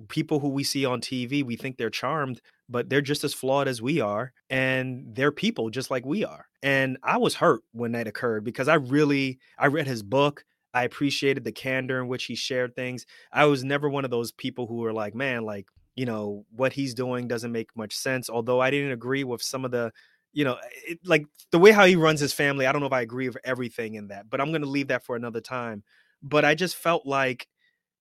people 0.08 0.38
who 0.38 0.48
we 0.48 0.62
see 0.64 0.84
on 0.84 1.00
TV, 1.00 1.42
we 1.42 1.56
think 1.56 1.76
they're 1.76 1.90
charmed, 1.90 2.40
but 2.68 2.88
they're 2.88 3.00
just 3.00 3.24
as 3.24 3.34
flawed 3.34 3.66
as 3.68 3.82
we 3.82 4.00
are, 4.00 4.32
and 4.50 5.14
they're 5.14 5.32
people 5.32 5.70
just 5.70 5.90
like 5.90 6.06
we 6.06 6.24
are. 6.24 6.46
And 6.62 6.98
I 7.02 7.18
was 7.18 7.34
hurt 7.34 7.62
when 7.72 7.92
that 7.92 8.06
occurred 8.06 8.44
because 8.44 8.68
I 8.68 8.74
really 8.74 9.38
I 9.58 9.66
read 9.66 9.86
his 9.86 10.02
book. 10.02 10.44
I 10.74 10.84
appreciated 10.84 11.44
the 11.44 11.52
candor 11.52 12.00
in 12.00 12.08
which 12.08 12.24
he 12.26 12.34
shared 12.36 12.76
things. 12.76 13.06
I 13.32 13.46
was 13.46 13.64
never 13.64 13.88
one 13.88 14.04
of 14.04 14.10
those 14.10 14.32
people 14.32 14.66
who 14.66 14.76
were 14.76 14.92
like, 14.92 15.14
man, 15.14 15.44
like 15.44 15.66
you 15.98 16.06
know 16.06 16.44
what 16.54 16.72
he's 16.72 16.94
doing 16.94 17.26
doesn't 17.26 17.50
make 17.50 17.76
much 17.76 17.94
sense. 17.94 18.30
Although 18.30 18.60
I 18.60 18.70
didn't 18.70 18.92
agree 18.92 19.24
with 19.24 19.42
some 19.42 19.64
of 19.64 19.72
the 19.72 19.92
you 20.32 20.44
know, 20.44 20.54
eh, 20.54 20.92
it, 20.92 21.00
like 21.04 21.26
the 21.50 21.58
way 21.58 21.72
how 21.72 21.84
he 21.84 21.96
runs 21.96 22.20
his 22.20 22.32
family, 22.32 22.66
I 22.66 22.72
don't 22.72 22.80
know 22.80 22.86
if 22.86 22.92
I 22.92 23.00
agree 23.00 23.28
with 23.28 23.38
everything 23.44 23.94
in 23.94 24.08
that, 24.08 24.30
but 24.30 24.40
I'm 24.40 24.50
going 24.50 24.62
to 24.62 24.68
leave 24.68 24.88
that 24.88 25.04
for 25.04 25.16
another 25.16 25.40
time. 25.40 25.82
But 26.22 26.44
I 26.44 26.54
just 26.54 26.76
felt 26.76 27.06
like, 27.06 27.48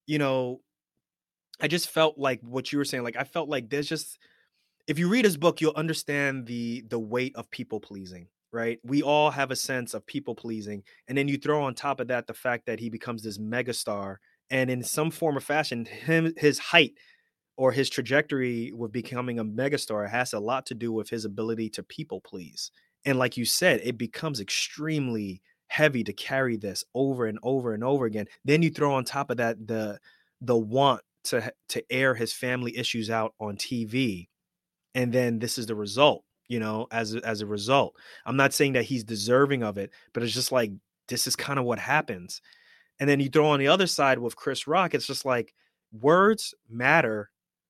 you 0.06 0.20
know, 0.20 0.62
I 1.60 1.68
just 1.68 1.90
felt 1.90 2.20
like 2.20 2.42
what 2.42 2.72
you 2.72 2.78
were 2.78 2.86
saying. 2.86 3.04
Like 3.04 3.18
I 3.18 3.24
felt 3.24 3.50
like 3.50 3.70
there's 3.70 3.90
just, 3.90 4.20
if 4.86 5.00
you 5.00 5.10
read 5.10 5.26
his 5.26 5.38
book, 5.38 5.60
you'll 5.60 5.74
understand 5.76 6.46
the 6.46 6.84
the 6.88 7.00
weight 7.00 7.36
of 7.36 7.50
people 7.50 7.80
pleasing. 7.80 8.28
Right? 8.52 8.80
We 8.84 9.04
all 9.04 9.32
have 9.32 9.52
a 9.52 9.56
sense 9.56 9.94
of 9.94 10.06
people 10.06 10.34
pleasing, 10.34 10.84
and 11.08 11.18
then 11.18 11.28
you 11.28 11.38
throw 11.38 11.64
on 11.64 11.74
top 11.74 12.00
of 12.00 12.08
that 12.08 12.28
the 12.28 12.34
fact 12.34 12.66
that 12.68 12.80
he 12.80 12.90
becomes 12.90 13.22
this 13.22 13.38
megastar, 13.38 14.18
and 14.50 14.70
in 14.70 14.84
some 14.84 15.12
form 15.12 15.38
or 15.38 15.42
fashion, 15.42 15.86
him 15.86 16.34
his 16.38 16.58
height 16.58 16.94
or 17.58 17.72
his 17.72 17.90
trajectory 17.90 18.72
with 18.72 18.92
becoming 18.92 19.40
a 19.40 19.46
megastar 19.46 20.08
has 20.10 20.34
a 20.34 20.40
lot 20.40 20.66
to 20.68 20.76
do 20.76 20.92
with 20.92 21.10
his 21.10 21.26
ability 21.26 21.70
to 21.72 21.84
people 21.84 22.22
please. 22.22 22.72
And 23.06 23.18
like 23.18 23.36
you 23.36 23.46
said, 23.46 23.82
it 23.84 23.98
becomes 23.98 24.40
extremely 24.40 25.42
heavy 25.68 26.04
to 26.04 26.14
carry 26.14 26.56
this 26.56 26.84
over 26.94 27.26
and 27.26 27.40
over 27.44 27.74
and 27.74 27.84
over 27.84 28.06
again. 28.06 28.28
Then 28.46 28.62
you 28.62 28.70
throw 28.70 28.94
on 28.94 29.04
top 29.04 29.30
of 29.32 29.38
that 29.38 29.68
the 29.68 30.00
the 30.42 30.56
want 30.56 31.02
to 31.26 31.52
to 31.70 31.84
air 31.92 32.14
his 32.14 32.32
family 32.32 32.78
issues 32.78 33.10
out 33.10 33.34
on 33.40 33.58
TV. 33.58 34.28
And 34.96 35.12
then 35.12 35.40
this 35.40 35.58
is 35.58 35.66
the 35.66 35.76
result, 35.76 36.24
you 36.48 36.60
know, 36.60 36.88
as 36.92 37.16
as 37.16 37.42
a 37.42 37.46
result. 37.46 37.96
I'm 38.26 38.38
not 38.38 38.54
saying 38.54 38.74
that 38.74 38.86
he's 38.86 39.04
deserving 39.04 39.64
of 39.64 39.78
it, 39.78 39.92
but 40.14 40.24
it's 40.24 40.34
just 40.34 40.52
like 40.52 40.72
this 41.08 41.28
is 41.28 41.36
kind 41.36 41.58
of 41.60 41.66
what 41.66 41.80
happens. 41.80 42.42
And 43.00 43.10
then 43.10 43.20
you 43.20 43.30
throw 43.30 43.48
on 43.48 43.60
the 43.60 43.68
other 43.68 43.88
side 43.88 44.20
with 44.20 44.36
Chris 44.36 44.68
Rock, 44.68 44.94
it's 44.94 45.08
just 45.08 45.26
like 45.26 45.54
words 45.92 46.54
matter 46.70 47.30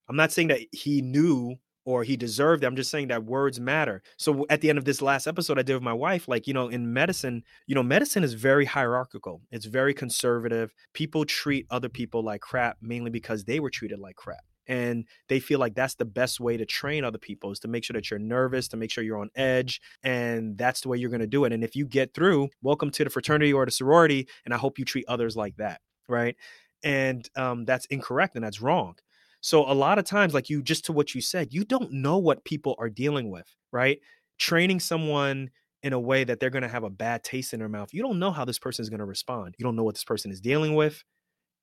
I'm 0.09 0.15
not 0.15 0.31
saying 0.31 0.49
that 0.49 0.61
he 0.71 1.01
knew 1.01 1.57
or 1.87 2.03
he 2.03 2.17
deserved 2.17 2.63
it. 2.63 2.67
I'm 2.67 2.75
just 2.75 2.91
saying 2.91 3.07
that 3.07 3.23
words 3.23 3.61
matter. 3.61 4.03
So 4.17 4.45
at 4.49 4.59
the 4.59 4.69
end 4.69 4.77
of 4.77 4.83
this 4.83 5.01
last 5.01 5.25
episode 5.25 5.57
I 5.57 5.61
did 5.61 5.73
with 5.73 5.83
my 5.83 5.93
wife, 5.93 6.27
like, 6.27 6.45
you 6.45 6.53
know, 6.53 6.67
in 6.67 6.91
medicine, 6.91 7.43
you 7.65 7.75
know, 7.75 7.83
medicine 7.83 8.25
is 8.25 8.33
very 8.33 8.65
hierarchical. 8.65 9.41
It's 9.51 9.65
very 9.65 9.93
conservative. 9.93 10.73
People 10.93 11.23
treat 11.23 11.65
other 11.69 11.87
people 11.87 12.21
like 12.23 12.41
crap 12.41 12.77
mainly 12.81 13.09
because 13.09 13.45
they 13.45 13.61
were 13.61 13.69
treated 13.69 13.99
like 13.99 14.17
crap. 14.17 14.43
And 14.67 15.05
they 15.29 15.39
feel 15.39 15.59
like 15.59 15.75
that's 15.75 15.95
the 15.95 16.03
best 16.03 16.41
way 16.41 16.57
to 16.57 16.65
train 16.65 17.05
other 17.05 17.17
people 17.17 17.51
is 17.51 17.59
to 17.59 17.69
make 17.69 17.85
sure 17.85 17.93
that 17.93 18.11
you're 18.11 18.19
nervous, 18.19 18.67
to 18.67 18.77
make 18.77 18.91
sure 18.91 19.01
you're 19.01 19.21
on 19.21 19.29
edge. 19.33 19.79
And 20.03 20.57
that's 20.57 20.81
the 20.81 20.89
way 20.89 20.97
you're 20.97 21.09
going 21.09 21.21
to 21.21 21.27
do 21.27 21.45
it. 21.45 21.53
And 21.53 21.63
if 21.63 21.73
you 21.73 21.85
get 21.85 22.13
through, 22.13 22.49
welcome 22.61 22.91
to 22.91 23.05
the 23.05 23.09
fraternity 23.09 23.53
or 23.53 23.63
the 23.63 23.71
sorority. 23.71 24.27
And 24.43 24.53
I 24.53 24.57
hope 24.57 24.77
you 24.77 24.83
treat 24.83 25.05
others 25.07 25.37
like 25.37 25.55
that. 25.55 25.79
Right. 26.09 26.35
And 26.83 27.27
um, 27.37 27.63
that's 27.63 27.85
incorrect 27.85 28.35
and 28.35 28.43
that's 28.43 28.61
wrong. 28.61 28.95
So 29.41 29.69
a 29.69 29.73
lot 29.73 29.99
of 29.99 30.05
times, 30.05 30.33
like 30.33 30.49
you 30.49 30.61
just 30.63 30.85
to 30.85 30.93
what 30.93 31.15
you 31.15 31.21
said, 31.21 31.53
you 31.53 31.63
don't 31.63 31.91
know 31.91 32.17
what 32.17 32.43
people 32.43 32.75
are 32.79 32.89
dealing 32.89 33.29
with, 33.29 33.47
right? 33.71 33.99
Training 34.39 34.79
someone 34.79 35.49
in 35.83 35.93
a 35.93 35.99
way 35.99 36.23
that 36.23 36.39
they're 36.39 36.49
going 36.49 36.63
to 36.63 36.67
have 36.67 36.83
a 36.83 36.89
bad 36.89 37.23
taste 37.23 37.53
in 37.53 37.59
their 37.59 37.69
mouth. 37.69 37.93
You 37.93 38.01
don't 38.01 38.19
know 38.19 38.31
how 38.31 38.45
this 38.45 38.59
person 38.59 38.83
is 38.83 38.89
going 38.89 38.99
to 38.99 39.05
respond. 39.05 39.55
You 39.57 39.63
don't 39.63 39.75
know 39.75 39.83
what 39.83 39.95
this 39.95 40.03
person 40.03 40.31
is 40.31 40.41
dealing 40.41 40.75
with. 40.75 41.03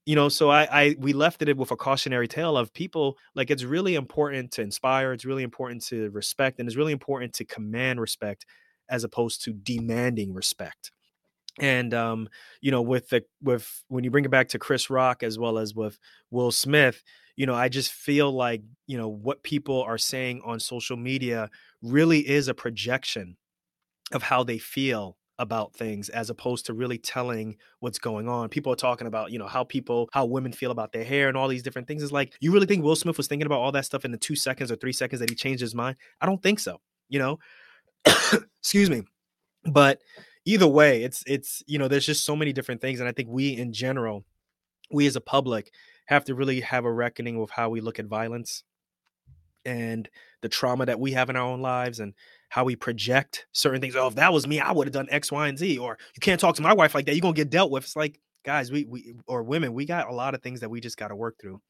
you 0.07 0.15
know 0.15 0.29
so 0.29 0.51
I, 0.51 0.69
I 0.71 0.97
we 0.99 1.13
left 1.13 1.43
it 1.43 1.57
with 1.57 1.71
a 1.71 1.77
cautionary 1.77 2.29
tale 2.29 2.57
of 2.57 2.73
people 2.75 3.17
like 3.35 3.51
it's 3.51 3.65
really 3.65 3.95
important 3.95 4.51
to 4.53 4.63
inspire 4.63 5.13
it's 5.13 5.25
really 5.25 5.43
important 5.43 5.83
to 5.87 6.11
respect 6.11 6.59
and 6.59 6.69
it's 6.69 6.77
really 6.77 6.93
important 6.93 7.33
to 7.35 7.45
command 7.45 8.01
respect 8.01 8.47
as 8.91 9.05
opposed 9.05 9.43
to 9.45 9.53
demanding 9.55 10.35
respect 10.35 10.91
and 11.61 11.95
um 11.95 12.29
you 12.61 12.71
know 12.71 12.83
with 12.83 13.09
the 13.11 13.25
with 13.43 13.85
when 13.89 14.05
you 14.05 14.11
bring 14.11 14.25
it 14.25 14.31
back 14.31 14.49
to 14.49 14.59
chris 14.59 14.91
rock 14.91 15.23
as 15.23 15.39
well 15.39 15.59
as 15.59 15.75
with 15.75 15.99
will 16.31 16.51
smith 16.51 17.03
you 17.37 17.47
know 17.47 17.55
i 17.55 17.69
just 17.69 17.93
feel 17.93 18.31
like 18.33 18.63
you 18.87 18.97
know 18.97 19.09
what 19.09 19.43
people 19.43 19.83
are 19.83 19.99
saying 19.99 20.41
on 20.45 20.61
social 20.61 20.97
media 20.97 21.51
really 21.83 22.21
is 22.29 22.49
a 22.49 22.55
projection 22.55 23.37
of 24.13 24.23
how 24.23 24.43
they 24.45 24.59
feel 24.59 25.17
about 25.39 25.75
things 25.75 26.09
as 26.11 26.31
opposed 26.31 26.67
to 26.67 26.75
really 26.75 26.99
telling 26.99 27.57
what's 27.81 27.99
going 27.99 28.29
on. 28.29 28.49
People 28.49 28.73
are 28.73 28.77
talking 28.77 29.07
about, 29.07 29.33
you 29.33 29.39
know, 29.39 29.47
how 29.47 29.65
people, 29.65 30.09
how 30.13 30.25
women 30.25 30.53
feel 30.53 30.71
about 30.71 30.93
their 30.93 31.05
hair 31.05 31.29
and 31.29 31.37
all 31.37 31.49
these 31.49 31.63
different 31.63 31.89
things. 31.89 32.03
It's 32.03 32.13
like, 32.13 32.35
you 32.41 32.53
really 32.53 32.67
think 32.67 32.85
Will 32.85 32.97
Smith 32.97 33.17
was 33.17 33.27
thinking 33.27 33.47
about 33.47 33.59
all 33.59 33.73
that 33.73 33.85
stuff 33.85 34.05
in 34.05 34.13
the 34.13 34.19
two 34.19 34.37
seconds 34.37 34.71
or 34.71 34.77
three 34.77 34.93
seconds 34.93 35.21
that 35.21 35.31
he 35.31 35.37
changed 35.37 35.61
his 35.61 35.75
mind? 35.75 35.97
I 36.21 36.27
don't 36.27 36.43
think 36.43 36.61
so, 36.61 36.81
you 37.09 37.19
know? 37.19 37.39
Excuse 38.61 38.91
me. 38.91 39.03
But 39.65 40.01
either 40.45 40.69
way, 40.69 41.03
it's, 41.03 41.25
it's, 41.27 41.63
you 41.67 41.79
know, 41.79 41.89
there's 41.89 42.07
just 42.07 42.25
so 42.25 42.37
many 42.37 42.53
different 42.53 42.81
things. 42.81 43.01
And 43.01 43.09
I 43.09 43.13
think 43.13 43.29
we 43.29 43.57
in 43.57 43.73
general, 43.73 44.25
we 44.91 45.07
as 45.07 45.17
a 45.17 45.21
public 45.21 45.73
have 46.07 46.25
to 46.27 46.35
really 46.35 46.61
have 46.61 46.85
a 46.85 46.93
reckoning 46.93 47.39
with 47.39 47.51
how 47.51 47.69
we 47.71 47.81
look 47.81 47.99
at 47.99 48.07
violence 48.07 48.65
and 49.65 50.09
the 50.43 50.49
trauma 50.49 50.87
that 50.87 51.01
we 51.01 51.13
have 51.13 51.31
in 51.31 51.37
our 51.37 51.47
own 51.47 51.63
lives 51.63 52.01
and 52.01 52.15
how 52.51 52.65
we 52.65 52.77
project 52.77 53.47
certain 53.53 53.81
things. 53.81 53.97
Oh, 53.97 54.09
if 54.09 54.15
that 54.17 54.33
was 54.33 54.47
me, 54.47 54.61
I 54.61 54.73
would 54.73 54.87
have 54.87 54.93
done 54.93 55.09
X, 55.11 55.33
Y, 55.33 55.49
and 55.49 55.59
Z. 55.59 55.79
Or 55.79 55.99
you 56.15 56.21
can't 56.21 56.41
talk 56.41 56.55
to 56.57 56.63
my 56.63 56.75
wife 56.75 56.95
like 56.95 57.07
that. 57.07 57.15
You're 57.15 57.23
gonna 57.23 57.35
get 57.35 57.51
dealt 57.51 57.71
with. 57.71 57.85
It's 57.85 57.97
like, 57.97 58.21
guys, 58.45 58.71
we 58.71 58.85
we 58.85 59.15
or 59.27 59.43
women, 59.43 59.73
we 59.73 59.87
got 59.87 60.09
a 60.09 60.15
lot 60.15 60.35
of 60.35 60.43
things 60.43 60.61
that 60.61 60.71
we 60.71 60.81
just 60.81 60.97
gotta 60.97 61.17
work 61.17 61.37
through. 61.41 61.61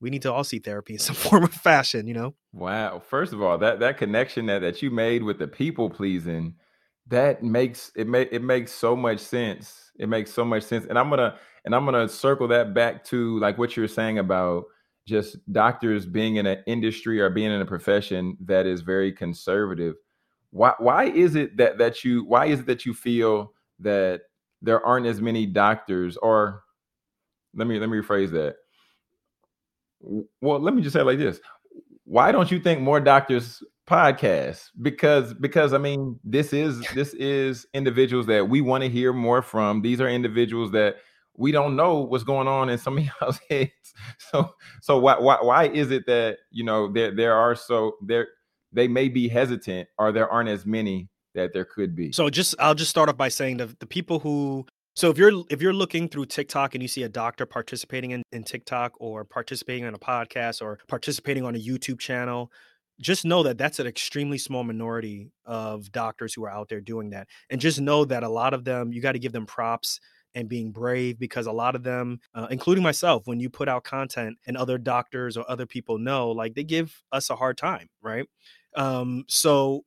We 0.00 0.10
need 0.10 0.22
to 0.22 0.32
all 0.32 0.44
see 0.44 0.58
therapy 0.58 0.94
in 0.94 0.98
some 0.98 1.16
form 1.16 1.44
of 1.44 1.52
fashion, 1.52 2.06
you 2.06 2.14
know? 2.14 2.34
Wow. 2.52 3.00
First 3.08 3.32
of 3.32 3.40
all, 3.40 3.56
that 3.58 3.80
that 3.80 3.98
connection 3.98 4.46
that, 4.46 4.60
that 4.60 4.82
you 4.82 4.90
made 4.90 5.22
with 5.22 5.38
the 5.38 5.48
people 5.48 5.88
pleasing, 5.88 6.54
that 7.06 7.42
makes 7.42 7.92
it 7.94 8.08
make 8.08 8.30
it 8.32 8.42
makes 8.42 8.72
so 8.72 8.96
much 8.96 9.20
sense. 9.20 9.92
It 9.96 10.08
makes 10.08 10.32
so 10.32 10.44
much 10.44 10.64
sense. 10.64 10.86
And 10.86 10.98
I'm 10.98 11.08
gonna 11.08 11.38
and 11.64 11.74
I'm 11.74 11.84
gonna 11.84 12.08
circle 12.08 12.48
that 12.48 12.74
back 12.74 13.04
to 13.04 13.38
like 13.38 13.58
what 13.58 13.76
you're 13.76 13.88
saying 13.88 14.18
about 14.18 14.64
just 15.06 15.36
doctors 15.52 16.06
being 16.06 16.36
in 16.36 16.46
an 16.46 16.62
industry 16.66 17.20
or 17.20 17.30
being 17.30 17.50
in 17.50 17.60
a 17.60 17.66
profession 17.66 18.36
that 18.40 18.66
is 18.66 18.80
very 18.80 19.12
conservative. 19.12 19.96
Why 20.50 20.74
why 20.78 21.04
is 21.04 21.34
it 21.34 21.56
that 21.56 21.78
that 21.78 22.04
you 22.04 22.24
why 22.24 22.46
is 22.46 22.60
it 22.60 22.66
that 22.66 22.86
you 22.86 22.94
feel 22.94 23.52
that 23.80 24.22
there 24.62 24.84
aren't 24.84 25.06
as 25.06 25.20
many 25.20 25.46
doctors? 25.46 26.16
Or 26.18 26.62
let 27.54 27.66
me 27.66 27.78
let 27.78 27.88
me 27.88 27.98
rephrase 27.98 28.30
that. 28.32 28.56
Well 30.40 30.60
let 30.60 30.74
me 30.74 30.82
just 30.82 30.94
say 30.94 31.02
like 31.02 31.18
this. 31.18 31.40
Why 32.04 32.32
don't 32.32 32.50
you 32.50 32.60
think 32.60 32.80
more 32.80 33.00
doctors 33.00 33.62
podcast? 33.86 34.70
Because 34.80 35.34
because 35.34 35.72
i 35.72 35.78
mean 35.78 36.18
this 36.22 36.52
is 36.52 36.80
this 36.94 37.14
is 37.14 37.66
individuals 37.74 38.26
that 38.26 38.48
we 38.48 38.60
want 38.60 38.82
to 38.84 38.90
hear 38.90 39.12
more 39.12 39.42
from. 39.42 39.82
These 39.82 40.00
are 40.00 40.08
individuals 40.08 40.70
that 40.72 40.96
we 41.36 41.52
don't 41.52 41.76
know 41.76 42.00
what's 42.00 42.24
going 42.24 42.48
on 42.48 42.68
in 42.68 42.78
some 42.78 42.98
of 42.98 43.04
y'all's 43.20 43.40
heads 43.50 43.70
so 44.18 44.54
so 44.80 44.98
why 44.98 45.18
why, 45.18 45.38
why 45.40 45.64
is 45.68 45.90
it 45.90 46.06
that 46.06 46.38
you 46.50 46.64
know 46.64 46.92
there 46.92 47.14
there 47.14 47.34
are 47.34 47.54
so 47.54 47.96
there 48.02 48.28
they 48.72 48.88
may 48.88 49.08
be 49.08 49.28
hesitant 49.28 49.88
or 49.98 50.12
there 50.12 50.28
aren't 50.28 50.48
as 50.48 50.66
many 50.66 51.08
that 51.34 51.52
there 51.52 51.64
could 51.64 51.94
be. 51.94 52.12
So 52.12 52.28
just 52.30 52.54
I'll 52.58 52.74
just 52.74 52.90
start 52.90 53.08
off 53.08 53.16
by 53.16 53.28
saying 53.28 53.58
the 53.58 53.74
the 53.78 53.86
people 53.86 54.18
who 54.20 54.66
so 54.94 55.10
if 55.10 55.18
you're 55.18 55.44
if 55.50 55.60
you're 55.60 55.72
looking 55.72 56.08
through 56.08 56.26
TikTok 56.26 56.74
and 56.74 56.82
you 56.82 56.88
see 56.88 57.02
a 57.02 57.08
doctor 57.08 57.46
participating 57.46 58.12
in, 58.12 58.22
in 58.32 58.44
TikTok 58.44 58.94
or 59.00 59.24
participating 59.24 59.84
in 59.84 59.94
a 59.94 59.98
podcast 59.98 60.62
or 60.62 60.78
participating 60.88 61.44
on 61.44 61.54
a 61.54 61.58
YouTube 61.58 61.98
channel, 61.98 62.50
just 63.00 63.24
know 63.24 63.42
that 63.42 63.58
that's 63.58 63.78
an 63.78 63.86
extremely 63.86 64.38
small 64.38 64.64
minority 64.64 65.32
of 65.44 65.90
doctors 65.90 66.34
who 66.34 66.44
are 66.44 66.50
out 66.50 66.68
there 66.68 66.80
doing 66.80 67.10
that. 67.10 67.28
And 67.50 67.60
just 67.60 67.80
know 67.80 68.04
that 68.04 68.22
a 68.22 68.28
lot 68.28 68.54
of 68.54 68.64
them, 68.64 68.92
you 68.92 69.00
got 69.00 69.12
to 69.12 69.18
give 69.18 69.32
them 69.32 69.46
props 69.46 70.00
and 70.34 70.48
being 70.48 70.70
brave 70.70 71.18
because 71.18 71.46
a 71.46 71.52
lot 71.52 71.74
of 71.74 71.82
them, 71.82 72.20
uh, 72.34 72.46
including 72.50 72.82
myself, 72.82 73.26
when 73.26 73.40
you 73.40 73.48
put 73.48 73.68
out 73.68 73.84
content 73.84 74.36
and 74.46 74.56
other 74.56 74.78
doctors 74.78 75.36
or 75.36 75.48
other 75.48 75.66
people 75.66 75.98
know, 75.98 76.30
like 76.30 76.54
they 76.54 76.64
give 76.64 77.02
us 77.12 77.30
a 77.30 77.36
hard 77.36 77.56
time, 77.56 77.88
right? 78.02 78.26
Um, 78.76 79.24
so 79.28 79.84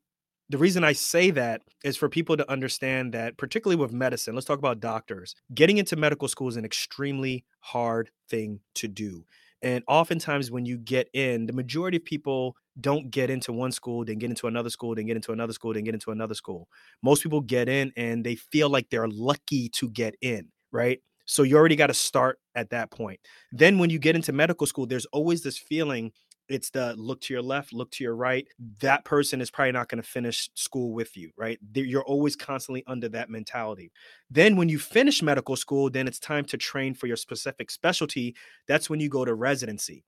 the 0.49 0.57
reason 0.57 0.83
I 0.83 0.93
say 0.93 1.31
that 1.31 1.61
is 1.83 1.97
for 1.97 2.07
people 2.07 2.37
to 2.37 2.49
understand 2.49 3.13
that, 3.13 3.37
particularly 3.37 3.79
with 3.79 3.91
medicine, 3.91 4.33
let's 4.33 4.47
talk 4.47 4.59
about 4.59 4.79
doctors. 4.79 5.35
Getting 5.53 5.77
into 5.77 5.95
medical 5.95 6.27
school 6.27 6.47
is 6.47 6.55
an 6.55 6.65
extremely 6.65 7.43
hard 7.59 8.09
thing 8.29 8.61
to 8.75 8.87
do. 8.87 9.25
And 9.61 9.83
oftentimes, 9.87 10.51
when 10.51 10.65
you 10.65 10.77
get 10.77 11.09
in, 11.13 11.47
the 11.47 11.53
majority 11.53 11.97
of 11.97 12.05
people 12.05 12.55
don't 12.79 13.09
get 13.09 13.29
into 13.29 13.51
one 13.51 13.71
school, 13.71 14.05
then 14.05 14.19
get 14.19 14.29
into 14.29 14.47
another 14.47 14.69
school, 14.69 14.93
then 14.95 15.05
get 15.07 15.15
into 15.15 15.31
another 15.31 15.53
school, 15.53 15.73
then 15.73 15.83
get 15.83 15.95
into 15.95 16.11
another 16.11 16.35
school. 16.35 16.67
Most 17.01 17.23
people 17.23 17.41
get 17.41 17.67
in 17.67 17.91
and 17.97 18.23
they 18.23 18.35
feel 18.35 18.69
like 18.69 18.89
they're 18.89 19.07
lucky 19.07 19.69
to 19.69 19.89
get 19.89 20.15
in, 20.21 20.49
right? 20.71 20.99
So 21.25 21.43
you 21.43 21.57
already 21.57 21.75
got 21.75 21.87
to 21.87 21.93
start 21.93 22.39
at 22.55 22.69
that 22.69 22.91
point. 22.91 23.19
Then, 23.51 23.79
when 23.79 23.89
you 23.89 23.99
get 23.99 24.15
into 24.15 24.31
medical 24.31 24.67
school, 24.67 24.85
there's 24.85 25.05
always 25.07 25.43
this 25.43 25.57
feeling 25.57 26.11
it's 26.49 26.69
the 26.69 26.95
look 26.95 27.21
to 27.21 27.33
your 27.33 27.41
left, 27.41 27.73
look 27.73 27.91
to 27.91 28.03
your 28.03 28.15
right. 28.15 28.47
That 28.79 29.05
person 29.05 29.41
is 29.41 29.51
probably 29.51 29.71
not 29.73 29.89
going 29.89 30.01
to 30.01 30.07
finish 30.07 30.49
school 30.55 30.93
with 30.93 31.15
you, 31.17 31.31
right? 31.37 31.59
You're 31.73 32.03
always 32.03 32.35
constantly 32.35 32.83
under 32.87 33.09
that 33.09 33.29
mentality. 33.29 33.91
Then, 34.29 34.55
when 34.55 34.69
you 34.69 34.79
finish 34.79 35.21
medical 35.21 35.55
school, 35.55 35.89
then 35.89 36.07
it's 36.07 36.19
time 36.19 36.45
to 36.45 36.57
train 36.57 36.93
for 36.93 37.07
your 37.07 37.17
specific 37.17 37.69
specialty. 37.71 38.35
That's 38.67 38.89
when 38.89 38.99
you 38.99 39.09
go 39.09 39.25
to 39.25 39.33
residency. 39.33 40.03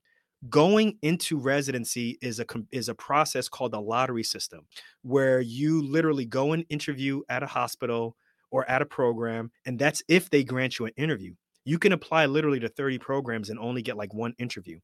Going 0.48 0.96
into 1.02 1.38
residency 1.38 2.18
is 2.22 2.40
a 2.40 2.46
is 2.72 2.88
a 2.88 2.94
process 2.94 3.48
called 3.48 3.72
the 3.72 3.80
lottery 3.80 4.24
system, 4.24 4.66
where 5.02 5.40
you 5.40 5.82
literally 5.82 6.24
go 6.24 6.52
and 6.52 6.64
interview 6.70 7.20
at 7.28 7.42
a 7.42 7.46
hospital 7.46 8.16
or 8.50 8.68
at 8.68 8.82
a 8.82 8.86
program, 8.86 9.50
and 9.66 9.78
that's 9.78 10.02
if 10.08 10.30
they 10.30 10.42
grant 10.42 10.78
you 10.78 10.86
an 10.86 10.92
interview. 10.96 11.34
You 11.64 11.78
can 11.78 11.92
apply 11.92 12.24
literally 12.24 12.58
to 12.60 12.68
30 12.70 12.98
programs 12.98 13.50
and 13.50 13.58
only 13.58 13.82
get 13.82 13.98
like 13.98 14.14
one 14.14 14.34
interview 14.38 14.80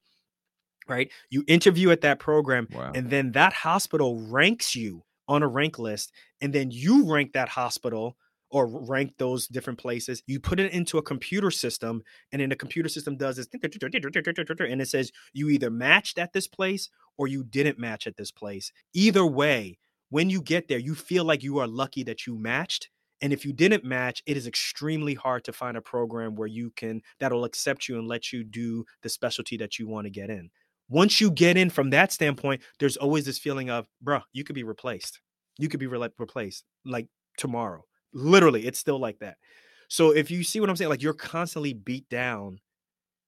right? 0.88 1.10
You 1.30 1.44
interview 1.46 1.90
at 1.90 2.00
that 2.02 2.18
program, 2.18 2.68
wow. 2.72 2.92
and 2.94 3.10
then 3.10 3.32
that 3.32 3.52
hospital 3.52 4.20
ranks 4.28 4.74
you 4.74 5.02
on 5.28 5.42
a 5.42 5.48
rank 5.48 5.78
list, 5.78 6.12
and 6.40 6.52
then 6.52 6.70
you 6.70 7.10
rank 7.12 7.32
that 7.32 7.48
hospital 7.48 8.16
or 8.50 8.66
rank 8.66 9.12
those 9.18 9.48
different 9.48 9.78
places. 9.78 10.22
You 10.26 10.38
put 10.40 10.60
it 10.60 10.72
into 10.72 10.98
a 10.98 11.02
computer 11.02 11.50
system, 11.50 12.02
and 12.32 12.40
then 12.40 12.48
the 12.48 12.56
computer 12.56 12.88
system 12.88 13.16
does 13.16 13.36
this, 13.36 13.48
and 13.52 14.82
it 14.82 14.88
says 14.88 15.12
you 15.32 15.50
either 15.50 15.70
matched 15.70 16.18
at 16.18 16.32
this 16.32 16.46
place 16.46 16.88
or 17.18 17.28
you 17.28 17.44
didn't 17.44 17.78
match 17.78 18.06
at 18.06 18.16
this 18.16 18.30
place. 18.30 18.72
Either 18.94 19.26
way, 19.26 19.78
when 20.10 20.30
you 20.30 20.40
get 20.40 20.68
there, 20.68 20.78
you 20.78 20.94
feel 20.94 21.24
like 21.24 21.42
you 21.42 21.58
are 21.58 21.66
lucky 21.66 22.04
that 22.04 22.26
you 22.26 22.38
matched. 22.38 22.90
And 23.22 23.32
if 23.32 23.44
you 23.44 23.52
didn't 23.52 23.84
match, 23.84 24.22
it 24.26 24.36
is 24.36 24.46
extremely 24.46 25.14
hard 25.14 25.42
to 25.44 25.52
find 25.52 25.76
a 25.76 25.82
program 25.82 26.36
where 26.36 26.46
you 26.46 26.70
can 26.76 27.00
that'll 27.18 27.44
accept 27.44 27.88
you 27.88 27.98
and 27.98 28.06
let 28.06 28.32
you 28.32 28.44
do 28.44 28.84
the 29.02 29.08
specialty 29.08 29.56
that 29.56 29.78
you 29.78 29.88
want 29.88 30.04
to 30.04 30.10
get 30.10 30.30
in 30.30 30.50
once 30.88 31.20
you 31.20 31.30
get 31.30 31.56
in 31.56 31.70
from 31.70 31.90
that 31.90 32.12
standpoint, 32.12 32.62
there's 32.78 32.96
always 32.96 33.24
this 33.24 33.38
feeling 33.38 33.70
of, 33.70 33.86
bro, 34.00 34.20
you 34.32 34.44
could 34.44 34.54
be 34.54 34.62
replaced. 34.64 35.20
You 35.58 35.68
could 35.68 35.80
be 35.80 35.86
re- 35.86 36.08
replaced 36.18 36.64
like 36.84 37.08
tomorrow. 37.38 37.84
Literally, 38.12 38.66
it's 38.66 38.78
still 38.78 38.98
like 38.98 39.18
that. 39.18 39.36
So 39.88 40.10
if 40.10 40.30
you 40.30 40.42
see 40.44 40.60
what 40.60 40.70
I'm 40.70 40.76
saying, 40.76 40.90
like 40.90 41.02
you're 41.02 41.14
constantly 41.14 41.72
beat 41.72 42.08
down 42.08 42.58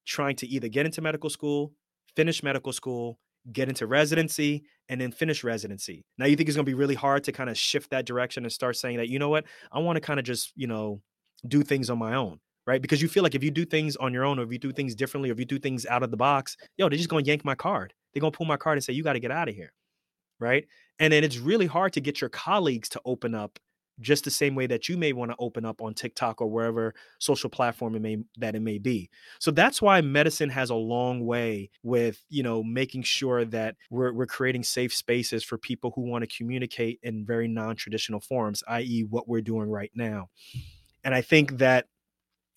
trying 0.06 0.36
to 0.36 0.46
either 0.46 0.68
get 0.68 0.86
into 0.86 1.00
medical 1.00 1.30
school, 1.30 1.72
finish 2.16 2.42
medical 2.42 2.72
school, 2.72 3.18
get 3.52 3.68
into 3.68 3.86
residency, 3.86 4.64
and 4.88 5.00
then 5.00 5.12
finish 5.12 5.44
residency. 5.44 6.04
Now 6.16 6.26
you 6.26 6.36
think 6.36 6.48
it's 6.48 6.56
gonna 6.56 6.64
be 6.64 6.74
really 6.74 6.94
hard 6.94 7.24
to 7.24 7.32
kind 7.32 7.50
of 7.50 7.58
shift 7.58 7.90
that 7.90 8.06
direction 8.06 8.44
and 8.44 8.52
start 8.52 8.76
saying 8.76 8.96
that, 8.96 9.08
you 9.08 9.18
know 9.18 9.28
what, 9.28 9.44
I 9.70 9.78
want 9.80 9.96
to 9.96 10.00
kind 10.00 10.18
of 10.18 10.26
just, 10.26 10.52
you 10.56 10.66
know, 10.66 11.00
do 11.46 11.62
things 11.62 11.90
on 11.90 11.98
my 11.98 12.14
own 12.14 12.40
right? 12.68 12.82
Because 12.82 13.00
you 13.00 13.08
feel 13.08 13.22
like 13.22 13.34
if 13.34 13.42
you 13.42 13.50
do 13.50 13.64
things 13.64 13.96
on 13.96 14.12
your 14.12 14.26
own, 14.26 14.38
or 14.38 14.42
if 14.42 14.52
you 14.52 14.58
do 14.58 14.72
things 14.72 14.94
differently, 14.94 15.30
or 15.30 15.32
if 15.32 15.38
you 15.38 15.46
do 15.46 15.58
things 15.58 15.86
out 15.86 16.02
of 16.02 16.10
the 16.10 16.18
box, 16.18 16.54
yo, 16.76 16.86
they're 16.86 16.98
just 16.98 17.08
gonna 17.08 17.24
yank 17.24 17.42
my 17.42 17.54
card. 17.54 17.94
They're 18.12 18.20
gonna 18.20 18.30
pull 18.30 18.44
my 18.44 18.58
card 18.58 18.76
and 18.76 18.84
say, 18.84 18.92
you 18.92 19.02
got 19.02 19.14
to 19.14 19.20
get 19.20 19.30
out 19.30 19.48
of 19.48 19.54
here, 19.54 19.72
right? 20.38 20.66
And 20.98 21.10
then 21.10 21.24
it's 21.24 21.38
really 21.38 21.64
hard 21.64 21.94
to 21.94 22.02
get 22.02 22.20
your 22.20 22.28
colleagues 22.28 22.90
to 22.90 23.00
open 23.06 23.34
up 23.34 23.58
just 24.00 24.22
the 24.22 24.30
same 24.30 24.54
way 24.54 24.66
that 24.66 24.86
you 24.86 24.98
may 24.98 25.14
want 25.14 25.30
to 25.30 25.36
open 25.40 25.64
up 25.64 25.80
on 25.80 25.94
TikTok 25.94 26.42
or 26.42 26.46
wherever 26.46 26.94
social 27.18 27.48
platform 27.48 27.96
it 27.96 28.02
may 28.02 28.18
that 28.36 28.54
it 28.54 28.60
may 28.60 28.76
be. 28.76 29.08
So 29.40 29.50
that's 29.50 29.80
why 29.80 30.02
medicine 30.02 30.50
has 30.50 30.68
a 30.68 30.74
long 30.74 31.24
way 31.24 31.70
with, 31.82 32.22
you 32.28 32.42
know, 32.42 32.62
making 32.62 33.02
sure 33.02 33.46
that 33.46 33.76
we're 33.90 34.12
we're 34.12 34.26
creating 34.26 34.62
safe 34.62 34.94
spaces 34.94 35.42
for 35.42 35.56
people 35.56 35.90
who 35.94 36.02
want 36.02 36.22
to 36.22 36.36
communicate 36.36 37.00
in 37.02 37.24
very 37.24 37.48
non-traditional 37.48 38.20
forms, 38.20 38.62
i.e. 38.68 39.06
what 39.08 39.26
we're 39.26 39.40
doing 39.40 39.70
right 39.70 39.90
now. 39.94 40.28
And 41.02 41.14
I 41.14 41.22
think 41.22 41.56
that 41.58 41.86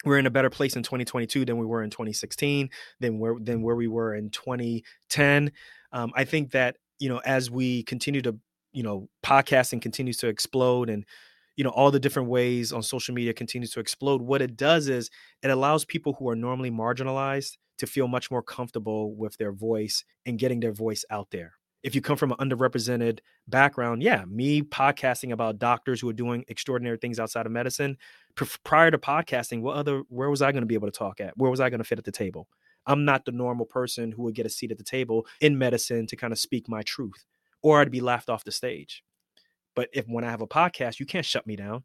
we're 0.05 0.17
in 0.17 0.25
a 0.25 0.31
better 0.31 0.49
place 0.49 0.75
in 0.75 0.83
2022 0.83 1.45
than 1.45 1.57
we 1.57 1.65
were 1.65 1.83
in 1.83 1.89
2016 1.89 2.69
than 2.99 3.19
where 3.19 3.35
than 3.39 3.61
where 3.61 3.75
we 3.75 3.87
were 3.87 4.15
in 4.15 4.29
2010 4.29 5.51
um, 5.91 6.11
i 6.15 6.23
think 6.23 6.51
that 6.51 6.77
you 6.99 7.09
know 7.09 7.19
as 7.25 7.49
we 7.51 7.83
continue 7.83 8.21
to 8.21 8.35
you 8.73 8.83
know 8.83 9.07
podcasting 9.23 9.81
continues 9.81 10.17
to 10.17 10.27
explode 10.27 10.89
and 10.89 11.05
you 11.55 11.63
know 11.63 11.69
all 11.71 11.91
the 11.91 11.99
different 11.99 12.29
ways 12.29 12.71
on 12.71 12.81
social 12.81 13.13
media 13.13 13.33
continues 13.33 13.71
to 13.71 13.79
explode 13.79 14.21
what 14.21 14.41
it 14.41 14.55
does 14.55 14.87
is 14.87 15.09
it 15.43 15.49
allows 15.49 15.85
people 15.85 16.13
who 16.13 16.29
are 16.29 16.35
normally 16.35 16.71
marginalized 16.71 17.57
to 17.77 17.87
feel 17.87 18.07
much 18.07 18.29
more 18.29 18.43
comfortable 18.43 19.15
with 19.15 19.35
their 19.37 19.51
voice 19.51 20.03
and 20.25 20.37
getting 20.37 20.59
their 20.59 20.71
voice 20.71 21.03
out 21.09 21.27
there. 21.31 21.53
If 21.81 21.95
you 21.95 22.01
come 22.01 22.15
from 22.15 22.31
an 22.31 22.37
underrepresented 22.37 23.19
background 23.47 24.03
yeah 24.03 24.23
me 24.27 24.61
podcasting 24.61 25.31
about 25.31 25.57
doctors 25.57 25.99
who 25.99 26.07
are 26.07 26.13
doing 26.13 26.45
extraordinary 26.47 26.97
things 26.97 27.19
outside 27.19 27.45
of 27.45 27.51
medicine 27.51 27.97
prior 28.63 28.91
to 28.91 28.97
podcasting 28.97 29.61
what 29.61 29.75
other 29.75 30.03
where 30.09 30.29
was 30.29 30.41
i 30.41 30.51
going 30.51 30.61
to 30.61 30.67
be 30.67 30.75
able 30.75 30.88
to 30.88 30.97
talk 30.97 31.19
at? 31.19 31.38
Where 31.38 31.51
was 31.51 31.59
i 31.59 31.69
going 31.69 31.79
to 31.79 31.84
fit 31.84 31.99
at 31.99 32.05
the 32.05 32.11
table? 32.11 32.47
I'm 32.88 33.05
not 33.05 33.25
the 33.25 33.32
normal 33.32 33.65
person 33.65 34.11
who 34.11 34.23
would 34.23 34.36
get 34.36 34.45
a 34.45 34.49
seat 34.49 34.71
at 34.71 34.77
the 34.77 34.84
table 34.84 35.27
in 35.39 35.57
medicine 35.57 36.07
to 36.07 36.15
kind 36.15 36.34
of 36.34 36.39
speak 36.39 36.67
my 36.67 36.82
truth 36.84 37.25
or 37.61 37.79
i'd 37.79 37.91
be 37.91 38.01
laughed 38.01 38.29
off 38.29 38.43
the 38.43 38.51
stage. 38.51 39.03
But 39.75 39.89
if 39.93 40.05
when 40.07 40.23
I 40.23 40.32
have 40.32 40.41
a 40.41 40.47
podcast, 40.47 40.99
you 40.99 41.05
can't 41.05 41.25
shut 41.25 41.47
me 41.47 41.55
down. 41.55 41.84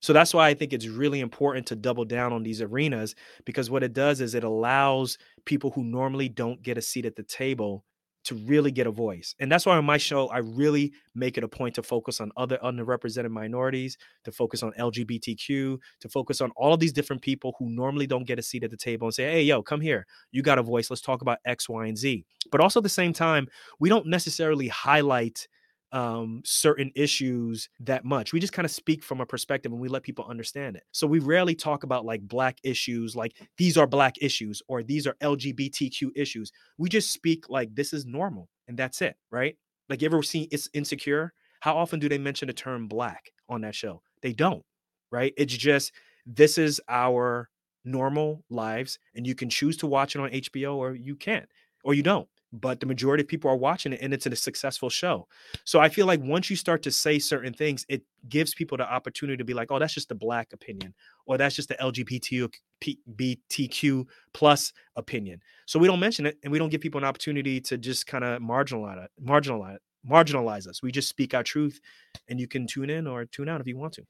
So 0.00 0.12
that's 0.12 0.34
why 0.34 0.48
I 0.48 0.54
think 0.54 0.72
it's 0.72 0.88
really 0.88 1.20
important 1.20 1.66
to 1.68 1.76
double 1.76 2.04
down 2.04 2.32
on 2.32 2.42
these 2.42 2.60
arenas 2.60 3.14
because 3.44 3.70
what 3.70 3.84
it 3.84 3.92
does 3.92 4.20
is 4.20 4.34
it 4.34 4.42
allows 4.42 5.16
people 5.44 5.70
who 5.70 5.84
normally 5.84 6.28
don't 6.28 6.60
get 6.60 6.76
a 6.76 6.82
seat 6.82 7.06
at 7.06 7.14
the 7.14 7.22
table 7.22 7.84
to 8.24 8.34
really 8.34 8.70
get 8.70 8.86
a 8.86 8.90
voice. 8.90 9.34
And 9.40 9.50
that's 9.50 9.66
why 9.66 9.76
on 9.76 9.84
my 9.84 9.98
show, 9.98 10.28
I 10.28 10.38
really 10.38 10.92
make 11.14 11.36
it 11.38 11.44
a 11.44 11.48
point 11.48 11.74
to 11.74 11.82
focus 11.82 12.20
on 12.20 12.30
other 12.36 12.58
underrepresented 12.62 13.30
minorities, 13.30 13.98
to 14.24 14.32
focus 14.32 14.62
on 14.62 14.72
LGBTQ, 14.78 15.78
to 16.00 16.08
focus 16.08 16.40
on 16.40 16.52
all 16.56 16.74
of 16.74 16.80
these 16.80 16.92
different 16.92 17.22
people 17.22 17.54
who 17.58 17.68
normally 17.68 18.06
don't 18.06 18.26
get 18.26 18.38
a 18.38 18.42
seat 18.42 18.64
at 18.64 18.70
the 18.70 18.76
table 18.76 19.08
and 19.08 19.14
say, 19.14 19.24
hey, 19.24 19.42
yo, 19.42 19.62
come 19.62 19.80
here. 19.80 20.06
You 20.30 20.42
got 20.42 20.58
a 20.58 20.62
voice. 20.62 20.90
Let's 20.90 21.02
talk 21.02 21.22
about 21.22 21.38
X, 21.44 21.68
Y, 21.68 21.86
and 21.86 21.98
Z. 21.98 22.24
But 22.50 22.60
also 22.60 22.80
at 22.80 22.84
the 22.84 22.88
same 22.88 23.12
time, 23.12 23.48
we 23.80 23.88
don't 23.88 24.06
necessarily 24.06 24.68
highlight 24.68 25.48
um, 25.92 26.40
certain 26.44 26.90
issues 26.94 27.68
that 27.80 28.04
much. 28.04 28.32
We 28.32 28.40
just 28.40 28.52
kind 28.54 28.64
of 28.64 28.72
speak 28.72 29.04
from 29.04 29.20
a 29.20 29.26
perspective 29.26 29.72
and 29.72 29.80
we 29.80 29.88
let 29.88 30.02
people 30.02 30.24
understand 30.24 30.76
it. 30.76 30.84
So 30.92 31.06
we 31.06 31.18
rarely 31.18 31.54
talk 31.54 31.84
about 31.84 32.04
like 32.04 32.22
black 32.22 32.58
issues, 32.64 33.14
like 33.14 33.36
these 33.58 33.76
are 33.76 33.86
black 33.86 34.14
issues 34.20 34.62
or 34.68 34.82
these 34.82 35.06
are 35.06 35.16
LGBTQ 35.20 36.10
issues. 36.16 36.50
We 36.78 36.88
just 36.88 37.12
speak 37.12 37.48
like 37.50 37.74
this 37.74 37.92
is 37.92 38.06
normal 38.06 38.48
and 38.68 38.78
that's 38.78 39.02
it, 39.02 39.16
right? 39.30 39.56
Like 39.88 40.00
you 40.00 40.06
ever 40.06 40.22
seen 40.22 40.48
it's 40.50 40.68
insecure? 40.72 41.34
How 41.60 41.76
often 41.76 42.00
do 42.00 42.08
they 42.08 42.18
mention 42.18 42.48
the 42.48 42.54
term 42.54 42.88
black 42.88 43.30
on 43.48 43.60
that 43.60 43.74
show? 43.74 44.02
They 44.22 44.32
don't, 44.32 44.64
right? 45.10 45.34
It's 45.36 45.56
just 45.56 45.92
this 46.24 46.56
is 46.56 46.80
our 46.88 47.50
normal 47.84 48.44
lives 48.48 48.98
and 49.14 49.26
you 49.26 49.34
can 49.34 49.50
choose 49.50 49.76
to 49.76 49.86
watch 49.86 50.16
it 50.16 50.20
on 50.20 50.30
HBO 50.30 50.76
or 50.76 50.94
you 50.94 51.16
can't 51.16 51.48
or 51.84 51.94
you 51.94 52.02
don't 52.02 52.28
but 52.52 52.80
the 52.80 52.86
majority 52.86 53.22
of 53.22 53.28
people 53.28 53.50
are 53.50 53.56
watching 53.56 53.94
it 53.94 54.00
and 54.02 54.12
it's 54.12 54.26
a 54.26 54.36
successful 54.36 54.90
show. 54.90 55.26
So 55.64 55.80
I 55.80 55.88
feel 55.88 56.04
like 56.06 56.20
once 56.20 56.50
you 56.50 56.56
start 56.56 56.82
to 56.82 56.90
say 56.90 57.18
certain 57.18 57.54
things, 57.54 57.86
it 57.88 58.02
gives 58.28 58.54
people 58.54 58.76
the 58.76 58.90
opportunity 58.90 59.38
to 59.38 59.44
be 59.44 59.54
like, 59.54 59.70
oh, 59.70 59.78
that's 59.78 59.94
just 59.94 60.10
the 60.10 60.14
black 60.14 60.52
opinion, 60.52 60.92
or 61.26 61.38
that's 61.38 61.56
just 61.56 61.70
the 61.70 61.76
LGBTQ 61.76 64.04
plus 64.34 64.72
opinion. 64.96 65.40
So 65.66 65.78
we 65.78 65.86
don't 65.86 66.00
mention 66.00 66.26
it 66.26 66.36
and 66.42 66.52
we 66.52 66.58
don't 66.58 66.68
give 66.68 66.82
people 66.82 66.98
an 66.98 67.04
opportunity 67.04 67.60
to 67.62 67.78
just 67.78 68.06
kind 68.06 68.24
of 68.24 68.42
marginalize 68.42 69.06
marginalize 69.22 69.78
marginalize 70.08 70.66
us. 70.66 70.82
We 70.82 70.92
just 70.92 71.08
speak 71.08 71.32
our 71.32 71.44
truth 71.44 71.80
and 72.28 72.40
you 72.40 72.48
can 72.48 72.66
tune 72.66 72.90
in 72.90 73.06
or 73.06 73.24
tune 73.24 73.48
out 73.48 73.60
if 73.60 73.66
you 73.66 73.78
want 73.78 73.94
to. 73.94 74.02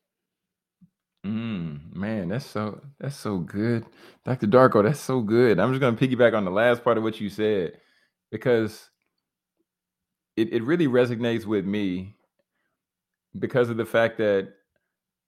Mm, 1.24 1.95
man, 1.95 2.30
that's 2.30 2.47
so 2.47 2.80
that's 2.99 3.14
so 3.14 3.38
good. 3.38 3.86
Dr. 4.24 4.49
Darko, 4.49 4.82
that's 4.82 4.99
so 4.99 5.20
good. 5.20 5.61
I'm 5.61 5.70
just 5.70 5.80
gonna 5.80 5.97
piggyback 5.97 6.34
on 6.34 6.45
the 6.45 6.51
last 6.51 6.82
part 6.82 6.99
of 6.99 7.05
what 7.05 7.20
you 7.20 7.28
said 7.28 7.78
because 8.32 8.90
it, 10.36 10.52
it 10.52 10.64
really 10.64 10.88
resonates 10.88 11.44
with 11.44 11.64
me 11.64 12.16
because 13.38 13.70
of 13.70 13.76
the 13.76 13.84
fact 13.84 14.18
that 14.18 14.54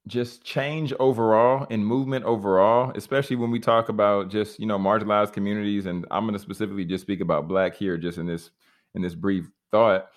just 0.07 0.45
change 0.45 0.93
overall 0.99 1.67
and 1.71 1.87
movement 1.87 2.25
overall, 2.25 2.93
especially 2.95 3.37
when 3.37 3.51
we 3.51 3.61
talk 3.61 3.89
about 3.89 4.31
just 4.31 4.59
you 4.59 4.67
know 4.67 4.79
marginalized 4.79 5.33
communities, 5.33 5.87
and 5.87 6.07
I'm 6.11 6.25
going 6.25 6.35
to 6.35 6.39
specifically 6.39 6.85
just 6.85 7.03
speak 7.03 7.21
about 7.21 7.49
Black 7.49 7.75
here, 7.75 7.97
just 7.97 8.19
in 8.19 8.27
this 8.27 8.51
in 8.95 9.03
this 9.03 9.15
brief 9.15 9.49
thought. 9.71 10.09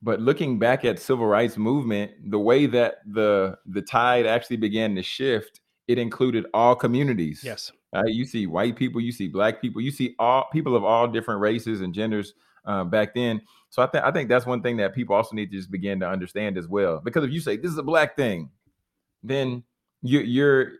But 0.00 0.20
looking 0.20 0.58
back 0.58 0.84
at 0.84 0.98
civil 0.98 1.26
rights 1.26 1.56
movement, 1.56 2.12
the 2.30 2.38
way 2.38 2.66
that 2.66 2.96
the 3.06 3.58
the 3.66 3.82
tide 3.82 4.26
actually 4.26 4.56
began 4.56 4.94
to 4.94 5.02
shift, 5.02 5.60
it 5.88 5.98
included 5.98 6.46
all 6.54 6.74
communities. 6.74 7.42
Yes. 7.44 7.72
Uh, 7.94 8.04
you 8.06 8.24
see 8.24 8.46
white 8.46 8.76
people, 8.76 9.00
you 9.00 9.12
see 9.12 9.28
black 9.28 9.60
people, 9.60 9.80
you 9.80 9.90
see 9.90 10.14
all 10.18 10.48
people 10.52 10.74
of 10.74 10.84
all 10.84 11.06
different 11.06 11.40
races 11.40 11.80
and 11.80 11.94
genders 11.94 12.34
uh, 12.64 12.84
back 12.84 13.14
then. 13.14 13.40
So 13.70 13.82
I 13.82 13.86
think 13.86 14.04
I 14.04 14.10
think 14.10 14.28
that's 14.28 14.46
one 14.46 14.62
thing 14.62 14.76
that 14.78 14.94
people 14.94 15.14
also 15.14 15.34
need 15.34 15.50
to 15.50 15.56
just 15.56 15.70
begin 15.70 16.00
to 16.00 16.08
understand 16.08 16.56
as 16.58 16.68
well. 16.68 17.00
Because 17.04 17.24
if 17.24 17.30
you 17.30 17.40
say 17.40 17.56
this 17.56 17.70
is 17.70 17.78
a 17.78 17.82
black 17.82 18.16
thing, 18.16 18.50
then 19.22 19.64
you, 20.02 20.20
you're 20.20 20.72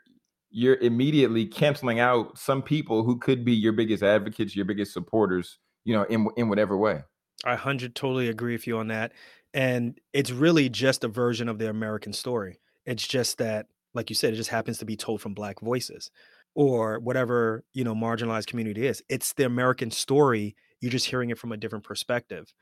you're 0.50 0.76
immediately 0.76 1.46
canceling 1.46 1.98
out 1.98 2.38
some 2.38 2.62
people 2.62 3.02
who 3.02 3.18
could 3.18 3.44
be 3.44 3.52
your 3.52 3.72
biggest 3.72 4.02
advocates, 4.02 4.54
your 4.54 4.64
biggest 4.64 4.92
supporters, 4.92 5.58
you 5.84 5.94
know, 5.94 6.04
in 6.04 6.28
in 6.36 6.48
whatever 6.48 6.76
way. 6.76 7.02
I 7.44 7.56
hundred 7.56 7.94
totally 7.94 8.28
agree 8.28 8.52
with 8.52 8.66
you 8.66 8.78
on 8.78 8.88
that. 8.88 9.12
And 9.52 10.00
it's 10.12 10.32
really 10.32 10.68
just 10.68 11.04
a 11.04 11.08
version 11.08 11.48
of 11.48 11.58
the 11.58 11.68
American 11.70 12.12
story. 12.12 12.58
It's 12.86 13.06
just 13.06 13.38
that, 13.38 13.66
like 13.94 14.10
you 14.10 14.16
said, 14.16 14.32
it 14.32 14.36
just 14.36 14.50
happens 14.50 14.78
to 14.78 14.84
be 14.84 14.96
told 14.96 15.20
from 15.20 15.34
black 15.34 15.60
voices 15.60 16.10
or 16.54 17.00
whatever 17.00 17.64
you 17.72 17.84
know 17.84 17.94
marginalized 17.94 18.46
community 18.46 18.86
is. 18.86 19.02
It's 19.08 19.32
the 19.32 19.44
american 19.44 19.90
story 19.90 20.56
you're 20.80 20.90
just 20.90 21.06
hearing 21.06 21.30
it 21.30 21.38
from 21.38 21.52
a 21.52 21.56
different 21.56 21.84
perspective. 21.84 22.52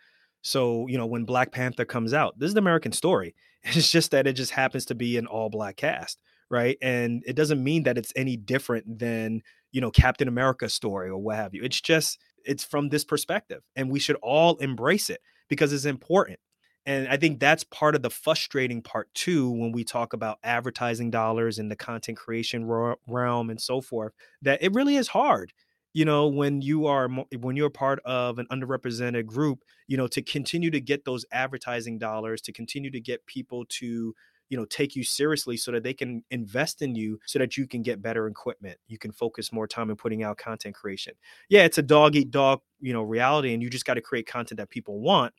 So 0.43 0.87
you 0.89 0.99
know 0.99 1.07
when 1.07 1.25
black 1.25 1.53
panther 1.53 1.85
comes 1.85 2.15
out 2.15 2.39
this 2.39 2.49
is 2.49 2.55
the 2.55 2.61
american 2.61 2.93
story. 2.93 3.35
It's 3.65 3.93
just 3.93 4.11
that 4.11 4.27
it 4.27 4.33
just 4.33 4.51
happens 4.51 4.87
to 4.87 4.95
be 4.97 5.17
an 5.17 5.27
all 5.27 5.49
black 5.49 5.77
cast 5.77 6.21
right? 6.51 6.77
And 6.83 7.23
it 7.27 7.35
doesn't 7.35 7.65
mean 7.65 7.85
that 7.85 7.97
it's 7.97 8.13
any 8.15 8.37
different 8.37 8.99
than 8.99 9.41
you 9.73 9.81
know 9.81 9.91
captain 9.91 10.29
america's 10.29 10.75
story 10.75 11.09
or 11.09 11.19
what 11.19 11.37
have 11.37 11.55
you. 11.55 11.63
It's 11.63 11.81
just 11.81 12.19
it's 12.45 12.65
from 12.65 12.89
this 12.89 13.05
perspective 13.05 13.63
and 13.77 13.91
we 13.91 13.99
should 13.99 14.17
all 14.23 14.57
embrace 14.57 15.11
it 15.11 15.21
because 15.49 15.73
it's 15.73 15.85
important 15.85 16.39
and 16.87 17.09
I 17.09 17.17
think 17.17 17.39
that's 17.41 17.65
part 17.65 17.95
of 17.95 18.03
the 18.03 18.11
frustrating 18.11 18.83
part 18.83 19.13
too 19.15 19.51
when 19.51 19.73
we 19.73 19.85
talk 19.85 20.13
about 20.13 20.39
advertising 20.43 21.11
dollars 21.11 21.59
in 21.59 21.69
the 21.69 21.77
content 21.77 22.19
creation 22.19 22.67
realm 22.67 23.51
and 23.51 23.61
so 23.61 23.81
forth, 23.81 24.13
that 24.43 24.63
it 24.63 24.73
really 24.75 24.97
is 24.97 25.09
hard. 25.09 25.53
You 25.95 26.05
know, 26.07 26.27
when 26.27 26.63
you 26.63 26.87
are 26.87 27.09
when 27.39 27.57
you're 27.57 27.71
part 27.71 28.01
of 28.05 28.39
an 28.39 28.47
underrepresented 28.51 29.27
group, 29.27 29.61
you 29.87 29.97
know, 29.97 30.07
to 30.09 30.23
continue 30.23 30.71
to 30.71 30.81
get 30.81 31.05
those 31.05 31.25
advertising 31.33 31.99
dollars, 31.99 32.41
to 32.43 32.53
continue 32.53 32.91
to 32.91 33.01
get 33.01 33.27
people 33.27 33.65
to 33.81 34.15
you 34.49 34.59
know 34.59 34.65
take 34.67 34.95
you 34.97 35.05
seriously 35.05 35.57
so 35.57 35.71
that 35.73 35.83
they 35.83 35.95
can 35.95 36.23
invest 36.31 36.83
in 36.83 36.95
you 36.95 37.19
so 37.27 37.39
that 37.39 37.57
you 37.57 37.67
can 37.67 37.81
get 37.81 38.03
better 38.03 38.27
equipment 38.27 38.77
you 38.87 38.99
can 38.99 39.11
focus 39.11 39.51
more 39.51 39.67
time 39.67 39.89
in 39.89 39.97
putting 39.97 40.23
out 40.23 40.37
content 40.37 40.75
creation 40.75 41.15
yeah 41.49 41.63
it's 41.65 41.79
a 41.79 41.83
dog 41.83 42.15
eat 42.17 42.31
dog 42.31 42.61
you 42.81 42.93
know 42.93 43.03
reality 43.03 43.55
and 43.55 43.63
you 43.63 43.71
just 43.71 43.87
got 43.87 43.95
to 43.95 44.03
create 44.03 44.27
content 44.27 44.59
that 44.59 44.69
people 44.69 45.01
want 45.01 45.33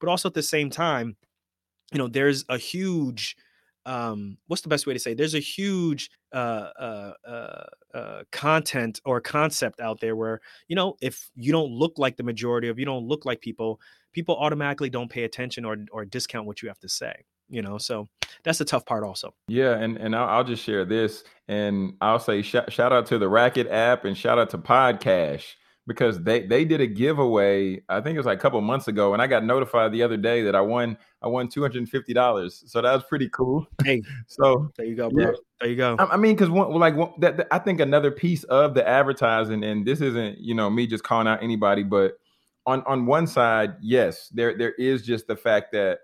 but 0.00 0.08
also 0.08 0.28
at 0.28 0.34
the 0.34 0.42
same 0.42 0.70
time 0.70 1.16
you 1.92 1.98
know 1.98 2.08
there's 2.08 2.44
a 2.48 2.58
huge 2.58 3.36
um 3.86 4.36
what's 4.46 4.62
the 4.62 4.68
best 4.68 4.86
way 4.86 4.92
to 4.92 4.98
say 4.98 5.14
there's 5.14 5.34
a 5.34 5.40
huge 5.40 6.10
uh, 6.32 6.68
uh 6.78 7.12
uh 7.26 7.64
uh 7.94 8.22
content 8.30 9.00
or 9.04 9.20
concept 9.20 9.80
out 9.80 10.00
there 10.00 10.14
where 10.14 10.40
you 10.68 10.76
know 10.76 10.96
if 11.00 11.30
you 11.34 11.50
don't 11.50 11.70
look 11.70 11.94
like 11.98 12.16
the 12.16 12.22
majority 12.22 12.68
of 12.68 12.78
you 12.78 12.84
don't 12.84 13.06
look 13.06 13.24
like 13.24 13.40
people 13.40 13.80
people 14.12 14.36
automatically 14.36 14.90
don't 14.90 15.10
pay 15.10 15.24
attention 15.24 15.64
or 15.64 15.76
or 15.92 16.04
discount 16.04 16.46
what 16.46 16.60
you 16.62 16.68
have 16.68 16.78
to 16.78 16.88
say 16.88 17.24
you 17.50 17.60
know? 17.60 17.76
So 17.76 18.08
that's 18.44 18.58
the 18.58 18.64
tough 18.64 18.86
part 18.86 19.04
also. 19.04 19.34
Yeah 19.48 19.76
and 19.76 19.98
and 19.98 20.14
i'll, 20.16 20.28
I'll 20.28 20.44
just 20.44 20.62
share 20.62 20.84
this 20.84 21.24
and 21.48 21.94
i'll 22.00 22.20
say 22.20 22.42
sh- 22.42 22.54
shout 22.68 22.92
out 22.92 23.06
to 23.06 23.18
the 23.18 23.28
racket 23.28 23.66
app 23.66 24.04
and 24.04 24.16
shout 24.16 24.38
out 24.38 24.50
to 24.50 24.58
podcash 24.58 25.54
because 25.90 26.22
they 26.22 26.46
they 26.46 26.64
did 26.64 26.80
a 26.80 26.86
giveaway. 26.86 27.82
I 27.88 28.00
think 28.00 28.14
it 28.14 28.18
was 28.20 28.26
like 28.26 28.38
a 28.38 28.40
couple 28.40 28.60
months 28.60 28.86
ago, 28.86 29.12
and 29.12 29.20
I 29.20 29.26
got 29.26 29.44
notified 29.44 29.90
the 29.90 30.04
other 30.04 30.16
day 30.16 30.40
that 30.42 30.54
I 30.54 30.60
won 30.60 30.96
I 31.20 31.26
won 31.26 31.48
two 31.48 31.62
hundred 31.62 31.78
and 31.78 31.88
fifty 31.88 32.14
dollars. 32.14 32.62
So 32.68 32.80
that 32.80 32.94
was 32.94 33.02
pretty 33.08 33.28
cool. 33.30 33.66
Hey, 33.84 34.00
so 34.28 34.70
there 34.76 34.86
you 34.86 34.94
go, 34.94 35.10
bro. 35.10 35.24
Yeah. 35.24 35.32
There 35.60 35.68
you 35.68 35.74
go. 35.74 35.96
I, 35.98 36.04
I 36.04 36.16
mean, 36.16 36.36
because 36.36 36.48
like 36.48 36.94
one, 36.94 37.10
that, 37.18 37.38
that, 37.38 37.48
I 37.50 37.58
think 37.58 37.80
another 37.80 38.12
piece 38.12 38.44
of 38.44 38.74
the 38.74 38.86
advertising, 38.86 39.64
and 39.64 39.84
this 39.84 40.00
isn't 40.00 40.38
you 40.38 40.54
know 40.54 40.70
me 40.70 40.86
just 40.86 41.02
calling 41.02 41.26
out 41.26 41.42
anybody, 41.42 41.82
but 41.82 42.12
on 42.66 42.84
on 42.86 43.04
one 43.04 43.26
side, 43.26 43.74
yes, 43.80 44.28
there 44.28 44.56
there 44.56 44.74
is 44.74 45.02
just 45.02 45.26
the 45.26 45.34
fact 45.34 45.72
that 45.72 45.98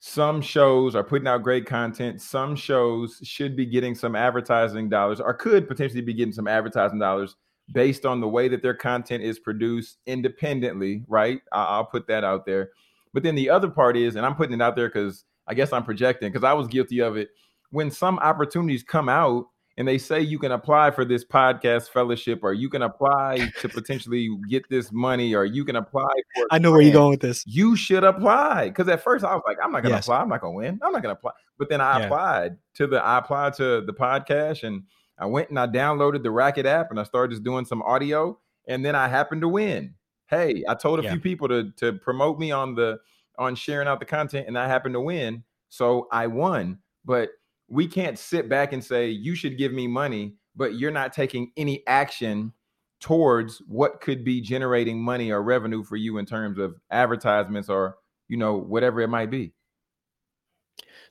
some 0.00 0.42
shows 0.42 0.94
are 0.94 1.02
putting 1.02 1.26
out 1.26 1.42
great 1.42 1.64
content. 1.64 2.20
Some 2.20 2.54
shows 2.54 3.18
should 3.22 3.56
be 3.56 3.64
getting 3.64 3.94
some 3.94 4.14
advertising 4.14 4.90
dollars, 4.90 5.22
or 5.22 5.32
could 5.32 5.68
potentially 5.68 6.02
be 6.02 6.12
getting 6.12 6.34
some 6.34 6.48
advertising 6.48 6.98
dollars 6.98 7.34
based 7.72 8.04
on 8.04 8.20
the 8.20 8.28
way 8.28 8.48
that 8.48 8.62
their 8.62 8.74
content 8.74 9.22
is 9.22 9.38
produced 9.38 9.98
independently, 10.06 11.02
right? 11.08 11.40
I'll 11.52 11.86
put 11.86 12.06
that 12.08 12.24
out 12.24 12.44
there. 12.46 12.70
But 13.12 13.22
then 13.22 13.34
the 13.34 13.48
other 13.50 13.68
part 13.70 13.96
is, 13.96 14.16
and 14.16 14.26
I'm 14.26 14.34
putting 14.34 14.54
it 14.54 14.62
out 14.62 14.76
there 14.76 14.88
because 14.88 15.24
I 15.46 15.54
guess 15.54 15.72
I'm 15.72 15.84
projecting 15.84 16.30
because 16.30 16.44
I 16.44 16.52
was 16.52 16.68
guilty 16.68 17.00
of 17.00 17.16
it. 17.16 17.30
When 17.70 17.90
some 17.90 18.18
opportunities 18.18 18.82
come 18.82 19.08
out 19.08 19.46
and 19.76 19.88
they 19.88 19.98
say 19.98 20.20
you 20.20 20.38
can 20.38 20.52
apply 20.52 20.90
for 20.92 21.04
this 21.04 21.24
podcast 21.24 21.88
fellowship 21.88 22.40
or 22.42 22.52
you 22.52 22.68
can 22.70 22.82
apply 22.82 23.48
to 23.60 23.68
potentially 23.68 24.30
get 24.48 24.62
this 24.70 24.92
money 24.92 25.34
or 25.34 25.44
you 25.44 25.64
can 25.64 25.76
apply 25.76 26.12
for 26.36 26.46
I 26.50 26.58
know 26.58 26.70
where 26.70 26.80
you're 26.82 26.92
going 26.92 27.10
with 27.10 27.20
this. 27.20 27.44
You 27.46 27.74
should 27.76 28.04
apply. 28.04 28.68
Because 28.68 28.88
at 28.88 29.02
first 29.02 29.24
I 29.24 29.34
was 29.34 29.42
like, 29.46 29.58
I'm 29.62 29.72
not 29.72 29.82
gonna 29.82 29.96
Yes. 29.96 30.04
apply, 30.04 30.20
I'm 30.20 30.28
not 30.28 30.40
gonna 30.40 30.54
win. 30.54 30.78
I'm 30.82 30.92
not 30.92 31.02
gonna 31.02 31.14
apply. 31.14 31.32
But 31.58 31.68
then 31.68 31.80
I 31.80 31.98
Yeah. 31.98 32.04
applied 32.06 32.56
to 32.74 32.86
the 32.86 33.02
I 33.02 33.18
applied 33.18 33.54
to 33.54 33.80
the 33.80 33.92
podcast 33.92 34.62
and 34.62 34.82
I 35.18 35.26
went 35.26 35.50
and 35.50 35.58
I 35.58 35.66
downloaded 35.66 36.22
the 36.22 36.30
Racket 36.30 36.66
app 36.66 36.90
and 36.90 36.98
I 36.98 37.04
started 37.04 37.32
just 37.32 37.44
doing 37.44 37.64
some 37.64 37.82
audio 37.82 38.38
and 38.66 38.84
then 38.84 38.94
I 38.94 39.08
happened 39.08 39.42
to 39.42 39.48
win. 39.48 39.94
Hey, 40.26 40.64
I 40.68 40.74
told 40.74 40.98
a 40.98 41.02
Yeah. 41.02 41.10
few 41.10 41.20
people 41.20 41.48
to 41.48 41.70
to 41.72 41.92
promote 41.94 42.38
me 42.38 42.50
on 42.50 42.74
the 42.74 42.98
on 43.38 43.54
sharing 43.54 43.88
out 43.88 44.00
the 44.00 44.06
content 44.06 44.46
and 44.48 44.58
I 44.58 44.66
happened 44.68 44.94
to 44.94 45.00
win. 45.00 45.44
So 45.68 46.08
I 46.12 46.26
won. 46.26 46.78
But 47.04 47.30
we 47.68 47.86
can't 47.86 48.18
sit 48.18 48.48
back 48.48 48.72
and 48.72 48.82
say 48.84 49.08
you 49.08 49.34
should 49.34 49.58
give 49.58 49.72
me 49.72 49.86
money, 49.86 50.36
but 50.56 50.74
you're 50.76 50.90
not 50.90 51.12
taking 51.12 51.52
any 51.56 51.86
action 51.86 52.52
towards 53.00 53.58
what 53.66 54.00
could 54.00 54.24
be 54.24 54.40
generating 54.40 55.02
money 55.02 55.30
or 55.30 55.42
revenue 55.42 55.82
for 55.84 55.96
you 55.96 56.18
in 56.18 56.24
terms 56.26 56.58
of 56.58 56.74
advertisements 56.90 57.68
or 57.68 57.96
you 58.28 58.36
know 58.36 58.56
whatever 58.56 59.00
it 59.00 59.08
might 59.08 59.30
be. 59.30 59.52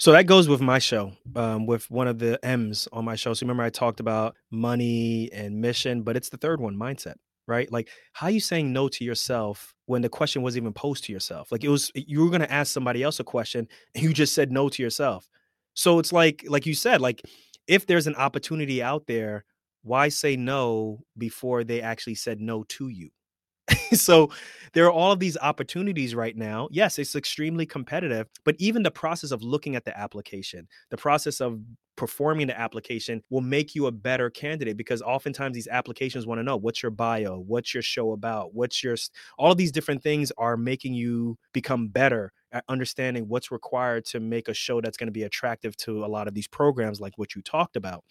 So 0.04 0.12
that 0.12 0.26
goes 0.26 0.50
with 0.50 0.60
my 0.60 0.80
show, 0.80 1.14
um, 1.38 1.66
with 1.66 1.90
one 1.90 2.10
of 2.10 2.20
the 2.20 2.38
M's 2.46 2.90
on 2.92 3.06
my 3.06 3.16
show. 3.16 3.34
So 3.34 3.46
remember, 3.46 3.64
I 3.64 3.70
talked 3.70 4.02
about 4.02 4.36
money 4.52 5.32
and 5.32 5.62
mission, 5.62 6.02
but 6.02 6.18
it's 6.18 6.28
the 6.28 6.36
third 6.36 6.60
one, 6.60 6.76
mindset, 6.76 7.14
right? 7.48 7.72
Like, 7.72 7.88
how 8.12 8.28
are 8.28 8.32
you 8.32 8.42
saying 8.42 8.74
no 8.74 8.90
to 8.90 9.06
yourself 9.06 9.74
when 9.86 10.02
the 10.02 10.10
question 10.10 10.42
wasn't 10.42 10.64
even 10.64 10.74
posed 10.74 11.06
to 11.06 11.14
yourself? 11.14 11.54
Like, 11.54 11.64
it 11.64 11.70
was 11.70 11.90
you 11.96 12.22
were 12.22 12.30
going 12.30 12.42
to 12.42 12.52
ask 12.52 12.74
somebody 12.74 13.02
else 13.02 13.22
a 13.22 13.24
question, 13.24 13.66
and 13.96 14.04
you 14.04 14.12
just 14.12 14.36
said 14.36 14.52
no 14.52 14.68
to 14.68 14.84
yourself. 14.84 15.30
So 15.74 16.00
it's 16.00 16.12
like, 16.12 16.44
like 16.50 16.66
you 16.66 16.74
said, 16.74 17.00
like 17.00 17.22
if 17.68 17.88
there's 17.88 18.06
an 18.06 18.16
opportunity 18.16 18.84
out 18.84 19.08
there, 19.08 19.46
why 19.84 20.10
say 20.10 20.36
no 20.36 21.00
before 21.18 21.64
they 21.64 21.82
actually 21.82 22.16
said 22.16 22.42
no 22.42 22.66
to 22.68 22.90
you? 22.90 23.10
so 23.94 24.30
there 24.74 24.86
are 24.86 24.92
all 24.92 25.12
of 25.12 25.20
these 25.20 25.38
opportunities 25.38 26.16
right 26.16 26.36
now. 26.36 26.68
Yes, 26.72 26.98
it's 26.98 27.16
extremely 27.16 27.66
competitive, 27.66 28.28
but 28.44 28.56
even 28.58 28.84
the 28.84 28.92
process 28.92 29.32
of 29.32 29.44
looking 29.44 29.76
at 29.76 29.86
the 29.86 29.98
application, 29.98 30.68
the 30.90 30.98
process 30.98 31.40
of 31.40 31.60
performing 31.96 32.48
the 32.48 32.60
application 32.60 33.22
will 33.30 33.42
make 33.42 33.76
you 33.76 33.86
a 33.86 33.92
better 33.92 34.30
candidate 34.32 34.76
because 34.76 35.04
oftentimes 35.04 35.54
these 35.54 35.68
applications 35.68 36.26
want 36.26 36.40
to 36.40 36.44
know 36.44 36.58
what's 36.58 36.82
your 36.82 36.90
bio, 36.90 37.44
what's 37.46 37.74
your 37.74 37.84
show 37.84 38.14
about, 38.14 38.54
what's 38.56 38.84
your 38.84 38.96
all 39.38 39.52
of 39.52 39.58
these 39.58 39.72
different 39.72 40.02
things 40.02 40.32
are 40.38 40.58
making 40.58 40.94
you 40.96 41.38
become 41.54 41.88
better 41.88 42.32
at 42.52 42.64
understanding 42.68 43.28
what's 43.28 43.52
required 43.52 44.06
to 44.06 44.20
make 44.20 44.48
a 44.48 44.54
show 44.54 44.82
that's 44.82 44.98
going 44.98 45.08
to 45.08 45.12
be 45.12 45.24
attractive 45.24 45.78
to 45.78 46.04
a 46.04 46.08
lot 46.08 46.28
of 46.28 46.34
these 46.34 46.48
programs 46.48 47.00
like 47.00 47.14
what 47.18 47.36
you 47.36 47.42
talked 47.44 47.76
about. 47.76 48.04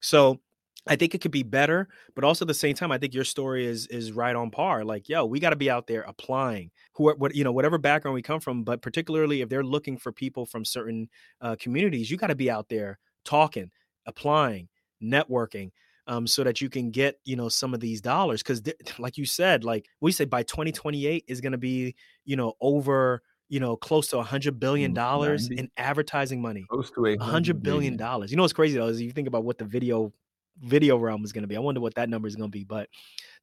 So 0.00 0.40
I 0.86 0.96
think 0.96 1.14
it 1.14 1.20
could 1.20 1.30
be 1.30 1.44
better, 1.44 1.88
but 2.14 2.24
also 2.24 2.44
at 2.44 2.48
the 2.48 2.54
same 2.54 2.74
time, 2.74 2.90
I 2.90 2.98
think 2.98 3.14
your 3.14 3.24
story 3.24 3.66
is 3.66 3.86
is 3.86 4.12
right 4.12 4.34
on 4.34 4.50
par. 4.50 4.84
Like, 4.84 5.08
yo, 5.08 5.24
we 5.24 5.38
got 5.38 5.50
to 5.50 5.56
be 5.56 5.70
out 5.70 5.86
there 5.86 6.02
applying. 6.02 6.70
Who, 6.94 7.12
what 7.12 7.34
you 7.34 7.44
know, 7.44 7.52
whatever 7.52 7.78
background 7.78 8.14
we 8.14 8.22
come 8.22 8.40
from, 8.40 8.64
but 8.64 8.82
particularly 8.82 9.42
if 9.42 9.48
they're 9.48 9.62
looking 9.62 9.96
for 9.96 10.10
people 10.12 10.44
from 10.44 10.64
certain 10.64 11.08
uh, 11.40 11.56
communities, 11.58 12.10
you 12.10 12.16
got 12.16 12.28
to 12.28 12.34
be 12.34 12.50
out 12.50 12.68
there 12.68 12.98
talking, 13.24 13.70
applying, 14.06 14.68
networking, 15.00 15.70
um, 16.08 16.26
so 16.26 16.42
that 16.42 16.60
you 16.60 16.68
can 16.68 16.90
get 16.90 17.20
you 17.24 17.36
know 17.36 17.48
some 17.48 17.74
of 17.74 17.80
these 17.80 18.00
dollars. 18.00 18.42
Because, 18.42 18.60
like 18.98 19.16
you 19.16 19.24
said, 19.24 19.62
like 19.62 19.86
we 20.00 20.10
said, 20.10 20.28
by 20.28 20.42
2028 20.42 21.24
is 21.28 21.40
going 21.40 21.52
to 21.52 21.58
be 21.58 21.94
you 22.24 22.34
know 22.34 22.54
over 22.60 23.22
you 23.48 23.60
know 23.60 23.76
close 23.76 24.08
to 24.08 24.18
a 24.18 24.22
hundred 24.24 24.58
billion 24.58 24.92
dollars 24.92 25.48
in 25.48 25.70
advertising 25.76 26.42
money. 26.42 26.64
Close 26.68 26.90
to 26.90 27.06
A 27.06 27.18
hundred 27.18 27.62
billion 27.62 27.96
dollars. 27.96 28.32
You 28.32 28.36
know 28.36 28.42
what's 28.42 28.52
crazy 28.52 28.78
though 28.78 28.88
is 28.88 29.00
you 29.00 29.12
think 29.12 29.28
about 29.28 29.44
what 29.44 29.58
the 29.58 29.64
video 29.64 30.12
video 30.60 30.96
realm 30.96 31.24
is 31.24 31.32
going 31.32 31.42
to 31.42 31.48
be. 31.48 31.56
I 31.56 31.60
wonder 31.60 31.80
what 31.80 31.94
that 31.94 32.08
number 32.08 32.28
is 32.28 32.36
going 32.36 32.50
to 32.50 32.58
be. 32.58 32.64
But 32.64 32.88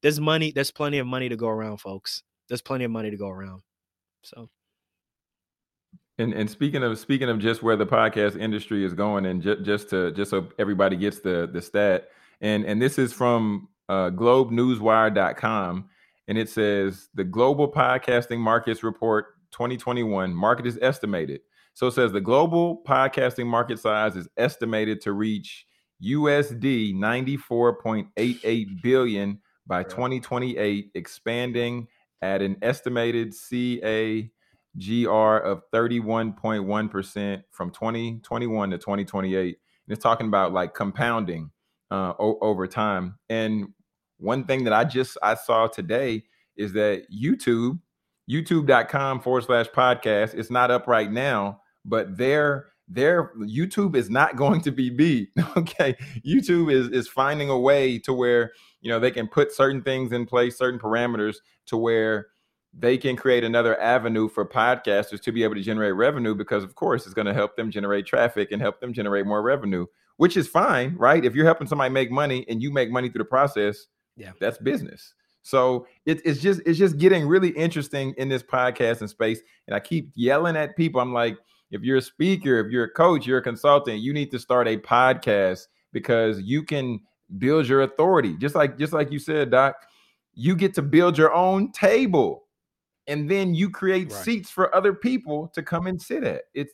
there's 0.01 0.19
money. 0.19 0.51
There's 0.51 0.71
plenty 0.71 0.99
of 0.99 1.07
money 1.07 1.29
to 1.29 1.35
go 1.35 1.47
around, 1.47 1.77
folks. 1.77 2.23
There's 2.47 2.61
plenty 2.61 2.85
of 2.85 2.91
money 2.91 3.11
to 3.11 3.17
go 3.17 3.29
around. 3.29 3.61
So 4.23 4.49
And 6.17 6.33
and 6.33 6.49
speaking 6.49 6.83
of 6.83 6.97
speaking 6.99 7.29
of 7.29 7.39
just 7.39 7.63
where 7.63 7.75
the 7.75 7.85
podcast 7.85 8.39
industry 8.39 8.85
is 8.85 8.93
going, 8.93 9.25
and 9.25 9.41
ju- 9.41 9.61
just 9.61 9.89
to 9.91 10.11
just 10.11 10.31
so 10.31 10.49
everybody 10.59 10.95
gets 10.95 11.19
the 11.19 11.49
the 11.51 11.61
stat, 11.61 12.09
and 12.41 12.65
and 12.65 12.81
this 12.81 12.97
is 12.99 13.13
from 13.13 13.69
uh, 13.87 14.11
GlobeNewsWire.com, 14.11 15.89
and 16.27 16.37
it 16.37 16.49
says 16.49 17.09
the 17.13 17.23
Global 17.23 17.71
Podcasting 17.71 18.39
Markets 18.39 18.83
Report 18.83 19.27
2021 19.51 20.33
market 20.33 20.67
is 20.67 20.77
estimated. 20.81 21.41
So 21.73 21.87
it 21.87 21.93
says 21.93 22.11
the 22.11 22.21
global 22.21 22.81
podcasting 22.85 23.45
market 23.45 23.79
size 23.79 24.15
is 24.15 24.27
estimated 24.37 25.01
to 25.01 25.13
reach 25.13 25.65
USD 26.03 26.95
94.88 26.95 28.81
billion 28.81 29.39
by 29.67 29.83
2028, 29.83 30.91
expanding 30.95 31.87
at 32.21 32.41
an 32.41 32.57
estimated 32.61 33.33
CA 33.33 34.29
GR 34.77 35.37
of 35.37 35.61
31.1% 35.73 37.43
from 37.51 37.71
2021 37.71 38.69
to 38.69 38.77
2028. 38.77 39.45
And 39.45 39.57
it's 39.87 40.03
talking 40.03 40.27
about 40.27 40.53
like 40.53 40.73
compounding 40.73 41.51
uh, 41.91 42.13
o- 42.19 42.37
over 42.41 42.67
time. 42.67 43.17
And 43.29 43.69
one 44.17 44.43
thing 44.45 44.65
that 44.65 44.73
I 44.73 44.83
just 44.83 45.17
I 45.23 45.35
saw 45.35 45.67
today 45.67 46.23
is 46.55 46.73
that 46.73 47.05
YouTube, 47.11 47.79
youtube.com 48.29 49.21
forward 49.21 49.45
slash 49.45 49.67
podcast, 49.67 50.33
it's 50.33 50.51
not 50.51 50.71
up 50.71 50.87
right 50.87 51.11
now, 51.11 51.61
but 51.85 52.17
their 52.17 52.67
their 52.89 53.31
YouTube 53.37 53.95
is 53.95 54.09
not 54.09 54.35
going 54.35 54.61
to 54.61 54.71
be 54.71 54.89
beat. 54.89 55.29
Okay. 55.57 55.95
YouTube 56.25 56.71
is 56.71 56.87
is 56.89 57.07
finding 57.07 57.49
a 57.49 57.59
way 57.59 57.99
to 57.99 58.13
where 58.13 58.51
you 58.81 58.89
know 58.89 58.99
they 58.99 59.11
can 59.11 59.27
put 59.27 59.51
certain 59.53 59.81
things 59.81 60.11
in 60.11 60.25
place, 60.25 60.57
certain 60.57 60.79
parameters 60.79 61.37
to 61.67 61.77
where 61.77 62.27
they 62.73 62.97
can 62.97 63.15
create 63.15 63.43
another 63.43 63.79
avenue 63.81 64.29
for 64.29 64.45
podcasters 64.45 65.21
to 65.21 65.31
be 65.31 65.43
able 65.43 65.55
to 65.55 65.61
generate 65.61 65.95
revenue 65.95 66.35
because 66.35 66.63
of 66.63 66.75
course 66.75 67.05
it's 67.05 67.15
going 67.15 67.25
to 67.25 67.33
help 67.33 67.55
them 67.55 67.71
generate 67.71 68.05
traffic 68.05 68.51
and 68.51 68.61
help 68.61 68.79
them 68.79 68.93
generate 68.93 69.25
more 69.25 69.41
revenue 69.41 69.87
which 70.17 70.37
is 70.37 70.47
fine 70.47 70.95
right 70.95 71.25
if 71.25 71.33
you're 71.33 71.45
helping 71.47 71.65
somebody 71.65 71.91
make 71.91 72.11
money 72.11 72.45
and 72.47 72.61
you 72.61 72.71
make 72.71 72.91
money 72.91 73.09
through 73.09 73.23
the 73.23 73.25
process 73.25 73.87
Yeah. 74.17 74.33
that's 74.39 74.59
business 74.59 75.15
so 75.41 75.87
it, 76.05 76.21
it's 76.23 76.41
just 76.41 76.61
it's 76.63 76.77
just 76.77 76.97
getting 76.99 77.27
really 77.27 77.49
interesting 77.49 78.13
in 78.17 78.29
this 78.29 78.43
podcasting 78.43 79.09
space 79.09 79.41
and 79.67 79.75
i 79.75 79.79
keep 79.79 80.11
yelling 80.13 80.55
at 80.55 80.77
people 80.77 81.01
i'm 81.01 81.11
like 81.11 81.39
if 81.71 81.81
you're 81.81 81.97
a 81.97 82.01
speaker 82.01 82.59
if 82.59 82.71
you're 82.71 82.85
a 82.85 82.91
coach 82.91 83.25
you're 83.25 83.39
a 83.39 83.43
consultant 83.43 83.99
you 83.99 84.13
need 84.13 84.31
to 84.31 84.39
start 84.39 84.67
a 84.67 84.77
podcast 84.77 85.67
because 85.93 86.41
you 86.41 86.63
can 86.63 86.99
build 87.37 87.67
your 87.67 87.81
authority 87.81 88.35
just 88.37 88.55
like 88.55 88.77
just 88.77 88.93
like 88.93 89.11
you 89.11 89.19
said 89.19 89.51
doc 89.51 89.75
you 90.33 90.55
get 90.55 90.73
to 90.73 90.81
build 90.81 91.17
your 91.17 91.33
own 91.33 91.71
table 91.71 92.45
and 93.09 93.29
then 93.29 93.53
you 93.53 93.69
create 93.69 94.09
Right. 94.11 94.23
seats 94.23 94.49
for 94.49 94.73
other 94.73 94.93
people 94.93 95.49
to 95.49 95.61
come 95.63 95.87
and 95.87 96.01
sit 96.01 96.23
at. 96.23 96.43
It's 96.53 96.71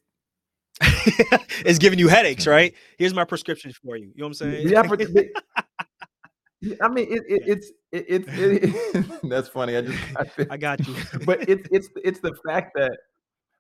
it's 1.66 1.80
giving 1.80 1.98
you 1.98 2.10
headaches, 2.10 2.43
hmm. 2.43 2.52
right? 2.52 2.76
Here's 3.00 3.14
my 3.14 3.24
prescription 3.24 3.72
for 3.72 3.96
you. 3.96 4.12
You 4.14 4.16
know 4.18 4.26
what 4.26 4.28
I'm 4.28 4.34
saying? 4.34 4.68
yeah, 4.68 4.82
I 6.82 6.89
mean, 6.89 7.08
it, 7.10 7.24
it, 7.28 7.43
it's 7.48 7.72
it, 7.91 8.06
it's 8.08 8.28
it, 8.30 9.22
that's 9.30 9.48
funny. 9.48 9.78
I 9.78 9.82
just 9.82 9.98
I 10.18 10.26
I 10.52 10.58
got 10.58 10.86
you. 10.86 10.93
but 11.26 11.48
it's 11.48 11.66
it's 11.72 11.88
it's 12.04 12.20
the 12.20 12.36
fact 12.46 12.74
that 12.76 12.98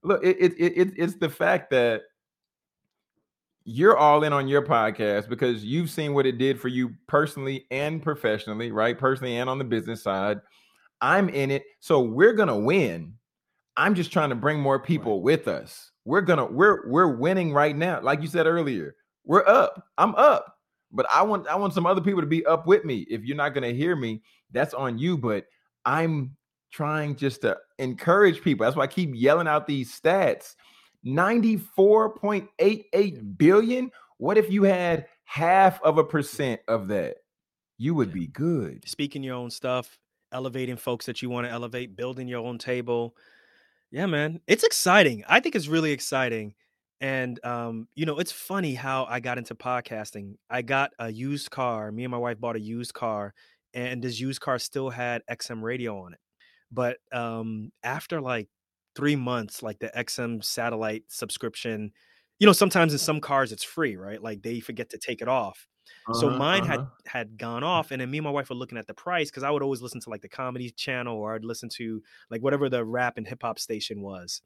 look, 0.05 0.23
it, 0.23 0.37
it, 0.39 0.53
it 0.57 0.77
it- 0.77 0.93
it's 0.97 1.15
the 1.15 1.29
fact 1.29 1.69
that 1.71 2.03
you're 3.63 3.97
all 3.97 4.23
in 4.23 4.31
on 4.31 4.47
your 4.47 4.61
podcast 4.61 5.27
because 5.27 5.65
you've 5.65 5.89
seen 5.89 6.13
what 6.13 6.25
it 6.25 6.37
did 6.37 6.59
for 6.59 6.67
you 6.67 6.93
personally 7.07 7.65
and 7.71 8.01
professionally, 8.03 8.71
right? 8.71 8.97
Personally 8.97 9.37
and 9.37 9.49
on 9.49 9.57
the 9.57 9.63
business 9.63 10.03
side. 10.03 10.39
I'm 11.01 11.29
in 11.29 11.51
it, 11.51 11.63
so 11.79 11.99
we're 12.01 12.33
gonna 12.33 12.57
win. 12.57 13.13
I'm 13.75 13.95
just 13.95 14.11
trying 14.11 14.29
to 14.29 14.35
bring 14.35 14.59
more 14.59 14.79
people 14.79 15.21
with 15.21 15.47
us. 15.47 15.91
We're 16.05 16.21
gonna 16.21 16.45
we're 16.45 16.87
we're 16.89 17.15
winning 17.15 17.51
right 17.53 17.75
now. 17.75 17.99
Like 18.01 18.21
you 18.21 18.27
said 18.27 18.45
earlier, 18.45 18.95
we're 19.25 19.45
up. 19.47 19.83
I'm 19.97 20.15
up. 20.15 20.57
But 20.91 21.07
I 21.13 21.23
want 21.23 21.47
I 21.47 21.55
want 21.55 21.73
some 21.73 21.85
other 21.85 22.01
people 22.01 22.21
to 22.21 22.27
be 22.27 22.45
up 22.45 22.67
with 22.67 22.85
me. 22.85 22.99
If 23.09 23.23
you're 23.25 23.35
not 23.35 23.53
gonna 23.53 23.71
hear 23.73 23.95
me, 23.95 24.21
that's 24.51 24.73
on 24.73 24.97
you. 24.97 25.17
But 25.17 25.45
I'm 25.85 26.35
trying 26.75 27.15
just 27.15 27.41
to 27.41 27.57
encourage 27.79 28.41
people. 28.41 28.65
That's 28.65 28.75
why 28.75 28.83
I 28.83 28.87
keep 28.87 29.11
yelling 29.13 29.47
out 29.47 29.65
these 29.65 29.97
stats. 29.97 30.55
94.88 31.05 33.37
billion. 33.37 33.89
What 34.17 34.37
if 34.37 34.51
you 34.51 34.63
had 34.63 35.05
half 35.23 35.81
of 35.83 35.97
a 35.97 36.03
percent 36.03 36.59
of 36.67 36.89
that? 36.89 37.15
You 37.77 37.95
would 37.95 38.11
be 38.11 38.27
good. 38.27 38.85
Speaking 38.87 39.23
your 39.23 39.35
own 39.35 39.49
stuff, 39.51 39.97
elevating 40.31 40.77
folks 40.77 41.05
that 41.05 41.21
you 41.21 41.29
want 41.29 41.45
to 41.47 41.51
elevate, 41.51 41.95
building 41.95 42.27
your 42.27 42.45
own 42.45 42.57
table. 42.57 43.15
Yeah, 43.91 44.07
man. 44.07 44.41
It's 44.47 44.65
exciting. 44.65 45.23
I 45.27 45.39
think 45.39 45.55
it's 45.55 45.67
really 45.67 45.93
exciting. 45.93 46.55
And 46.99 47.39
um, 47.45 47.87
you 47.95 48.05
know, 48.05 48.19
it's 48.19 48.31
funny 48.31 48.73
how 48.73 49.05
I 49.05 49.21
got 49.21 49.37
into 49.37 49.55
podcasting. 49.55 50.35
I 50.49 50.61
got 50.61 50.91
a 50.99 51.09
used 51.11 51.51
car. 51.51 51.91
Me 51.91 52.03
and 52.03 52.11
my 52.11 52.17
wife 52.17 52.39
bought 52.39 52.55
a 52.55 52.59
used 52.59 52.93
car, 52.93 53.33
and 53.73 54.01
this 54.01 54.19
used 54.19 54.41
car 54.41 54.59
still 54.59 54.89
had 54.89 55.21
XM 55.29 55.61
radio 55.61 55.99
on 55.99 56.13
it. 56.13 56.19
But 56.71 56.97
um 57.11 57.71
after 57.83 58.21
like 58.21 58.49
three 58.95 59.15
months, 59.15 59.61
like 59.63 59.79
the 59.79 59.91
XM 59.95 60.41
satellite 60.41 61.05
subscription 61.09 61.91
you 62.39 62.45
know, 62.45 62.53
sometimes 62.53 62.91
in 62.91 62.99
some 62.99 63.21
cars 63.21 63.51
it's 63.51 63.63
free, 63.63 63.95
right? 63.95 64.21
Like 64.21 64.41
they 64.41 64.59
forget 64.59 64.89
to 64.89 64.97
take 64.97 65.21
it 65.21 65.27
off. 65.29 65.67
So 66.11 66.29
Uh-huh, 66.29 66.37
mine 66.37 66.63
had 66.65 66.81
uh-huh. 66.81 66.89
had 67.05 67.37
gone 67.37 67.63
off, 67.63 67.91
and 67.91 68.01
then 68.01 68.11
me 68.11 68.17
and 68.17 68.25
my 68.25 68.31
wife 68.31 68.49
were 68.49 68.55
looking 68.55 68.77
at 68.77 68.87
the 68.87 68.93
price 68.93 69.29
because 69.31 69.43
I 69.43 69.51
would 69.51 69.63
always 69.63 69.81
listen 69.81 70.01
to 70.01 70.09
like 70.09 70.21
the 70.21 70.29
comedy 70.29 70.69
channel 70.71 71.17
or 71.17 71.35
I'd 71.35 71.45
listen 71.45 71.69
to 71.77 72.01
like 72.29 72.41
whatever 72.41 72.69
the 72.69 72.83
rap 72.85 73.17
and 73.17 73.27
hip 73.27 73.41
hop 73.43 73.59
station 73.59 74.01
was. 74.01 74.41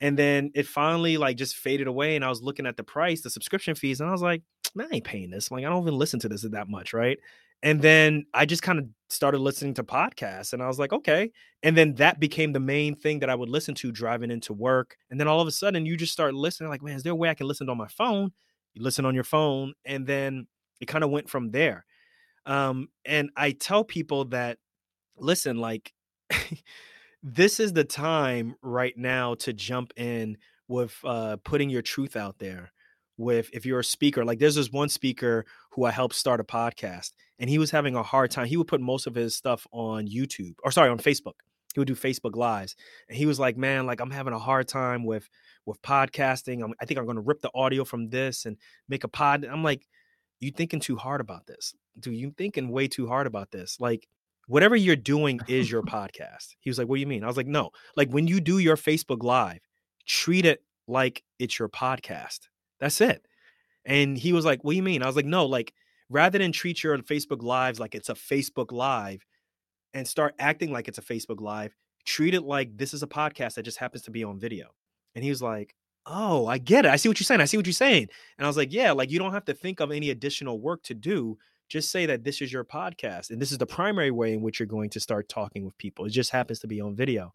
And 0.00 0.16
then 0.18 0.52
it 0.54 0.66
finally 0.66 1.16
like 1.16 1.36
just 1.36 1.56
faded 1.56 1.88
away, 1.88 2.14
and 2.16 2.24
I 2.24 2.28
was 2.28 2.42
looking 2.42 2.66
at 2.66 2.76
the 2.76 2.84
price, 2.84 3.22
the 3.22 3.30
subscription 3.30 3.74
fees, 3.74 4.00
and 4.00 4.08
I 4.08 4.12
was 4.12 4.22
like, 4.22 4.42
man, 4.74 4.88
I 4.92 4.96
ain't 4.96 5.04
paying 5.04 5.30
this. 5.30 5.50
Like 5.50 5.64
I 5.64 5.68
don't 5.68 5.82
even 5.82 5.98
listen 5.98 6.20
to 6.20 6.28
this 6.28 6.42
that 6.42 6.68
much, 6.68 6.92
right? 6.92 7.18
And 7.62 7.82
then 7.82 8.26
I 8.34 8.46
just 8.46 8.62
kind 8.62 8.78
of 8.78 8.86
started 9.10 9.38
listening 9.38 9.74
to 9.74 9.84
podcasts, 9.84 10.52
and 10.52 10.62
I 10.62 10.68
was 10.68 10.78
like, 10.78 10.92
okay. 10.92 11.30
And 11.62 11.76
then 11.76 11.94
that 11.94 12.20
became 12.20 12.52
the 12.52 12.60
main 12.60 12.94
thing 12.94 13.18
that 13.20 13.30
I 13.30 13.34
would 13.34 13.48
listen 13.48 13.74
to 13.76 13.90
driving 13.90 14.30
into 14.30 14.52
work. 14.52 14.96
And 15.10 15.18
then 15.18 15.26
all 15.26 15.40
of 15.40 15.48
a 15.48 15.52
sudden, 15.52 15.86
you 15.86 15.96
just 15.96 16.12
start 16.12 16.34
listening, 16.34 16.70
like, 16.70 16.82
man, 16.82 16.96
is 16.96 17.02
there 17.02 17.12
a 17.12 17.16
way 17.16 17.28
I 17.28 17.34
can 17.34 17.48
listen 17.48 17.68
on 17.68 17.76
my 17.76 17.88
phone? 17.88 18.30
You 18.74 18.82
listen 18.82 19.04
on 19.04 19.14
your 19.14 19.24
phone, 19.24 19.74
and 19.84 20.06
then 20.06 20.46
it 20.80 20.86
kind 20.86 21.02
of 21.02 21.10
went 21.10 21.28
from 21.28 21.50
there. 21.50 21.84
Um, 22.46 22.88
and 23.04 23.30
I 23.36 23.52
tell 23.52 23.84
people 23.84 24.26
that, 24.26 24.58
listen, 25.16 25.58
like, 25.58 25.92
this 27.22 27.58
is 27.60 27.72
the 27.72 27.84
time 27.84 28.54
right 28.62 28.96
now 28.96 29.34
to 29.36 29.52
jump 29.52 29.92
in 29.96 30.38
with 30.68 30.96
uh, 31.04 31.36
putting 31.44 31.70
your 31.70 31.82
truth 31.82 32.16
out 32.16 32.38
there. 32.38 32.70
With 33.18 33.50
if 33.52 33.66
you're 33.66 33.80
a 33.80 33.84
speaker, 33.84 34.24
like 34.24 34.38
there's 34.38 34.54
this 34.54 34.70
one 34.70 34.88
speaker 34.88 35.44
who 35.72 35.84
I 35.84 35.90
helped 35.90 36.14
start 36.14 36.38
a 36.38 36.44
podcast, 36.44 37.12
and 37.40 37.50
he 37.50 37.58
was 37.58 37.72
having 37.72 37.96
a 37.96 38.02
hard 38.02 38.30
time. 38.30 38.46
He 38.46 38.56
would 38.56 38.68
put 38.68 38.80
most 38.80 39.08
of 39.08 39.14
his 39.14 39.34
stuff 39.34 39.66
on 39.72 40.06
YouTube, 40.06 40.54
or 40.62 40.70
sorry, 40.70 40.88
on 40.88 40.98
Facebook. 40.98 41.34
He 41.74 41.80
would 41.80 41.88
do 41.88 41.96
Facebook 41.96 42.36
lives, 42.36 42.76
and 43.08 43.18
he 43.18 43.26
was 43.26 43.40
like, 43.40 43.56
"Man, 43.56 43.86
like 43.86 44.00
I'm 44.00 44.12
having 44.12 44.32
a 44.32 44.38
hard 44.38 44.68
time 44.68 45.04
with 45.04 45.28
with 45.66 45.82
podcasting. 45.82 46.62
I'm, 46.62 46.74
I 46.80 46.84
think 46.84 46.98
I'm 46.98 47.06
going 47.06 47.16
to 47.16 47.22
rip 47.22 47.40
the 47.40 47.50
audio 47.54 47.84
from 47.84 48.08
this 48.08 48.46
and 48.46 48.56
make 48.88 49.02
a 49.02 49.08
pod." 49.08 49.44
I'm 49.44 49.64
like, 49.64 49.86
"You 50.38 50.52
thinking 50.52 50.80
too 50.80 50.96
hard 50.96 51.20
about 51.20 51.46
this? 51.46 51.74
Do 51.98 52.12
you 52.12 52.32
thinking 52.38 52.70
way 52.70 52.86
too 52.86 53.08
hard 53.08 53.26
about 53.26 53.50
this? 53.50 53.78
Like, 53.80 54.08
whatever 54.46 54.76
you're 54.76 54.96
doing 54.96 55.40
is 55.48 55.70
your 55.70 55.82
podcast." 55.96 56.54
He 56.60 56.70
was 56.70 56.78
like, 56.78 56.86
"What 56.88 56.96
do 56.96 57.00
you 57.00 57.06
mean?" 57.06 57.24
I 57.24 57.26
was 57.26 57.36
like, 57.36 57.48
"No, 57.48 57.70
like 57.96 58.10
when 58.10 58.28
you 58.28 58.40
do 58.40 58.58
your 58.58 58.76
Facebook 58.76 59.24
live, 59.24 59.60
treat 60.06 60.46
it 60.46 60.62
like 60.86 61.22
it's 61.38 61.58
your 61.58 61.68
podcast. 61.68 62.48
That's 62.80 63.00
it." 63.00 63.26
And 63.84 64.18
he 64.18 64.32
was 64.32 64.44
like, 64.44 64.62
"What 64.64 64.72
do 64.72 64.76
you 64.76 64.82
mean?" 64.82 65.02
I 65.02 65.06
was 65.06 65.16
like, 65.16 65.24
"No, 65.24 65.46
like 65.46 65.72
rather 66.08 66.38
than 66.38 66.52
treat 66.52 66.82
your 66.82 66.96
Facebook 66.98 67.42
lives 67.42 67.80
like 67.80 67.94
it's 67.94 68.08
a 68.08 68.14
Facebook 68.14 68.72
live 68.72 69.24
and 69.94 70.06
start 70.06 70.34
acting 70.38 70.72
like 70.72 70.88
it's 70.88 70.98
a 70.98 71.02
Facebook 71.02 71.40
live, 71.40 71.74
treat 72.04 72.34
it 72.34 72.42
like 72.42 72.76
this 72.76 72.94
is 72.94 73.02
a 73.02 73.06
podcast 73.06 73.54
that 73.54 73.62
just 73.64 73.78
happens 73.78 74.02
to 74.04 74.10
be 74.10 74.24
on 74.24 74.38
video." 74.38 74.74
And 75.14 75.24
he 75.24 75.30
was 75.30 75.42
like, 75.42 75.74
"Oh, 76.06 76.46
I 76.46 76.58
get 76.58 76.84
it. 76.84 76.90
I 76.90 76.96
see 76.96 77.08
what 77.08 77.18
you're 77.20 77.24
saying. 77.24 77.40
I 77.40 77.46
see 77.46 77.56
what 77.56 77.66
you're 77.66 77.72
saying." 77.72 78.08
And 78.38 78.46
I 78.46 78.48
was 78.48 78.56
like, 78.56 78.72
"Yeah, 78.72 78.92
like 78.92 79.10
you 79.10 79.18
don't 79.18 79.32
have 79.32 79.44
to 79.46 79.54
think 79.54 79.80
of 79.80 79.90
any 79.90 80.10
additional 80.10 80.60
work 80.60 80.82
to 80.84 80.94
do. 80.94 81.38
Just 81.68 81.90
say 81.90 82.06
that 82.06 82.24
this 82.24 82.40
is 82.40 82.52
your 82.52 82.64
podcast 82.64 83.30
and 83.30 83.42
this 83.42 83.52
is 83.52 83.58
the 83.58 83.66
primary 83.66 84.10
way 84.10 84.32
in 84.32 84.40
which 84.40 84.58
you're 84.58 84.66
going 84.66 84.90
to 84.90 85.00
start 85.00 85.28
talking 85.28 85.64
with 85.66 85.76
people. 85.76 86.06
It 86.06 86.10
just 86.10 86.30
happens 86.30 86.60
to 86.60 86.66
be 86.66 86.80
on 86.80 86.94
video." 86.94 87.32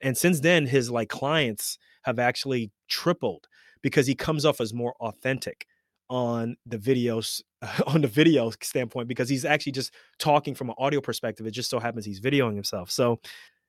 And 0.00 0.16
since 0.16 0.40
then 0.40 0.66
his 0.66 0.90
like 0.90 1.08
clients 1.08 1.78
have 2.02 2.18
actually 2.18 2.70
tripled 2.88 3.46
because 3.86 4.04
he 4.04 4.16
comes 4.16 4.44
off 4.44 4.60
as 4.60 4.74
more 4.74 4.96
authentic 4.98 5.64
on 6.10 6.56
the 6.66 6.76
videos 6.76 7.40
on 7.86 8.00
the 8.00 8.08
video 8.08 8.50
standpoint 8.60 9.06
because 9.06 9.28
he's 9.28 9.44
actually 9.44 9.70
just 9.70 9.94
talking 10.18 10.56
from 10.56 10.70
an 10.70 10.74
audio 10.76 11.00
perspective. 11.00 11.46
It 11.46 11.52
just 11.52 11.70
so 11.70 11.78
happens 11.78 12.04
he's 12.04 12.20
videoing 12.20 12.56
himself. 12.56 12.90
So, 12.90 13.20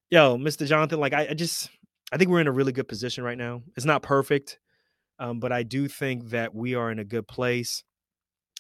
yo, 0.10 0.36
Mr. 0.36 0.66
Jonathan, 0.66 1.00
like 1.00 1.14
I, 1.14 1.28
I 1.30 1.34
just 1.36 1.70
I 2.12 2.18
think 2.18 2.32
we're 2.32 2.42
in 2.42 2.48
a 2.48 2.52
really 2.52 2.72
good 2.72 2.88
position 2.88 3.24
right 3.24 3.38
now. 3.38 3.62
It's 3.76 3.86
not 3.86 4.02
perfect, 4.02 4.58
um, 5.20 5.40
but 5.40 5.52
I 5.52 5.62
do 5.62 5.88
think 5.88 6.32
that 6.32 6.56
we 6.56 6.74
are 6.74 6.90
in 6.90 6.98
a 6.98 7.06
good 7.06 7.28
place. 7.28 7.84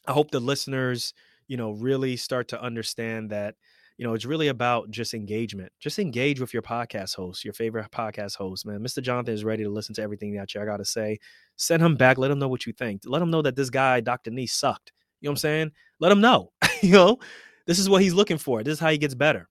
I 0.05 0.11
hope 0.11 0.29
the 0.29 0.39
listeners, 0.39 1.15
you 1.47 1.57
know, 1.57 1.71
really 1.71 2.17
start 2.17 2.49
to 2.49 2.61
understand 2.61 3.31
that, 3.31 3.55
you 3.97 4.05
know, 4.05 4.13
it's 4.13 4.25
really 4.25 4.47
about 4.49 4.91
just 4.91 5.13
engagement. 5.13 5.71
Just 5.79 5.97
engage 5.99 6.39
with 6.39 6.53
your 6.53 6.61
podcast 6.61 7.15
host, 7.15 7.43
your 7.43 7.53
favorite 7.53 7.89
podcast 7.91 8.35
host, 8.35 8.65
man. 8.65 8.79
Mr. 8.79 9.01
Jonathan 9.01 9.33
is 9.33 9.43
ready 9.43 9.63
to 9.63 9.69
listen 9.69 9.95
to 9.95 10.01
everything 10.03 10.35
that 10.35 10.53
you 10.53 10.61
I 10.61 10.65
got 10.65 10.77
to 10.77 10.85
say. 10.85 11.17
Send 11.55 11.81
him 11.81 11.95
back. 11.95 12.17
Let 12.17 12.29
him 12.31 12.39
know 12.39 12.47
what 12.47 12.65
you 12.67 12.73
think. 12.73 13.01
Let 13.05 13.21
him 13.21 13.31
know 13.31 13.41
that 13.41 13.55
this 13.55 13.69
guy, 13.71 13.99
Dr. 14.01 14.31
Nii, 14.31 14.49
sucked. 14.49 14.91
You 15.19 15.27
know 15.27 15.31
what 15.31 15.33
I'm 15.33 15.37
saying? 15.41 15.71
Let 15.99 16.11
him 16.11 16.21
know. 16.21 16.51
you 16.81 16.91
know, 16.91 17.17
this 17.65 17.79
is 17.79 17.89
what 17.89 18.01
he's 18.01 18.13
looking 18.13 18.37
for. 18.37 18.63
This 18.63 18.73
is 18.73 18.79
how 18.79 18.89
he 18.91 18.97
gets 18.99 19.15
better. 19.15 19.49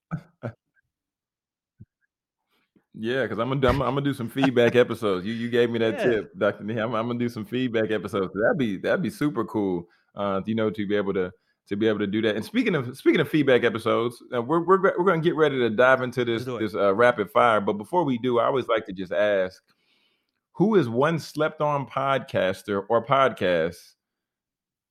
Yeah, 2.99 3.25
because 3.25 3.39
I'm 3.39 3.49
gonna 3.51 3.69
I'm, 3.69 3.83
I'm 3.83 3.91
gonna 3.95 4.01
do 4.01 4.15
some 4.15 4.31
feedback 4.31 4.75
episodes. 4.75 5.27
You 5.27 5.35
you 5.35 5.51
gave 5.51 5.69
me 5.71 5.79
that 5.81 5.99
Yeah. 5.99 6.05
tip, 6.05 6.39
Doctor 6.39 6.65
Nii. 6.65 6.83
I'm, 6.83 6.95
I'm 6.95 7.07
gonna 7.07 7.19
do 7.19 7.29
some 7.29 7.45
feedback 7.45 7.91
episodes. 7.91 8.33
That'd 8.35 8.57
be 8.57 8.79
that'd 8.79 9.03
be 9.03 9.11
super 9.11 9.45
cool. 9.45 9.87
Uh, 10.15 10.41
you 10.47 10.55
know, 10.55 10.71
to 10.71 10.87
be 10.87 10.97
able 10.97 11.13
to 11.13 11.31
to 11.69 11.77
be 11.77 11.89
able 11.89 11.99
to 11.99 12.07
do 12.07 12.23
that. 12.23 12.37
And 12.37 12.45
speaking 12.45 12.75
of 12.75 12.97
speaking 12.97 13.21
of 13.21 13.29
feedback 13.29 13.64
episodes, 13.64 14.23
uh, 14.35 14.41
we're 14.43 14.61
we're 14.61 14.81
we're 14.81 15.05
gonna 15.05 15.21
get 15.21 15.37
ready 15.37 15.59
to 15.59 15.71
dive 15.71 16.03
into 16.03 16.25
this 16.25 16.43
Let's 16.43 16.45
do 16.45 16.57
it. 16.57 16.61
this 16.61 16.75
uh, 16.75 16.95
rapid 16.95 17.31
fire. 17.31 17.61
But 17.61 17.75
before 17.75 18.05
we 18.05 18.19
do, 18.19 18.39
I 18.39 18.47
always 18.47 18.69
like 18.69 18.87
to 18.87 18.93
just 18.93 19.12
ask, 19.12 19.62
who 20.53 20.77
is 20.77 20.89
one 20.89 21.19
slept 21.19 21.61
on 21.61 21.87
podcaster 21.87 22.85
or 22.89 23.05
podcast 23.05 23.77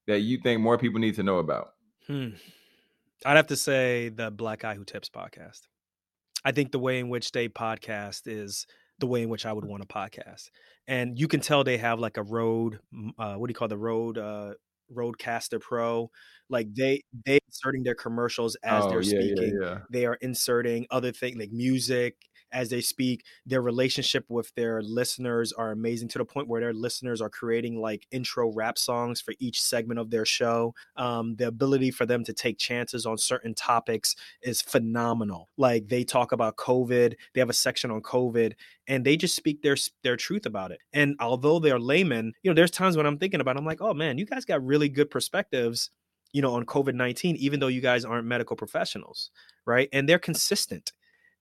that 0.07 0.19
you 0.19 0.37
think 0.43 0.61
more 0.61 0.77
people 0.77 0.99
need 0.99 1.15
to 1.15 1.23
know 1.23 1.37
about? 1.37 1.69
Hmm. 2.07 2.29
I'd 3.25 3.37
have 3.37 3.47
to 3.47 3.55
say 3.55 4.09
the 4.09 4.29
Black 4.29 4.59
Guy 4.59 4.75
Who 4.75 4.83
Tips 4.83 5.09
podcast. 5.09 5.61
I 6.43 6.51
think 6.51 6.71
the 6.71 6.79
way 6.79 6.99
in 6.99 7.09
which 7.09 7.31
they 7.31 7.49
podcast 7.49 8.23
is 8.27 8.67
the 8.99 9.07
way 9.07 9.23
in 9.23 9.29
which 9.29 9.45
I 9.45 9.53
would 9.53 9.65
want 9.65 9.81
to 9.81 9.87
podcast, 9.87 10.49
and 10.87 11.17
you 11.17 11.27
can 11.27 11.39
tell 11.39 11.63
they 11.63 11.77
have 11.77 11.99
like 11.99 12.17
a 12.17 12.23
road. 12.23 12.79
uh, 13.17 13.35
what 13.35 13.47
do 13.47 13.51
you 13.51 13.55
call 13.55 13.67
the 13.67 13.77
road? 13.77 14.17
uh, 14.17 14.53
Rodecaster 14.93 15.59
Pro. 15.59 16.11
Like 16.49 16.73
they 16.73 17.03
they 17.25 17.39
inserting 17.47 17.83
their 17.83 17.95
commercials 17.95 18.55
as 18.63 18.83
oh 18.83 18.89
they're 18.89 19.01
yeah, 19.01 19.19
speaking. 19.21 19.59
yeah, 19.61 19.67
yeah. 19.67 19.77
They 19.89 20.05
are 20.05 20.15
inserting 20.15 20.85
other 20.91 21.11
things 21.11 21.37
like 21.37 21.51
music 21.51 22.15
as 22.51 22.69
they 22.69 22.81
speak. 22.81 23.25
Their 23.45 23.61
relationship 23.61 24.25
with 24.29 24.53
their 24.55 24.81
listeners 24.81 25.51
are 25.53 25.71
amazing 25.71 26.07
to 26.09 26.17
the 26.17 26.25
point 26.25 26.47
where 26.47 26.61
their 26.61 26.73
listeners 26.73 27.21
are 27.21 27.29
creating 27.29 27.79
like 27.79 28.07
intro 28.11 28.51
rap 28.51 28.77
songs 28.77 29.21
for 29.21 29.33
each 29.39 29.61
segment 29.61 29.99
of 29.99 30.09
their 30.09 30.25
show. 30.25 30.73
Um, 30.95 31.35
the 31.35 31.47
ability 31.47 31.91
for 31.91 32.05
them 32.05 32.23
to 32.23 32.33
take 32.33 32.57
chances 32.57 33.05
on 33.05 33.17
certain 33.17 33.53
topics 33.53 34.15
is 34.41 34.61
phenomenal. 34.61 35.49
Like 35.57 35.87
they 35.89 36.03
talk 36.03 36.31
about 36.31 36.55
COVID, 36.55 37.13
they 37.33 37.41
have 37.41 37.49
a 37.49 37.53
section 37.53 37.91
on 37.91 38.01
COVID, 38.01 38.53
and 38.87 39.05
they 39.05 39.17
just 39.17 39.35
speak 39.35 39.61
their 39.61 39.75
their 40.03 40.15
truth 40.17 40.45
about 40.45 40.71
it. 40.71 40.79
And 40.93 41.15
although 41.19 41.59
they're 41.59 41.79
laymen, 41.79 42.33
you 42.41 42.49
know, 42.49 42.55
there's 42.55 42.71
times 42.71 42.95
when 42.95 43.05
I'm 43.05 43.17
thinking 43.17 43.41
about, 43.41 43.57
it, 43.57 43.59
I'm 43.59 43.65
like, 43.65 43.81
oh 43.81 43.93
man, 43.93 44.17
you 44.17 44.25
guys 44.25 44.45
got 44.45 44.65
really 44.65 44.89
good 44.89 45.09
perspectives 45.09 45.89
you 46.35 46.41
know, 46.41 46.53
on 46.53 46.65
COVID 46.65 46.95
19, 46.95 47.37
even 47.37 47.61
though 47.61 47.67
you 47.67 47.79
guys 47.79 48.03
aren't 48.03 48.27
medical 48.27 48.57
professionals, 48.57 49.31
right? 49.65 49.87
And 49.93 50.07
they're 50.07 50.19
consistent. 50.19 50.91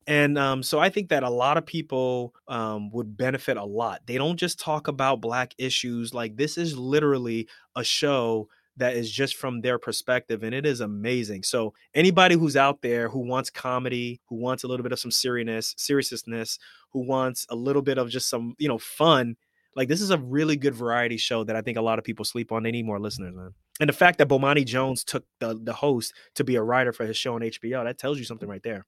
And 0.06 0.38
um, 0.38 0.62
so 0.62 0.78
I 0.78 0.88
think 0.88 1.08
that 1.08 1.24
a 1.24 1.30
lot 1.30 1.56
of 1.56 1.66
people 1.66 2.32
um, 2.46 2.92
would 2.92 3.16
benefit 3.16 3.56
a 3.56 3.64
lot. 3.64 4.02
They 4.06 4.18
don't 4.18 4.36
just 4.36 4.60
talk 4.60 4.86
about 4.86 5.20
Black 5.20 5.52
issues. 5.58 6.14
Like, 6.14 6.36
this 6.36 6.56
is 6.56 6.78
literally 6.78 7.48
a 7.74 7.82
show 7.82 8.48
that 8.76 8.94
is 8.94 9.10
just 9.10 9.34
from 9.34 9.62
their 9.62 9.80
perspective, 9.80 10.44
and 10.44 10.54
it 10.54 10.64
is 10.64 10.80
amazing. 10.80 11.42
So, 11.42 11.74
anybody 11.92 12.36
who's 12.36 12.56
out 12.56 12.80
there 12.80 13.08
who 13.08 13.18
wants 13.18 13.50
comedy, 13.50 14.20
who 14.28 14.36
wants 14.36 14.62
a 14.62 14.68
little 14.68 14.84
bit 14.84 14.92
of 14.92 15.00
some 15.00 15.10
seriousness, 15.10 15.74
seriousness, 15.76 16.60
who 16.90 17.04
wants 17.04 17.46
a 17.50 17.56
little 17.56 17.82
bit 17.82 17.98
of 17.98 18.10
just 18.10 18.28
some, 18.28 18.54
you 18.58 18.68
know, 18.68 18.78
fun, 18.78 19.36
like 19.76 19.88
this 19.88 20.00
is 20.00 20.10
a 20.10 20.18
really 20.18 20.56
good 20.56 20.74
variety 20.74 21.16
show 21.16 21.44
that 21.44 21.56
I 21.56 21.60
think 21.62 21.78
a 21.78 21.82
lot 21.82 21.98
of 21.98 22.04
people 22.04 22.24
sleep 22.24 22.52
on. 22.52 22.62
They 22.62 22.70
need 22.70 22.86
more 22.86 23.00
listeners, 23.00 23.34
man. 23.34 23.52
And 23.80 23.88
the 23.88 23.92
fact 23.94 24.18
that 24.18 24.28
Bomani 24.28 24.64
Jones 24.64 25.04
took 25.04 25.24
the 25.40 25.58
the 25.62 25.72
host 25.72 26.14
to 26.36 26.44
be 26.44 26.56
a 26.56 26.62
writer 26.62 26.92
for 26.92 27.04
his 27.06 27.16
show 27.16 27.34
on 27.34 27.40
HBO, 27.40 27.84
that 27.84 27.98
tells 27.98 28.18
you 28.18 28.24
something 28.24 28.48
right 28.48 28.62
there. 28.62 28.86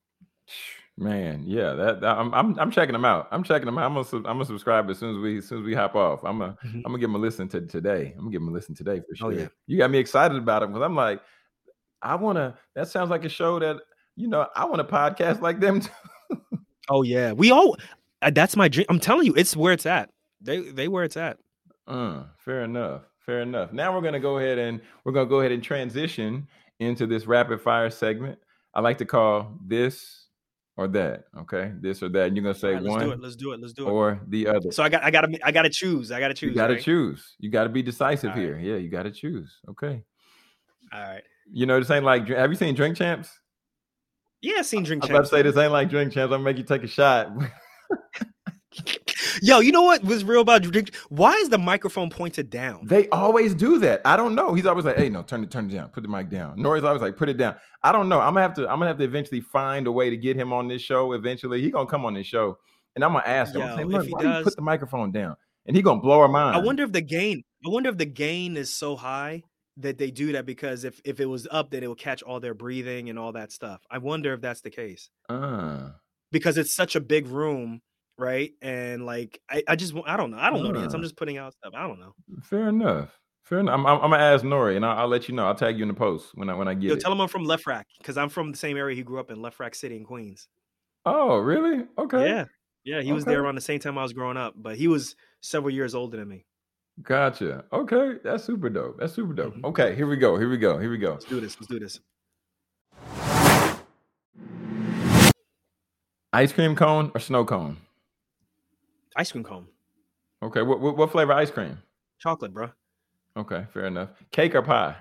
Man, 0.98 1.42
yeah, 1.46 1.74
that, 1.74 2.00
that- 2.00 2.16
I'm, 2.16 2.32
I'm 2.32 2.58
I'm 2.58 2.70
checking 2.70 2.94
them 2.94 3.04
out. 3.04 3.28
I'm 3.30 3.42
checking 3.42 3.66
them 3.66 3.76
out. 3.76 3.84
I'm 3.84 3.94
gonna 3.94 4.06
I'm 4.18 4.22
gonna 4.36 4.44
subscribe 4.46 4.88
as 4.88 4.98
soon 4.98 5.14
as 5.16 5.20
we 5.20 5.38
as 5.38 5.46
soon 5.46 5.58
as 5.58 5.64
we 5.64 5.74
hop 5.74 5.94
off. 5.94 6.24
I'm 6.24 6.38
gonna 6.38 6.56
Mhm. 6.64 6.76
I'm 6.76 6.82
gonna 6.84 6.98
give 6.98 7.08
them 7.10 7.16
a 7.16 7.18
listen 7.18 7.48
to 7.48 7.60
today. 7.60 8.12
I'm 8.14 8.20
gonna 8.20 8.30
give 8.30 8.40
them 8.40 8.48
a 8.48 8.52
listen 8.52 8.74
today 8.74 9.00
for 9.06 9.14
sure. 9.14 9.28
Oh, 9.28 9.30
sure. 9.32 9.40
yeah. 9.42 9.48
You 9.66 9.76
got 9.76 9.90
me 9.90 9.98
excited 9.98 10.36
about 10.38 10.62
it 10.62 10.68
because 10.68 10.82
I'm 10.82 10.96
like, 10.96 11.20
I 12.00 12.14
wanna. 12.14 12.56
That 12.74 12.88
sounds 12.88 13.10
like 13.10 13.24
a 13.26 13.28
show 13.28 13.58
that 13.58 13.76
you 14.16 14.28
know 14.28 14.46
I 14.56 14.64
want 14.64 14.80
a 14.80 14.84
podcast 14.84 15.42
like 15.42 15.60
them. 15.60 15.80
Too. 16.30 16.58
Oh 16.88 17.02
yeah, 17.02 17.32
we 17.32 17.50
all. 17.50 17.76
uh, 18.22 18.30
That's 18.30 18.56
my 18.56 18.68
dream. 18.68 18.86
I'm 18.88 19.00
telling 19.00 19.26
you, 19.26 19.34
it's 19.36 19.54
where 19.56 19.72
it's 19.74 19.84
at. 19.86 20.08
They 20.40 20.60
they 20.60 20.88
where 20.88 21.04
it's 21.04 21.16
at. 21.16 21.38
Uh, 21.86 22.24
fair 22.38 22.64
enough. 22.64 23.02
Fair 23.20 23.40
enough. 23.40 23.72
Now 23.72 23.94
we're 23.94 24.02
gonna 24.02 24.20
go 24.20 24.38
ahead 24.38 24.58
and 24.58 24.80
we're 25.04 25.12
gonna 25.12 25.28
go 25.28 25.40
ahead 25.40 25.52
and 25.52 25.62
transition 25.62 26.46
into 26.78 27.06
this 27.06 27.26
rapid 27.26 27.60
fire 27.60 27.90
segment. 27.90 28.38
I 28.74 28.80
like 28.80 28.98
to 28.98 29.04
call 29.04 29.58
this 29.64 30.26
or 30.76 30.88
that. 30.88 31.24
Okay, 31.38 31.72
this 31.80 32.02
or 32.02 32.08
that. 32.10 32.28
And 32.28 32.36
you're 32.36 32.42
gonna 32.42 32.54
say 32.54 32.74
right, 32.74 32.82
let's 32.82 33.04
do 33.04 33.10
it. 33.12 33.20
Let's 33.20 33.36
do 33.36 33.52
it. 33.52 33.60
Let's 33.60 33.72
do 33.72 33.88
it. 33.88 33.90
or 33.90 34.20
the 34.28 34.48
other. 34.48 34.70
So 34.70 34.82
I 34.82 34.88
got 34.88 35.02
I 35.02 35.10
got 35.10 35.22
to 35.22 35.38
I 35.46 35.50
got 35.50 35.62
to 35.62 35.70
choose. 35.70 36.12
I 36.12 36.20
got 36.20 36.28
to 36.28 36.34
choose. 36.34 36.50
you 36.50 36.54
got 36.56 36.68
to 36.68 36.74
right? 36.74 36.82
choose. 36.82 37.34
You 37.38 37.50
got 37.50 37.64
to 37.64 37.70
be 37.70 37.82
decisive 37.82 38.30
All 38.30 38.36
right. 38.36 38.42
here. 38.42 38.58
Yeah, 38.58 38.76
you 38.76 38.90
got 38.90 39.04
to 39.04 39.10
choose. 39.10 39.58
Okay. 39.70 40.02
All 40.92 41.00
right. 41.00 41.22
You 41.50 41.66
know, 41.66 41.78
this 41.78 41.90
ain't 41.90 42.04
like. 42.04 42.28
Have 42.28 42.50
you 42.50 42.56
seen 42.56 42.74
Drink 42.74 42.96
Champs? 42.96 43.30
Yeah, 44.42 44.58
I 44.58 44.62
seen 44.62 44.82
drink 44.82 45.02
Champs. 45.02 45.10
I 45.10 45.18
was 45.20 45.28
about 45.30 45.36
to 45.36 45.42
say 45.42 45.50
this 45.50 45.56
ain't 45.62 45.72
like 45.72 45.90
Drink 45.90 46.12
Champs. 46.12 46.32
I'm 46.32 46.42
gonna 46.42 46.44
make 46.44 46.58
you 46.58 46.64
take 46.64 46.82
a 46.82 46.86
shot. 46.86 47.32
Yo, 49.42 49.60
you 49.60 49.72
know 49.72 49.82
what 49.82 50.02
was 50.04 50.24
real 50.24 50.40
about 50.40 50.64
why 51.08 51.32
is 51.34 51.48
the 51.48 51.58
microphone 51.58 52.10
pointed 52.10 52.50
down? 52.50 52.86
They 52.86 53.08
always 53.10 53.54
do 53.54 53.78
that. 53.80 54.00
I 54.04 54.16
don't 54.16 54.34
know. 54.34 54.54
He's 54.54 54.66
always 54.66 54.84
like, 54.84 54.96
"Hey, 54.96 55.08
no, 55.08 55.22
turn 55.22 55.42
it, 55.44 55.50
turn 55.50 55.70
it 55.70 55.74
down. 55.74 55.88
Put 55.88 56.02
the 56.02 56.08
mic 56.08 56.30
down." 56.30 56.60
Nore's 56.60 56.84
always 56.84 57.02
like, 57.02 57.16
"Put 57.16 57.28
it 57.28 57.36
down." 57.36 57.56
I 57.82 57.92
don't 57.92 58.08
know. 58.08 58.20
I'm 58.20 58.34
gonna 58.34 58.42
have 58.42 58.54
to. 58.54 58.62
I'm 58.62 58.78
gonna 58.78 58.88
have 58.88 58.98
to 58.98 59.04
eventually 59.04 59.40
find 59.40 59.86
a 59.86 59.92
way 59.92 60.10
to 60.10 60.16
get 60.16 60.36
him 60.36 60.52
on 60.52 60.68
this 60.68 60.82
show. 60.82 61.12
Eventually, 61.12 61.60
he 61.60 61.70
gonna 61.70 61.86
come 61.86 62.04
on 62.04 62.14
this 62.14 62.26
show, 62.26 62.58
and 62.94 63.04
I'm 63.04 63.12
gonna 63.12 63.26
ask 63.26 63.54
him. 63.54 63.60
Yo, 63.60 63.76
say, 63.76 63.82
if 63.82 63.88
Look, 63.88 64.06
he 64.06 64.10
why 64.12 64.38
you 64.38 64.44
put 64.44 64.56
the 64.56 64.62
microphone 64.62 65.12
down? 65.12 65.36
And 65.66 65.76
he 65.76 65.82
gonna 65.82 66.00
blow 66.00 66.20
our 66.20 66.28
mind. 66.28 66.56
I 66.56 66.60
wonder 66.60 66.84
if 66.84 66.92
the 66.92 67.00
gain. 67.00 67.42
I 67.64 67.70
wonder 67.70 67.88
if 67.88 67.98
the 67.98 68.06
gain 68.06 68.56
is 68.56 68.72
so 68.72 68.96
high 68.96 69.42
that 69.76 69.98
they 69.98 70.10
do 70.10 70.32
that 70.32 70.46
because 70.46 70.84
if 70.84 71.00
if 71.04 71.20
it 71.20 71.26
was 71.26 71.46
up, 71.50 71.70
then 71.70 71.82
it 71.82 71.88
would 71.88 71.98
catch 71.98 72.22
all 72.22 72.40
their 72.40 72.54
breathing 72.54 73.10
and 73.10 73.18
all 73.18 73.32
that 73.32 73.52
stuff. 73.52 73.82
I 73.90 73.98
wonder 73.98 74.32
if 74.32 74.40
that's 74.40 74.60
the 74.60 74.70
case 74.70 75.10
Uh, 75.28 75.90
because 76.32 76.56
it's 76.56 76.74
such 76.74 76.96
a 76.96 77.00
big 77.00 77.26
room, 77.26 77.82
right? 78.18 78.52
And 78.62 79.04
like 79.06 79.40
I, 79.50 79.62
I 79.68 79.76
just 79.76 79.94
I 80.06 80.16
don't 80.16 80.30
know. 80.30 80.38
I 80.38 80.50
don't 80.50 80.62
know 80.62 80.72
the 80.72 80.80
answer. 80.80 80.96
I'm 80.96 81.02
just 81.02 81.16
putting 81.16 81.38
out 81.38 81.54
stuff. 81.54 81.72
I 81.76 81.86
don't 81.86 82.00
know. 82.00 82.12
fair 82.42 82.68
enough. 82.68 83.18
Fair 83.42 83.60
enough. 83.60 83.74
I'm, 83.74 83.86
I'm, 83.86 84.00
I'm 84.02 84.10
gonna 84.10 84.22
ask 84.22 84.44
Nore, 84.44 84.70
and 84.70 84.84
I'll, 84.84 84.98
I'll 85.00 85.08
let 85.08 85.28
you 85.28 85.34
know. 85.34 85.46
I'll 85.46 85.54
tag 85.54 85.76
you 85.76 85.82
in 85.82 85.88
the 85.88 85.94
post 85.94 86.30
when 86.34 86.48
I 86.50 86.54
when 86.54 86.66
I 86.68 86.74
get 86.74 86.88
Yo, 86.88 86.94
it. 86.94 87.00
tell 87.00 87.12
him 87.12 87.20
I'm 87.20 87.28
from 87.28 87.46
LeFrak 87.46 87.84
because 87.98 88.16
I'm 88.16 88.28
from 88.28 88.50
the 88.50 88.58
same 88.58 88.76
area 88.76 88.96
he 88.96 89.02
grew 89.02 89.20
up 89.20 89.30
in, 89.30 89.38
LeFrak 89.38 89.74
City 89.74 89.96
in 89.96 90.04
Queens. 90.04 90.48
oh, 91.04 91.36
really? 91.38 91.84
Okay. 91.98 92.26
Yeah, 92.26 92.44
yeah, 92.84 93.02
he 93.02 93.12
was 93.12 93.24
there 93.24 93.42
around 93.42 93.54
the 93.54 93.60
same 93.60 93.78
time 93.78 93.98
I 93.98 94.02
was 94.02 94.12
growing 94.12 94.36
up, 94.36 94.54
but 94.56 94.76
he 94.76 94.88
was 94.88 95.14
several 95.40 95.72
years 95.72 95.94
older 95.94 96.16
than 96.16 96.28
me. 96.28 96.44
Gotcha. 97.02 97.64
Okay, 97.72 98.14
that's 98.24 98.42
super 98.42 98.68
dope. 98.70 98.98
That's 98.98 99.12
super 99.12 99.32
dope. 99.34 99.54
Mhm. 99.54 99.64
Okay, 99.66 99.94
here 99.94 100.06
we 100.08 100.16
go. 100.16 100.36
Here 100.38 100.48
we 100.48 100.56
go. 100.56 100.78
Here 100.78 100.90
we 100.90 100.98
go. 100.98 101.12
Let's 101.12 101.24
do 101.26 101.40
this. 101.40 101.56
Let's 101.60 101.66
do 101.68 101.78
this. 101.78 102.00
Ice 106.32 106.52
cream 106.52 106.74
cone 106.74 107.12
or 107.14 107.20
snow 107.20 107.44
cone? 107.44 107.78
Ice 109.16 109.32
cream 109.32 109.44
cone, 109.44 109.66
Okay. 110.42 110.62
What 110.62 110.80
what, 110.80 110.96
what 110.96 111.10
flavor 111.10 111.32
ice 111.32 111.50
cream? 111.50 111.78
chocolate, 112.18 112.52
bro. 112.52 112.70
Okay, 113.36 113.66
fair 113.72 113.86
enough. 113.86 114.10
Cake 114.30 114.54
or 114.54 114.62
pie? 114.62 114.96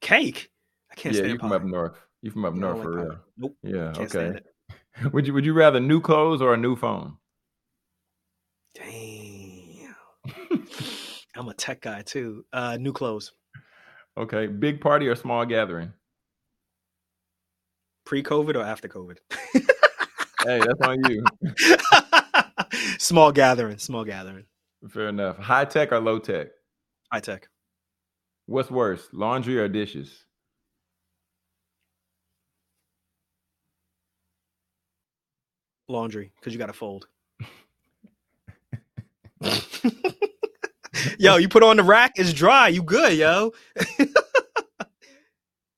Cake. 0.00 0.50
I 0.90 0.94
can't 0.94 1.14
yeah, 1.14 1.20
stand 1.20 1.32
you 1.32 1.38
from 1.38 1.52
up 1.52 1.64
north. 1.64 1.98
You 2.22 2.30
from 2.30 2.44
up 2.44 2.54
north 2.54 2.82
for 2.82 2.90
like 2.90 2.98
real. 2.98 3.10
pie. 3.10 3.20
Nope. 3.38 3.56
Yeah. 3.62 3.92
Can't 3.92 4.14
okay. 4.14 4.40
Would 5.12 5.26
you 5.26 5.32
Would 5.34 5.44
you 5.44 5.54
rather 5.54 5.80
new 5.80 6.00
clothes 6.00 6.42
or 6.42 6.54
a 6.54 6.56
new 6.56 6.76
phone? 6.76 7.16
Damn. 8.74 9.94
I'm 11.36 11.48
a 11.48 11.54
tech 11.54 11.80
guy 11.80 12.02
too. 12.02 12.44
Uh, 12.52 12.76
new 12.78 12.92
clothes. 12.92 13.32
Okay. 14.18 14.46
Big 14.46 14.80
party 14.80 15.08
or 15.08 15.16
small 15.16 15.44
gathering? 15.46 15.92
Pre-COVID 18.04 18.56
or 18.56 18.62
after 18.62 18.88
COVID? 18.88 19.18
Hey, 20.44 20.58
that's 20.58 20.80
on 20.80 20.98
you. 21.10 21.22
small 22.98 23.32
gathering. 23.32 23.78
Small 23.78 24.04
gathering. 24.04 24.44
Fair 24.88 25.08
enough. 25.08 25.38
High 25.38 25.64
tech 25.64 25.92
or 25.92 26.00
low 26.00 26.18
tech? 26.18 26.48
High 27.12 27.20
tech. 27.20 27.48
What's 28.46 28.70
worse, 28.70 29.08
laundry 29.12 29.58
or 29.58 29.68
dishes? 29.68 30.24
Laundry 35.88 36.32
because 36.36 36.52
you 36.52 36.58
got 36.58 36.66
to 36.66 36.72
fold. 36.72 37.06
yo, 41.18 41.36
you 41.36 41.48
put 41.48 41.62
on 41.62 41.76
the 41.76 41.82
rack, 41.82 42.12
it's 42.16 42.32
dry. 42.32 42.68
You 42.68 42.82
good, 42.82 43.14
yo. 43.14 43.52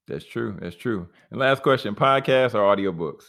That's 0.07 0.25
true. 0.25 0.59
That's 0.61 0.77
true. 0.77 1.09
And 1.31 1.41
last 1.41 1.63
question: 1.63 1.95
podcasts 1.95 2.55
or 2.55 2.59
audiobooks? 2.59 3.25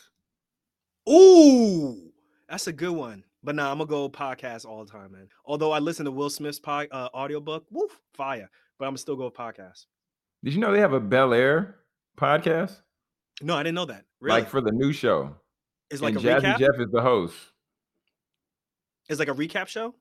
Ooh, 1.09 2.11
that's 2.49 2.67
a 2.67 2.73
good 2.73 2.91
one. 2.91 3.23
But 3.43 3.55
nah, 3.55 3.71
I'm 3.71 3.77
gonna 3.77 3.89
go 3.89 4.09
podcast 4.09 4.65
all 4.65 4.85
the 4.85 4.91
time, 4.91 5.11
man. 5.11 5.27
Although 5.45 5.71
I 5.71 5.79
listen 5.79 6.05
to 6.05 6.11
Will 6.11 6.29
Smith's 6.29 6.59
pod, 6.59 6.87
uh, 6.91 7.09
audiobook, 7.13 7.65
woof, 7.69 7.99
fire. 8.13 8.49
But 8.79 8.85
I'm 8.85 8.91
gonna 8.91 8.99
still 8.99 9.17
go 9.17 9.29
podcast. 9.29 9.85
Did 10.43 10.53
you 10.53 10.59
know 10.59 10.71
they 10.71 10.79
have 10.79 10.93
a 10.93 10.99
Bel 10.99 11.33
Air 11.33 11.75
podcast? 12.17 12.79
No, 13.41 13.55
I 13.55 13.63
didn't 13.63 13.75
know 13.75 13.85
that. 13.85 14.05
Really? 14.21 14.39
Like 14.39 14.49
for 14.49 14.61
the 14.61 14.71
new 14.71 14.93
show. 14.93 15.35
it's 15.91 16.01
like 16.01 16.15
and 16.15 16.25
a 16.25 16.27
Jazzy 16.27 16.41
recap. 16.41 16.59
Jeff 16.59 16.79
is 16.79 16.91
the 16.91 17.01
host. 17.01 17.35
It's 19.09 19.19
like 19.19 19.27
a 19.27 19.33
recap 19.33 19.67
show. 19.67 19.93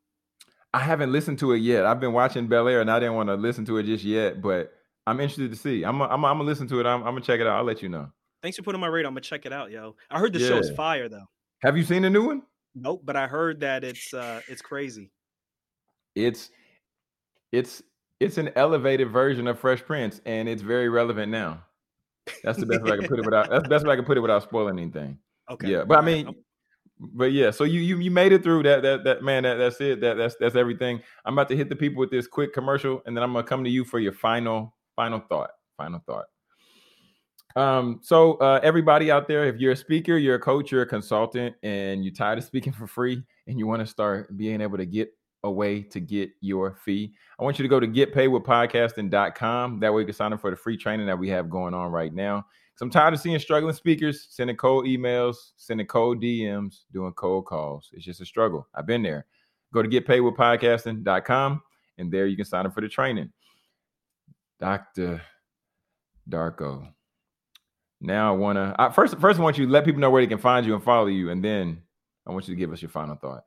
I 0.72 0.78
haven't 0.78 1.12
listened 1.12 1.38
to 1.40 1.52
it 1.52 1.58
yet. 1.58 1.84
I've 1.84 2.00
been 2.00 2.12
watching 2.12 2.46
Bel 2.46 2.68
Air 2.68 2.80
and 2.80 2.90
I 2.90 3.00
didn't 3.00 3.14
want 3.14 3.28
to 3.28 3.34
listen 3.34 3.64
to 3.66 3.78
it 3.78 3.84
just 3.84 4.04
yet, 4.04 4.40
but 4.40 4.72
I'm 5.06 5.18
interested 5.18 5.50
to 5.50 5.56
see. 5.56 5.82
I'm 5.82 6.00
I'm, 6.00 6.24
I'm 6.24 6.38
gonna 6.38 6.44
listen 6.44 6.68
to 6.68 6.78
it. 6.78 6.86
I'm, 6.86 7.00
I'm 7.00 7.14
gonna 7.14 7.22
check 7.22 7.40
it 7.40 7.46
out. 7.46 7.56
I'll 7.56 7.64
let 7.64 7.82
you 7.82 7.88
know. 7.88 8.08
Thanks 8.40 8.56
for 8.56 8.62
putting 8.62 8.80
my 8.80 8.86
radar. 8.86 9.08
I'm 9.08 9.14
gonna 9.14 9.22
check 9.22 9.46
it 9.46 9.52
out, 9.52 9.70
yo. 9.72 9.96
I 10.10 10.20
heard 10.20 10.32
the 10.32 10.38
show 10.38 10.58
is 10.58 10.70
fire 10.70 11.08
though. 11.08 11.26
Have 11.62 11.76
you 11.76 11.82
seen 11.82 12.02
the 12.02 12.10
new 12.10 12.26
one? 12.26 12.42
Nope, 12.74 13.02
but 13.04 13.16
I 13.16 13.26
heard 13.26 13.60
that 13.60 13.84
it's 13.84 14.12
uh 14.14 14.40
it's 14.48 14.62
crazy. 14.62 15.10
It's 16.14 16.50
it's 17.52 17.82
it's 18.20 18.38
an 18.38 18.50
elevated 18.56 19.10
version 19.10 19.46
of 19.46 19.58
Fresh 19.58 19.84
Prince, 19.84 20.20
and 20.24 20.48
it's 20.48 20.62
very 20.62 20.88
relevant 20.88 21.30
now. 21.30 21.64
That's 22.44 22.58
the 22.58 22.66
best 22.66 22.82
way 22.82 22.92
I 22.92 22.96
can 22.96 23.08
put 23.08 23.18
it 23.18 23.24
without. 23.24 23.50
That's 23.50 23.64
the 23.64 23.68
best 23.68 23.84
way 23.84 23.92
I 23.92 23.96
can 23.96 24.04
put 24.04 24.16
it 24.16 24.20
without 24.20 24.42
spoiling 24.42 24.78
anything. 24.78 25.18
Okay. 25.50 25.68
Yeah, 25.68 25.84
but 25.84 25.98
I 25.98 26.02
mean, 26.02 26.34
but 26.98 27.32
yeah. 27.32 27.50
So 27.50 27.64
you 27.64 27.80
you 27.80 27.98
you 27.98 28.10
made 28.10 28.32
it 28.32 28.42
through 28.42 28.62
that 28.62 28.82
that 28.82 29.04
that 29.04 29.22
man. 29.22 29.42
That 29.42 29.56
that's 29.56 29.80
it. 29.80 30.00
That 30.00 30.16
that's 30.16 30.36
that's 30.38 30.54
everything. 30.54 31.02
I'm 31.24 31.34
about 31.34 31.48
to 31.48 31.56
hit 31.56 31.68
the 31.68 31.76
people 31.76 32.00
with 32.00 32.10
this 32.10 32.26
quick 32.26 32.54
commercial, 32.54 33.02
and 33.06 33.16
then 33.16 33.24
I'm 33.24 33.32
gonna 33.32 33.46
come 33.46 33.64
to 33.64 33.70
you 33.70 33.84
for 33.84 33.98
your 33.98 34.12
final 34.12 34.74
final 34.96 35.20
thought. 35.20 35.50
Final 35.76 36.00
thought. 36.06 36.26
Um, 37.56 38.00
so 38.02 38.34
uh, 38.34 38.60
everybody 38.62 39.10
out 39.10 39.28
there, 39.28 39.44
if 39.46 39.56
you're 39.58 39.72
a 39.72 39.76
speaker, 39.76 40.16
you're 40.16 40.36
a 40.36 40.40
coach, 40.40 40.70
you're 40.70 40.82
a 40.82 40.86
consultant, 40.86 41.54
and 41.62 42.04
you're 42.04 42.14
tired 42.14 42.38
of 42.38 42.44
speaking 42.44 42.72
for 42.78 42.86
free, 42.86 43.22
and 43.46 43.58
you 43.58 43.66
want 43.66 43.80
to 43.80 43.86
start 43.86 44.36
being 44.36 44.60
able 44.60 44.78
to 44.78 44.86
get 44.86 45.12
a 45.44 45.50
way 45.50 45.82
to 45.82 46.00
get 46.00 46.30
your 46.40 46.74
fee, 46.84 47.12
I 47.38 47.44
want 47.44 47.58
you 47.58 47.64
to 47.64 47.68
go 47.68 47.80
to 47.80 47.86
getpaidwithpodcasting.com. 47.86 49.80
That 49.80 49.92
way 49.92 50.02
you 50.02 50.06
can 50.06 50.14
sign 50.14 50.32
up 50.32 50.40
for 50.40 50.50
the 50.50 50.56
free 50.56 50.76
training 50.76 51.06
that 51.06 51.18
we 51.18 51.28
have 51.30 51.50
going 51.50 51.74
on 51.74 51.90
right 51.90 52.12
now. 52.12 52.46
So 52.76 52.84
I'm 52.84 52.90
tired 52.90 53.14
of 53.14 53.20
seeing 53.20 53.38
struggling 53.38 53.74
speakers 53.74 54.28
sending 54.30 54.56
cold 54.56 54.86
emails, 54.86 55.36
sending 55.56 55.86
cold 55.86 56.22
DMs, 56.22 56.82
doing 56.92 57.12
cold 57.14 57.46
calls. 57.46 57.90
It's 57.92 58.04
just 58.04 58.20
a 58.20 58.26
struggle. 58.26 58.66
I've 58.74 58.86
been 58.86 59.02
there. 59.02 59.26
Go 59.74 59.82
to 59.82 59.88
getpaidwithpodcasting.com 59.88 61.62
and 61.98 62.12
there 62.12 62.26
you 62.26 62.36
can 62.36 62.44
sign 62.44 62.66
up 62.66 62.74
for 62.74 62.80
the 62.80 62.88
training. 62.88 63.30
Dr. 64.58 65.20
Darko. 66.30 66.88
Now 68.02 68.34
I 68.34 68.36
want 68.36 68.56
to 68.56 68.74
I, 68.78 68.90
first 68.90 69.18
first 69.18 69.38
I 69.38 69.42
want 69.42 69.56
you 69.56 69.66
to 69.66 69.72
let 69.72 69.84
people 69.84 70.00
know 70.00 70.10
where 70.10 70.20
they 70.20 70.26
can 70.26 70.38
find 70.38 70.66
you 70.66 70.74
and 70.74 70.82
follow 70.82 71.06
you 71.06 71.30
and 71.30 71.42
then 71.42 71.82
I 72.26 72.32
want 72.32 72.48
you 72.48 72.54
to 72.54 72.58
give 72.58 72.72
us 72.72 72.82
your 72.82 72.90
final 72.90 73.16
thought. 73.16 73.44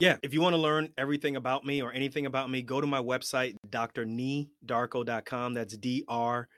Yeah, 0.00 0.16
if 0.22 0.32
you 0.32 0.40
want 0.40 0.54
to 0.54 0.60
learn 0.60 0.90
everything 0.96 1.36
about 1.36 1.66
me 1.66 1.82
or 1.82 1.92
anything 1.92 2.24
about 2.24 2.50
me, 2.50 2.62
go 2.62 2.80
to 2.80 2.86
my 2.86 3.00
website, 3.00 3.56
drniidarko.com. 3.68 5.54
That's 5.54 5.76
D 5.76 6.04
R 6.08 6.48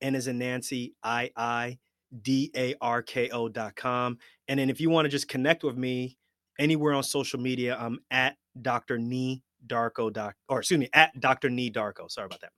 N 0.00 0.14
as 0.16 0.26
in 0.26 0.38
Nancy, 0.38 0.94
I 1.02 1.30
I 1.36 1.78
D 2.22 2.50
A 2.56 2.74
R 2.80 3.02
K 3.02 3.28
O.com. 3.30 4.18
And 4.48 4.58
then 4.58 4.68
if 4.68 4.80
you 4.80 4.90
want 4.90 5.04
to 5.04 5.10
just 5.10 5.28
connect 5.28 5.62
with 5.62 5.76
me 5.76 6.16
anywhere 6.58 6.94
on 6.94 7.04
social 7.04 7.38
media, 7.38 7.76
I'm 7.78 8.00
at 8.10 8.36
Dr. 8.60 8.98
Darko. 8.98 10.32
Or 10.48 10.58
excuse 10.58 10.80
me, 10.80 10.88
at 10.92 11.18
Dr. 11.20 11.50
Darko. 11.50 12.10
Sorry 12.10 12.26
about 12.26 12.40
that. 12.40 12.50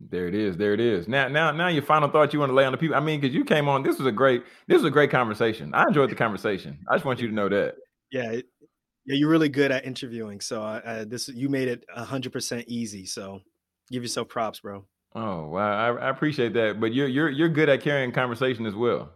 There 0.00 0.28
it 0.28 0.34
is. 0.34 0.56
There 0.56 0.74
it 0.74 0.80
is. 0.80 1.08
Now, 1.08 1.26
now, 1.28 1.50
now, 1.50 1.66
your 1.68 1.82
final 1.82 2.08
thought 2.08 2.32
you 2.32 2.38
want 2.38 2.50
to 2.50 2.54
lay 2.54 2.64
on 2.64 2.70
the 2.72 2.78
people. 2.78 2.94
I 2.94 3.00
mean, 3.00 3.20
because 3.20 3.34
you 3.34 3.44
came 3.44 3.68
on. 3.68 3.82
This 3.82 3.98
was 3.98 4.06
a 4.06 4.12
great. 4.12 4.44
This 4.68 4.76
was 4.76 4.84
a 4.84 4.90
great 4.90 5.10
conversation. 5.10 5.74
I 5.74 5.84
enjoyed 5.88 6.10
the 6.10 6.14
conversation. 6.14 6.78
I 6.88 6.94
just 6.94 7.04
want 7.04 7.20
you 7.20 7.26
to 7.28 7.34
know 7.34 7.48
that. 7.48 7.74
Yeah, 8.12 8.32
yeah, 8.32 8.40
you're 9.04 9.28
really 9.28 9.48
good 9.48 9.72
at 9.72 9.84
interviewing. 9.84 10.40
So 10.40 10.62
uh, 10.62 11.04
this 11.04 11.28
you 11.28 11.48
made 11.48 11.66
it 11.68 11.84
hundred 11.92 12.32
percent 12.32 12.64
easy. 12.68 13.06
So 13.06 13.40
give 13.90 14.02
yourself 14.02 14.28
props, 14.28 14.60
bro. 14.60 14.84
Oh 15.16 15.48
wow, 15.48 15.96
I, 15.96 16.06
I 16.06 16.10
appreciate 16.10 16.52
that. 16.54 16.78
But 16.80 16.94
you're 16.94 17.08
you're 17.08 17.28
you're 17.30 17.48
good 17.48 17.68
at 17.68 17.80
carrying 17.82 18.12
conversation 18.12 18.66
as 18.66 18.74
well. 18.76 19.10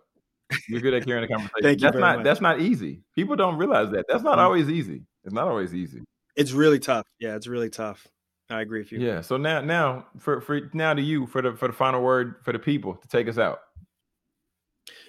You're 0.68 0.80
good 0.80 0.94
at 0.94 1.06
carrying 1.06 1.24
a 1.24 1.28
conversation. 1.36 1.62
Thank 1.62 1.80
you 1.80 1.86
that's 1.86 1.96
not 1.96 2.16
much. 2.16 2.24
that's 2.24 2.40
not 2.40 2.60
easy. 2.60 3.02
People 3.14 3.36
don't 3.36 3.56
realize 3.56 3.90
that. 3.92 4.06
That's 4.08 4.24
not 4.24 4.38
Mhm. 4.38 4.42
always 4.42 4.68
easy. 4.68 5.04
It's 5.24 5.32
not 5.34 5.46
always 5.46 5.74
easy. 5.74 6.02
It's 6.34 6.52
really 6.52 6.78
tough. 6.80 7.06
Yeah, 7.20 7.36
it's 7.36 7.46
really 7.46 7.70
tough. 7.70 8.06
I 8.52 8.60
agree 8.60 8.80
with 8.80 8.92
you. 8.92 9.00
Yeah. 9.00 9.20
So 9.20 9.36
now 9.36 9.60
now 9.60 10.06
for 10.18 10.40
for 10.40 10.70
now 10.72 10.94
to 10.94 11.02
you 11.02 11.26
for 11.26 11.42
the 11.42 11.54
for 11.54 11.68
the 11.68 11.74
final 11.74 12.02
word 12.02 12.36
for 12.42 12.52
the 12.52 12.58
people 12.58 12.94
to 12.94 13.08
take 13.08 13.28
us 13.28 13.38
out. 13.38 13.60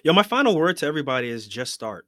Yo, 0.02 0.12
my 0.12 0.22
final 0.22 0.56
word 0.56 0.76
to 0.78 0.86
everybody 0.86 1.28
is 1.28 1.46
just 1.46 1.72
start. 1.72 2.06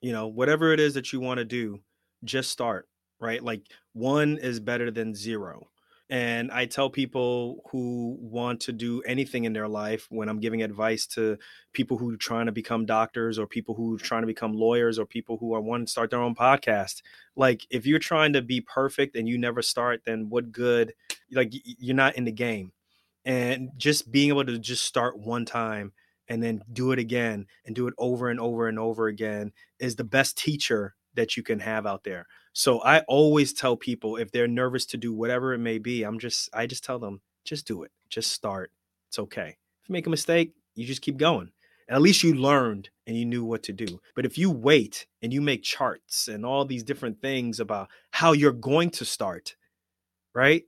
You 0.00 0.12
know, 0.12 0.28
whatever 0.28 0.72
it 0.72 0.80
is 0.80 0.94
that 0.94 1.12
you 1.12 1.20
want 1.20 1.38
to 1.38 1.44
do, 1.44 1.80
just 2.24 2.50
start, 2.50 2.88
right? 3.20 3.42
Like 3.42 3.62
one 3.92 4.38
is 4.38 4.60
better 4.60 4.90
than 4.90 5.14
zero. 5.14 5.68
And 6.10 6.50
I 6.50 6.66
tell 6.66 6.90
people 6.90 7.62
who 7.70 8.18
want 8.20 8.62
to 8.62 8.72
do 8.72 9.00
anything 9.02 9.44
in 9.44 9.52
their 9.52 9.68
life 9.68 10.08
when 10.10 10.28
I'm 10.28 10.40
giving 10.40 10.60
advice 10.60 11.06
to 11.08 11.38
people 11.72 11.98
who 11.98 12.12
are 12.12 12.16
trying 12.16 12.46
to 12.46 12.52
become 12.52 12.84
doctors 12.84 13.38
or 13.38 13.46
people 13.46 13.76
who 13.76 13.94
are 13.94 13.98
trying 13.98 14.22
to 14.22 14.26
become 14.26 14.52
lawyers 14.52 14.98
or 14.98 15.06
people 15.06 15.36
who 15.38 15.54
are 15.54 15.60
wanting 15.60 15.86
to 15.86 15.92
start 15.92 16.10
their 16.10 16.20
own 16.20 16.34
podcast. 16.34 17.02
Like 17.36 17.64
if 17.70 17.86
you're 17.86 18.00
trying 18.00 18.32
to 18.32 18.42
be 18.42 18.60
perfect 18.60 19.14
and 19.14 19.28
you 19.28 19.38
never 19.38 19.62
start, 19.62 20.02
then 20.04 20.28
what 20.28 20.50
good? 20.50 20.94
Like 21.30 21.52
you're 21.64 21.94
not 21.94 22.16
in 22.16 22.24
the 22.24 22.32
game. 22.32 22.72
And 23.24 23.70
just 23.76 24.10
being 24.10 24.30
able 24.30 24.44
to 24.44 24.58
just 24.58 24.84
start 24.84 25.16
one 25.16 25.44
time 25.44 25.92
and 26.26 26.42
then 26.42 26.64
do 26.72 26.90
it 26.90 26.98
again 26.98 27.46
and 27.64 27.76
do 27.76 27.86
it 27.86 27.94
over 27.98 28.30
and 28.30 28.40
over 28.40 28.66
and 28.66 28.80
over 28.80 29.06
again 29.06 29.52
is 29.78 29.94
the 29.94 30.02
best 30.02 30.36
teacher 30.36 30.96
that 31.14 31.36
you 31.36 31.44
can 31.44 31.60
have 31.60 31.86
out 31.86 32.02
there 32.02 32.26
So 32.52 32.82
I 32.82 33.00
always 33.00 33.52
tell 33.52 33.76
people 33.76 34.16
if 34.16 34.32
they're 34.32 34.48
nervous 34.48 34.86
to 34.86 34.96
do 34.96 35.12
whatever 35.12 35.54
it 35.54 35.58
may 35.58 35.78
be, 35.78 36.02
I'm 36.02 36.18
just 36.18 36.48
I 36.52 36.66
just 36.66 36.84
tell 36.84 36.98
them 36.98 37.20
just 37.44 37.66
do 37.66 37.82
it. 37.84 37.92
Just 38.08 38.32
start. 38.32 38.72
It's 39.08 39.18
okay. 39.18 39.56
If 39.82 39.88
you 39.88 39.92
make 39.92 40.06
a 40.06 40.10
mistake, 40.10 40.52
you 40.74 40.84
just 40.84 41.02
keep 41.02 41.16
going. 41.16 41.50
At 41.88 42.02
least 42.02 42.22
you 42.22 42.34
learned 42.34 42.88
and 43.06 43.16
you 43.16 43.24
knew 43.24 43.44
what 43.44 43.64
to 43.64 43.72
do. 43.72 44.00
But 44.14 44.24
if 44.24 44.38
you 44.38 44.50
wait 44.50 45.06
and 45.22 45.32
you 45.32 45.40
make 45.40 45.64
charts 45.64 46.28
and 46.28 46.46
all 46.46 46.64
these 46.64 46.84
different 46.84 47.20
things 47.20 47.58
about 47.58 47.88
how 48.12 48.32
you're 48.32 48.52
going 48.52 48.90
to 48.90 49.04
start, 49.04 49.56
right? 50.34 50.62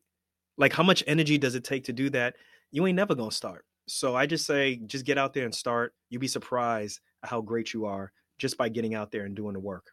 Like 0.59 0.73
how 0.73 0.83
much 0.83 1.05
energy 1.07 1.39
does 1.39 1.55
it 1.55 1.63
take 1.63 1.85
to 1.85 1.93
do 1.93 2.11
that? 2.11 2.35
You 2.73 2.87
ain't 2.87 2.97
never 2.97 3.15
going 3.15 3.31
to 3.31 3.37
start. 3.37 3.65
So 3.87 4.17
I 4.17 4.27
just 4.27 4.47
say 4.47 4.81
just 4.87 5.05
get 5.05 5.19
out 5.19 5.35
there 5.35 5.45
and 5.45 5.55
start. 5.55 5.95
You'll 6.11 6.21
be 6.21 6.29
surprised 6.29 7.01
how 7.23 7.41
great 7.41 7.73
you 7.73 7.87
are 7.87 8.13
just 8.39 8.57
by 8.57 8.69
getting 8.69 8.95
out 8.95 9.13
there 9.13 9.25
and 9.25 9.37
doing 9.37 9.55
the 9.55 9.61
work. 9.61 9.93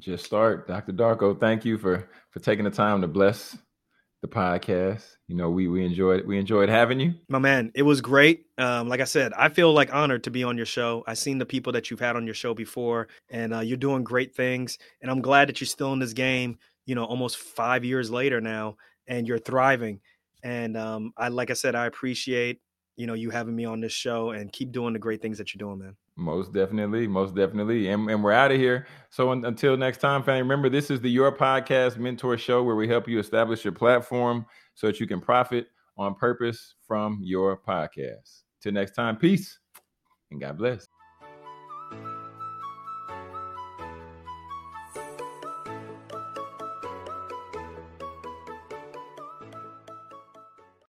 Just 0.00 0.24
start. 0.24 0.68
Dr. 0.68 0.92
Darko, 0.92 1.38
thank 1.38 1.64
you 1.64 1.78
for 1.78 2.08
for 2.30 2.40
taking 2.40 2.64
the 2.64 2.70
time 2.70 3.00
to 3.00 3.08
bless 3.08 3.56
the 4.22 4.28
podcast. 4.28 5.04
You 5.26 5.36
know, 5.36 5.50
we 5.50 5.68
we 5.68 5.84
enjoyed 5.84 6.26
we 6.26 6.38
enjoyed 6.38 6.68
having 6.68 7.00
you. 7.00 7.14
My 7.28 7.38
man, 7.38 7.70
it 7.74 7.82
was 7.82 8.00
great. 8.00 8.46
Um, 8.58 8.88
like 8.88 9.00
I 9.00 9.04
said, 9.04 9.32
I 9.34 9.48
feel 9.48 9.72
like 9.72 9.92
honored 9.92 10.24
to 10.24 10.30
be 10.30 10.44
on 10.44 10.56
your 10.56 10.66
show. 10.66 11.04
I've 11.06 11.18
seen 11.18 11.38
the 11.38 11.46
people 11.46 11.72
that 11.72 11.90
you've 11.90 12.00
had 12.00 12.16
on 12.16 12.26
your 12.26 12.34
show 12.34 12.54
before, 12.54 13.08
and 13.30 13.54
uh, 13.54 13.60
you're 13.60 13.76
doing 13.76 14.04
great 14.04 14.34
things. 14.34 14.78
And 15.02 15.10
I'm 15.10 15.20
glad 15.20 15.48
that 15.48 15.60
you're 15.60 15.66
still 15.66 15.92
in 15.92 15.98
this 15.98 16.12
game. 16.12 16.58
You 16.86 16.94
know, 16.94 17.04
almost 17.04 17.36
five 17.36 17.84
years 17.84 18.10
later 18.10 18.40
now, 18.40 18.76
and 19.06 19.26
you're 19.26 19.38
thriving. 19.38 20.00
And 20.42 20.76
um, 20.76 21.12
I, 21.16 21.28
like 21.28 21.50
I 21.50 21.54
said, 21.54 21.74
I 21.74 21.86
appreciate 21.86 22.60
you 22.96 23.06
know 23.06 23.14
you 23.14 23.30
having 23.30 23.54
me 23.54 23.64
on 23.64 23.80
this 23.80 23.92
show, 23.92 24.30
and 24.30 24.52
keep 24.52 24.72
doing 24.72 24.92
the 24.92 24.98
great 24.98 25.22
things 25.22 25.38
that 25.38 25.54
you're 25.54 25.58
doing, 25.58 25.78
man. 25.78 25.96
Most 26.18 26.52
definitely, 26.52 27.06
most 27.06 27.36
definitely. 27.36 27.88
And, 27.88 28.10
and 28.10 28.24
we're 28.24 28.32
out 28.32 28.50
of 28.50 28.58
here. 28.58 28.88
So 29.08 29.30
un, 29.30 29.44
until 29.44 29.76
next 29.76 29.98
time, 29.98 30.24
family, 30.24 30.42
remember 30.42 30.68
this 30.68 30.90
is 30.90 31.00
the 31.00 31.08
Your 31.08 31.30
Podcast 31.30 31.96
Mentor 31.96 32.36
Show 32.36 32.64
where 32.64 32.74
we 32.74 32.88
help 32.88 33.06
you 33.06 33.20
establish 33.20 33.64
your 33.64 33.72
platform 33.72 34.44
so 34.74 34.88
that 34.88 34.98
you 34.98 35.06
can 35.06 35.20
profit 35.20 35.68
on 35.96 36.16
purpose 36.16 36.74
from 36.84 37.20
your 37.22 37.56
podcast. 37.56 38.42
Till 38.60 38.72
next 38.72 38.96
time, 38.96 39.16
peace 39.16 39.60
and 40.32 40.40
God 40.40 40.58
bless. 40.58 40.87